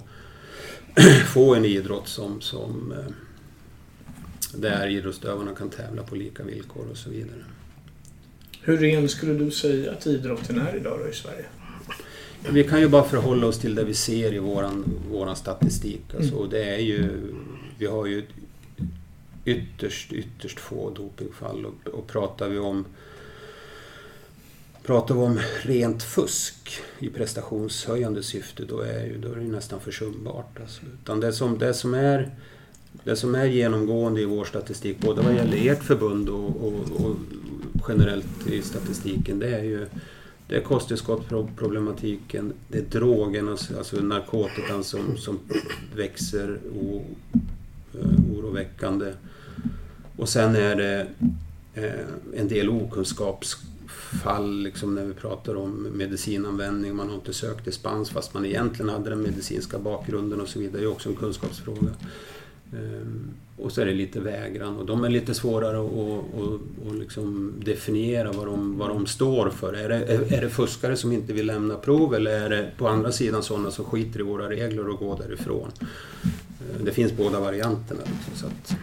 [1.33, 3.13] få en idrott som, som eh,
[4.55, 7.43] där idrottsutövarna kan tävla på lika villkor och så vidare.
[8.61, 11.45] Hur ren skulle du säga att idrotten är idag då i Sverige?
[12.51, 16.01] Vi kan ju bara förhålla oss till det vi ser i våran, våran statistik.
[16.15, 16.43] Alltså, Mm.
[16.43, 17.09] och det är ju,
[17.77, 18.23] vi har ju
[19.45, 21.65] ytterst, ytterst få dopingfall.
[21.65, 22.85] Och, och pratar vi om
[24.85, 29.51] Pratar vi om rent fusk i prestationshöjande syfte då är, ju, då är det ju
[29.51, 30.59] nästan försumbart.
[30.61, 30.81] Alltså.
[31.01, 32.29] Utan det som, det, som är,
[33.03, 37.15] det som är genomgående i vår statistik, både vad gäller ert förbund och, och, och
[37.89, 39.87] generellt i statistiken, det är ju
[40.47, 45.39] det är kosttillskottsproblematiken, det är drogerna, alltså, alltså narkotikan som, som
[45.95, 47.01] växer o,
[47.93, 49.13] eh, oroväckande.
[50.17, 51.07] Och sen är det
[51.73, 56.95] eh, en del okunskapsfall liksom när vi pratar om medicinanvändning.
[56.95, 60.81] Man har inte sökt dispens fast man egentligen hade den medicinska bakgrunden och så vidare.
[60.81, 61.89] Det är också en kunskapsfråga.
[62.73, 66.91] Ehm, och så är det lite vägran och de är lite svårare att, att, att,
[66.91, 69.73] att liksom definiera vad de, vad de står för.
[69.73, 72.87] Är det, är, är det fuskare som inte vill lämna prov eller är det på
[72.87, 75.71] andra sidan sådana som skiter i våra regler och går därifrån?
[76.23, 78.01] Eh, Det finns båda varianterna.
[78.05, 78.75] Liksom, så att,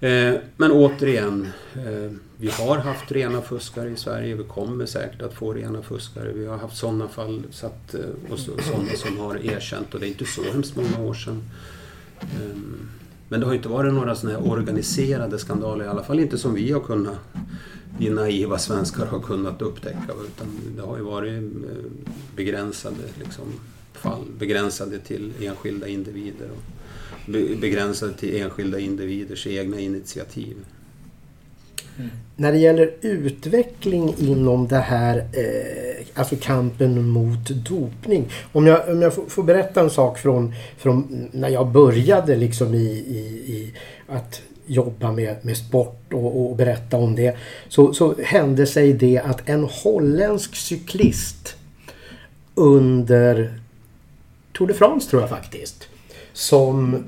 [0.00, 4.34] Eh, Men återigen, eh, vi har haft rena fuskare i Sverige.
[4.34, 6.32] Vi kommer säkert att få rena fuskare.
[6.32, 7.94] Vi har haft sådana fall så att,
[8.30, 11.42] och så, sådana som har erkänt och det är inte så hemskt många år sedan.
[12.20, 12.88] Ehm,
[13.28, 16.54] men det har inte varit några sådana här organiserade skandaler, i alla fall inte som
[16.54, 17.18] vi har kunnat,
[17.98, 20.12] vi naiva svenskar har kunnat upptäcka.
[20.26, 21.90] Utan det har ju varit eh,
[22.36, 23.44] begränsade liksom,
[23.92, 26.48] fall, begränsade till enskilda individer.
[26.50, 26.76] Och
[27.60, 30.56] begränsade till enskilda individers egna initiativ.
[31.98, 32.10] Mm.
[32.36, 38.24] När det gäller utveckling inom det här, eh, alltså kampen mot dopning.
[38.52, 42.86] Om jag, om jag får, berätta en sak från, från när jag började liksom i,
[42.86, 43.18] i,
[43.52, 43.72] i
[44.08, 47.36] att jobba med, med sport och, och, berätta om det.
[47.68, 51.56] Så, så hände sig det att en holländsk cyklist
[52.54, 53.60] under
[54.52, 55.88] Tour de France tror jag faktiskt
[56.32, 57.00] som eh,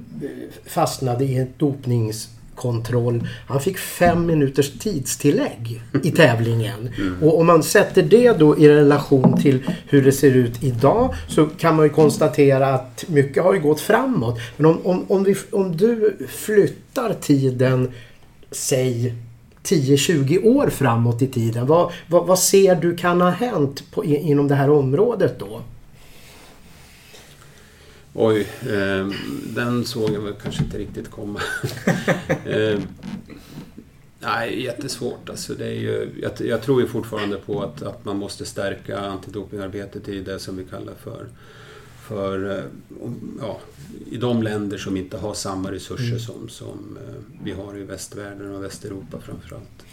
[0.66, 2.28] fastnade i ett dopnings
[2.58, 3.28] kontroll.
[3.46, 6.90] Han fick fem minuters tidstillägg i tävlingen.
[6.98, 7.22] Mm.
[7.22, 11.46] Och om man sätter det då i relation till hur det ser ut idag så
[11.46, 14.40] kan man ju konstatera att mycket har ju gått framåt.
[14.56, 17.92] Men om, om, om, vi, om du flyttar tiden,
[18.50, 19.14] säg
[19.62, 21.66] 10-20 år framåt i tiden.
[21.66, 25.60] Vad, vad, vad, ser du kan ha hänt på, inom det här området då?
[28.14, 29.08] Oj, eh,
[29.54, 31.40] den såg jag väl kanske inte riktigt komma.
[32.44, 32.80] eh,
[34.20, 35.54] nej, jättesvårt alltså.
[35.54, 40.08] Det är ju, jag, jag, tror ju fortfarande på att, att man måste stärka antidopingarbetet
[40.08, 41.26] i det som vi kallar för
[42.08, 42.64] för eh,
[43.40, 43.60] ja,
[44.10, 46.18] i de länder som inte har samma resurser mm.
[46.18, 49.84] som, som eh, vi har i västvärlden och Västeuropa framförallt.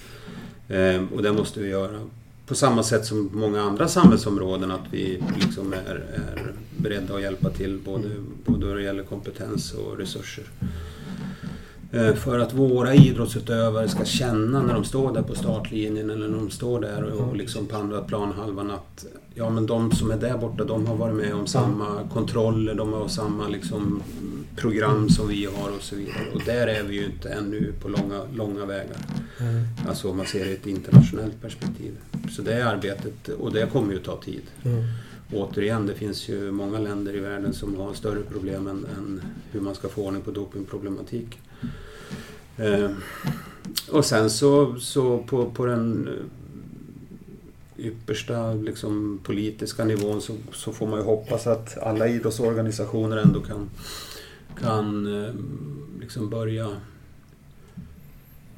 [0.67, 1.99] Eh, och det måste vi göra
[2.47, 7.49] på samma sätt som många andra samhällsområden att vi liksom är, är beredda att hjälpa
[7.49, 8.09] till både,
[8.45, 10.43] både då det gäller kompetens och resurser.
[11.91, 16.37] Eh, för att våra idrottsutövare ska känna när de står där på startlinjen eller när
[16.37, 19.05] de står där och liksom på andra planhalvan att
[19.35, 22.93] ja, men de som är där borta de har varit med om samma kontroller, de
[22.93, 24.03] har samma liksom
[24.55, 26.31] program som vi har och så vidare.
[26.33, 28.97] Och där är vi ju inte ännu på långa, långa vägar.
[29.39, 29.63] Mm.
[29.87, 31.97] Alltså om man ser det i ett internationellt perspektiv.
[32.31, 34.41] Så det är arbetet, och det kommer ju ta tid.
[34.63, 34.83] Mm.
[35.33, 39.21] Återigen, det finns ju många länder i världen som har större problem än, än
[39.51, 41.39] hur man ska få ordning på dopingproblematik.
[42.57, 42.89] Eh,
[43.91, 46.09] och sen så, så på, på den
[47.77, 53.69] yppersta liksom, politiska nivån så, så får man ju hoppas att alla idrottsorganisationer ändå kan,
[54.59, 55.33] kan eh,
[55.99, 56.69] liksom börja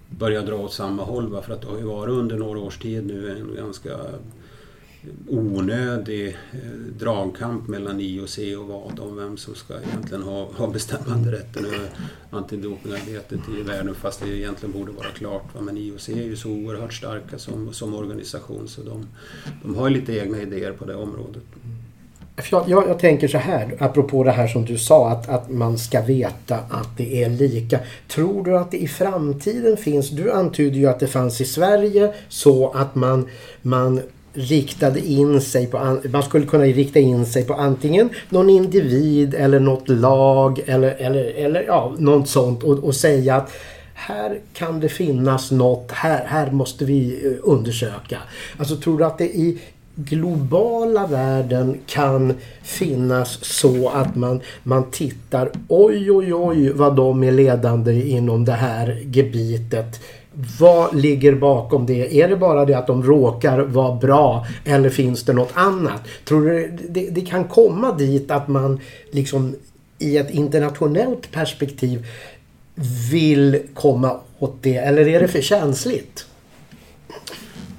[0.09, 1.27] börja dra åt samma håll.
[1.27, 1.41] Va?
[1.41, 3.97] För att det har ju varit under några års tid nu en ganska
[5.27, 6.59] onödig eh,
[6.99, 11.89] dragkamp mellan IOC och VAD om vem som ska egentligen ha, ha bestämmanderätten över
[12.29, 15.55] antidopingarbetet i världen fast det egentligen borde vara klart.
[15.55, 15.61] Va?
[15.61, 19.07] Men IOC är ju så oerhört starka som, som organisation så de,
[19.63, 21.43] de har ju lite egna idéer på det området.
[22.51, 25.77] Jag, jag, jag, tänker så här, apropå det här som du sa, att, att man
[25.77, 27.79] ska veta att det är lika.
[28.07, 32.13] Tror du att det i framtiden finns, du antyder ju att det fanns i Sverige,
[32.29, 33.27] så att man,
[33.61, 34.01] man
[34.37, 39.59] riktade in sig på, man skulle kunna rikta in sig på antingen någon individ eller
[39.59, 43.51] något lag eller, eller, eller ja, något sånt och, och säga att
[43.93, 48.17] här kan det finnas något, här, här måste vi eh, undersöka.
[48.57, 49.59] Alltså tror du att det i
[49.95, 52.33] globala världen kan
[52.63, 58.51] finnas så att man, man tittar oj oj oj vad de är ledande inom det
[58.51, 59.99] här gebitet
[60.59, 62.21] vad ligger bakom det?
[62.21, 66.01] Är det bara det att de råkar vara bra eller finns det något annat?
[66.25, 68.79] Tror du det, det kan komma dit att man
[69.11, 69.55] liksom
[69.99, 72.05] i ett internationellt perspektiv
[73.11, 76.25] vill komma åt det eller är det för känsligt?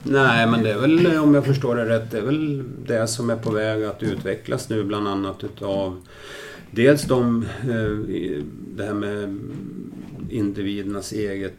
[0.03, 3.31] Nej, men det är väl, om jag förstår det rätt, det är väl det som
[3.31, 5.97] är på väg att utvecklas nu bland annat utav
[6.71, 8.43] dels de, eh,
[8.77, 9.39] det här med
[10.31, 11.55] individernas eget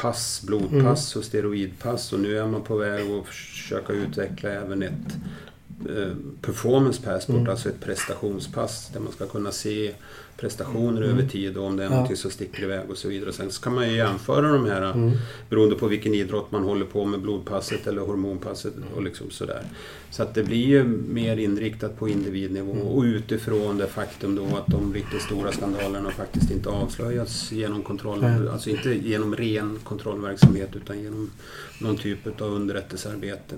[0.00, 5.16] pass, blodpass och steroidpass och nu är man på väg att försöka utveckla även ett
[5.88, 7.50] eh, performance passport, mm.
[7.50, 9.94] alltså ett prestationspass där man ska kunna se
[10.40, 11.10] prestationer mm.
[11.10, 11.90] över tid och om det är ja.
[11.90, 13.32] någonting som sticker iväg och så vidare.
[13.32, 15.12] Sen så kan man ju jämföra de här mm.
[15.48, 19.62] beroende på vilken idrott man håller på med, blodpasset eller hormonpasset och liksom sådär.
[20.10, 22.86] Så att det blir ju mer inriktat på individnivå mm.
[22.86, 28.24] och utifrån det faktum då att de riktigt stora skandalerna faktiskt inte avslöjats genom kontroll,
[28.24, 28.48] mm.
[28.48, 31.30] alltså inte genom ren kontrollverksamhet utan genom
[31.80, 33.54] någon typ av underrättelsearbete.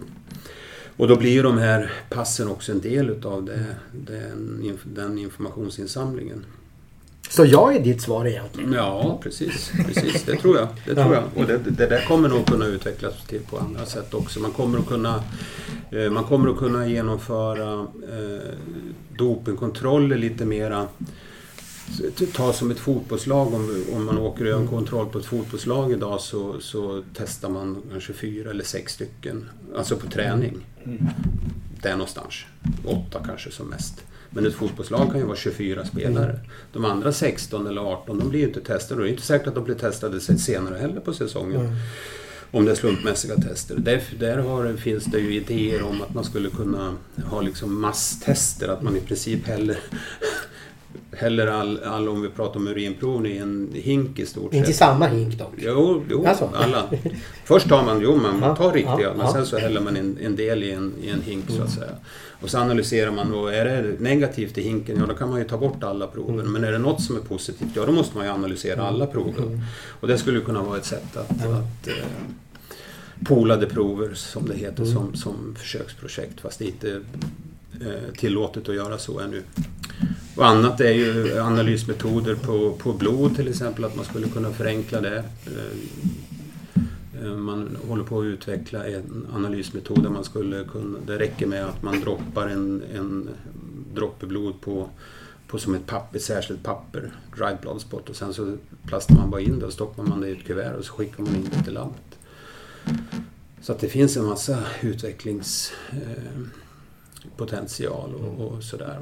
[0.97, 6.44] Och då blir de här passen också en del utav det, den, den informationsinsamlingen.
[7.31, 8.73] Så jag är ditt svar egentligen?
[8.73, 9.73] Ja, precis.
[9.86, 10.69] precis det tror jag.
[10.86, 11.24] Det tror jag.
[11.35, 14.40] Och det, det där kommer nog kunna utvecklas till på andra sätt också.
[14.40, 15.23] Man kommer att kunna,
[15.90, 18.55] eh, man kommer att kunna genomföra eh,
[19.16, 20.89] dopingkontroller lite mera
[22.32, 25.93] ta som ett fotbollslag, om, om man åker och gör en kontroll på ett fotbollslag
[25.93, 29.48] idag så, så testar man kanske fyra eller sex stycken.
[29.77, 30.66] Alltså på träning.
[30.85, 31.07] Mm.
[31.82, 32.35] Där någonstans.
[32.85, 34.05] Åtta kanske som mest.
[34.31, 36.39] Men ett fotbollslag kan ju vara 24 spelare.
[36.73, 39.01] De andra 16 eller 18 de blir ju inte testade.
[39.01, 41.61] Och det är inte säkert att de blir testade sen- senare heller på säsongen.
[41.61, 41.73] Mm.
[42.52, 43.77] Om det är slumpmässiga tester.
[43.78, 48.69] Där, där har, finns det ju idéer om att man skulle kunna ha liksom masstester.
[48.69, 49.78] Att man i princip häller,
[51.12, 54.77] häller all, all, om vi pratar om urinproven, i en hink i stort Inte sett.
[54.77, 55.53] samma hink dock.
[55.59, 56.51] Jo, jo Alltså.
[56.55, 56.91] alla.
[57.45, 59.33] Först tar man, jo, man Ja, tar riktiga, ja, men ja.
[59.33, 61.91] sen så häller man en, en del i en, i en hink så att säga.
[62.43, 65.45] Och så analyserar man och är det negativt i hinken, ja då kan man ju
[65.45, 66.45] ta bort alla prover.
[66.45, 69.61] Men är det något som är positivt, ja då måste man ju analysera alla prover.
[70.01, 71.95] Och det skulle kunna vara ett sätt att, att eh,
[73.25, 76.41] polade prover, som det heter, som, som försöksprojekt.
[76.41, 77.01] Fast det inte
[77.81, 79.43] Eh, tillåtet att göra så ännu.
[80.37, 85.01] Och annat är ju analysmetoder på, på blod till exempel, att man skulle kunna förenkla
[85.01, 85.25] det.
[85.47, 91.47] Eh, eh, man håller på att utveckla en analysmetod där man skulle kunna, det räcker
[91.47, 93.29] med att man droppar en, en
[93.95, 94.89] droppe blod på,
[95.47, 98.57] på som ett, papper, ett särskilt papper, dried blood spot, och sen så
[98.87, 101.23] plastar man bara in det och stoppar man det i ett kuvert och så skickar
[101.23, 102.19] man in det till labbet.
[103.63, 105.73] Så att det finns en massa utvecklings
[107.36, 109.01] utvecklingspotential och, och sådär.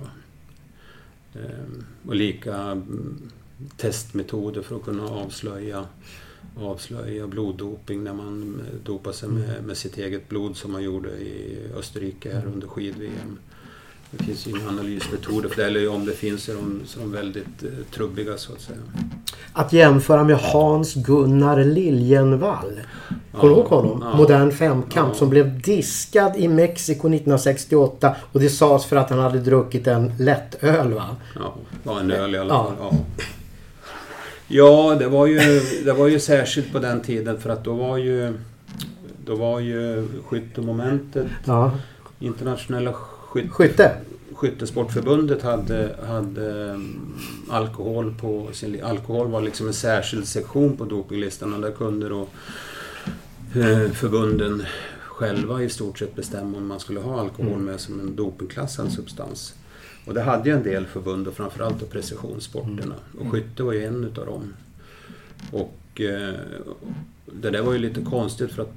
[1.34, 3.30] Ehm, Och lika mm,
[3.76, 5.86] testmetoder för att kunna avslöja,
[6.56, 11.10] avslöja bloddoping när man eh, dopar sig med, med sitt eget blod som man gjorde
[11.10, 13.38] i Österrike här under skid-VM.
[14.10, 17.12] Det finns ju inga analysmetoder för det, eller om det finns är de, så de
[17.12, 18.78] väldigt eh, trubbiga så att säga.
[19.52, 22.80] Att jämföra med Hans-Gunnar Liljenvall.
[23.32, 24.05] Kommer du ihåg honom?
[24.10, 24.16] Ja.
[24.16, 25.14] Modern femkamp Ja.
[25.18, 30.12] som blev diskad i Mexiko 1968 och det sades för att han hade druckit en
[30.18, 31.16] lättöl va?
[31.85, 32.64] Ja, en öl i alla Ja.
[32.64, 32.74] fall.
[32.80, 32.93] Ja.
[34.48, 37.97] ja, det var, ju, det var ju särskilt på den tiden för att då var
[37.97, 38.35] ju,
[39.24, 41.70] då var ju skyttemomentet, Ja.
[42.18, 42.93] internationella
[43.28, 43.96] skyt, Skytte?
[44.32, 47.14] Skyttesportförbundet hade, hade mm,
[47.48, 52.28] alkohol på sin Alkohol var liksom en särskild sektion på dopinglistan och där kunde då
[53.55, 54.64] eh, förbunden
[54.98, 59.55] själva i stort sett bestämma om man skulle ha alkohol med som en dopingklassad substans.
[60.05, 62.94] Och det hade ju en del förbund och framförallt då precisionssporterna.
[63.18, 64.55] Och skytte var ju en utav dem.
[65.52, 66.34] Och eh,
[67.26, 68.72] det där var ju lite konstigt för att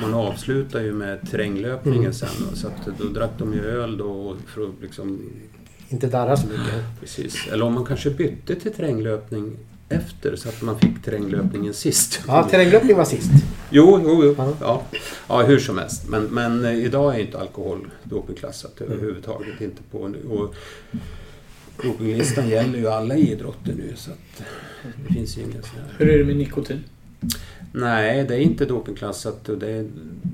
[0.00, 2.12] man avslutar ju med terränglöpningen Mm.
[2.12, 2.28] sen.
[2.50, 5.30] Då, så att då drack de ju öl då för att liksom...
[5.88, 7.00] Inte darra så mycket.
[7.00, 7.48] Precis.
[7.52, 9.56] Eller om man kanske bytte till terränglöpning
[9.88, 12.20] efter så att man fick terränglöpningen sist.
[12.26, 13.30] Ja, terränglöpning var sist.
[13.70, 14.34] Jo, jo, jo.
[14.38, 14.52] Ja.
[14.60, 14.82] Ja.
[15.28, 15.42] Ja.
[15.42, 16.08] hur som helst.
[16.08, 19.60] Men, men eh, idag är inte alkohol dopingklassat överhuvudtaget.
[19.60, 19.98] Inte på,
[20.30, 20.54] och
[21.82, 24.44] dopinglistan gäller ju alla idrotter nu så att
[25.08, 25.94] det finns ju sån här...
[25.98, 26.84] Hur är det med nikotin?
[27.74, 29.44] Nej, det är inte dopingklassat.
[29.60, 29.90] Det är,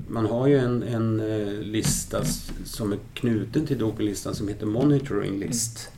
[0.07, 2.23] man har ju en, en eh, lista
[2.65, 5.89] som är knuten till dopinglistan som heter Monitoring List.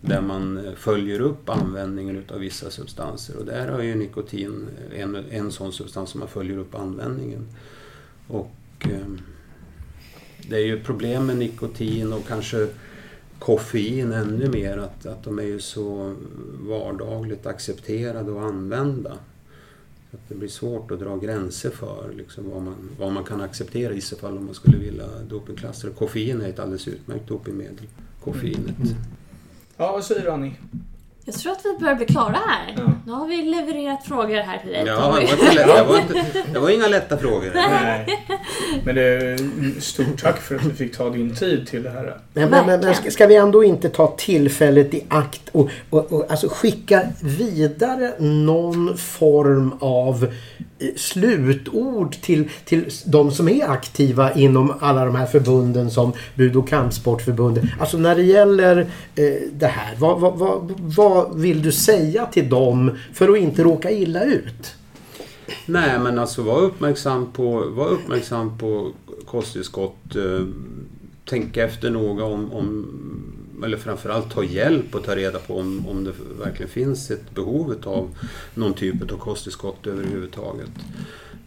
[0.00, 3.36] Där man eh, följer upp användningen utav vissa substanser.
[3.36, 7.46] Och där har ju nikotin en, en sån substans som man följer upp användningen.
[8.28, 9.06] Och eh,
[10.48, 12.68] det är ju problem med nikotin och kanske
[13.38, 14.78] koffein ännu mer.
[14.78, 16.14] Att, att de är ju så
[16.60, 19.18] vardagligt accepterade och använda.
[20.12, 23.92] Att det blir svårt att dra gränser för liksom, vad, man, vad man kan acceptera
[23.92, 25.90] i så fall om man skulle vilja dopingklassa.
[25.90, 27.86] Koffein är ett alldeles utmärkt dopingmedel.
[28.20, 28.78] Koffeinet.
[28.78, 28.94] Mm.
[29.76, 30.56] Ja, vad säger du Annie?
[31.28, 32.74] Jag tror att vi börjar bli klara här.
[32.76, 32.92] Ja.
[33.06, 35.98] Nu har vi levererat frågor här till dig Ja, det var, inte lätt, det, var
[35.98, 37.50] inte, det var inga lätta frågor.
[37.54, 38.06] Nej.
[38.84, 42.16] Men det är stort tack för att vi fick ta din tid till det här.
[42.32, 46.30] Men, men, men, ska, ska vi ändå inte ta tillfället i akt och, och, och
[46.30, 50.24] alltså skicka vidare någon form av
[50.78, 56.56] eh, slutord till, till de som är aktiva inom alla de här förbunden som Bud
[56.56, 57.64] och kampsportförbundet.
[57.80, 58.78] Alltså när det gäller
[59.14, 60.38] eh, det här, vad, vad,
[60.78, 64.74] vad, vad vill du säga till dem för att inte råka illa ut?
[65.66, 68.90] Nej, men alltså var uppmärksam på, var uppmärksam på
[69.26, 70.16] kosttillskott.
[70.16, 70.46] Eh,
[71.24, 72.86] tänk efter noga om, om
[73.64, 76.12] eller framförallt ta hjälp och ta reda på om, om det
[76.44, 78.18] verkligen finns ett behov av
[78.54, 80.70] någon typ av kosttillskott överhuvudtaget.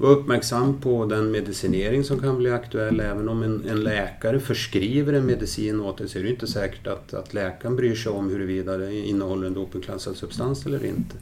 [0.02, 2.99] Var uppmärksam på den medicinering som kan bli aktuell.
[2.99, 6.88] Även om en, en läkare förskriver en medicin åt dig så är det inte säkert
[6.88, 11.15] att, att läkaren bryr sig om huruvida det innehåller en dopingklassad substans eller inte.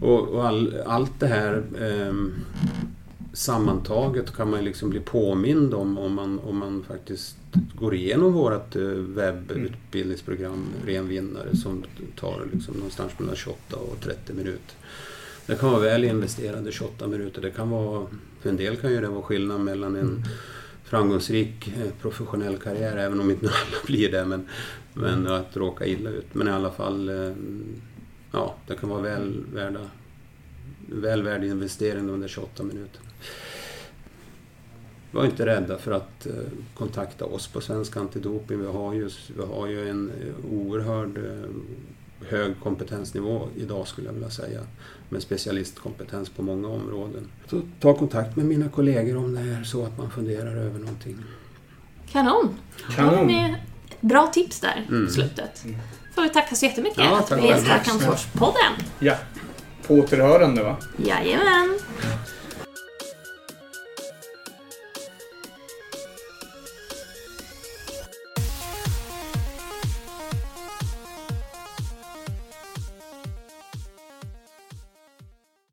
[0.00, 2.14] Och, och all, allt det här eh,
[3.32, 7.36] sammantaget kan man liksom bli påmind om om man, om man faktiskt
[7.74, 11.84] går igenom vårt eh, webbutbildningsprogram Ren vinnare som
[12.20, 14.74] tar liksom någonstans mellan 28 och 30 minuter.
[15.48, 17.42] Det kan vara väl investerade 28 minuter.
[17.42, 18.06] Det kan vara,
[18.40, 20.24] för en del kan ju det vara skillnad mellan en
[20.84, 24.46] framgångsrik eh, professionell karriär, även om inte alla blir det, men,
[24.94, 26.34] men att råka illa ut.
[26.34, 27.32] Men i alla fall, eh,
[28.32, 29.80] ja, det kan vara väl värda
[30.86, 33.00] väl värd investering under 28 minuter.
[35.10, 36.32] Var inte rädda för att eh,
[36.74, 38.60] kontakta oss på Svensk Antidoping.
[38.60, 40.12] Vi har ju, vi har ju en
[40.50, 41.20] oerhörd
[42.26, 44.60] hög kompetensnivå idag skulle jag vilja säga.
[45.08, 47.28] Med specialistkompetens på många områden.
[47.50, 51.16] Så ta kontakt med mina kollegor om det är så att man funderar över någonting.
[52.12, 52.56] Kanon!
[52.96, 53.26] Kanon.
[53.26, 53.54] Med
[53.90, 55.06] ett bra tips där Mm.
[55.06, 55.64] på slutet.
[56.14, 58.72] får vi tacka så jättemycket Ja, att tack gästar Kampsportspodden.
[58.98, 59.14] Ja.
[59.86, 60.76] På återhörande va?
[60.96, 61.78] Jajamän!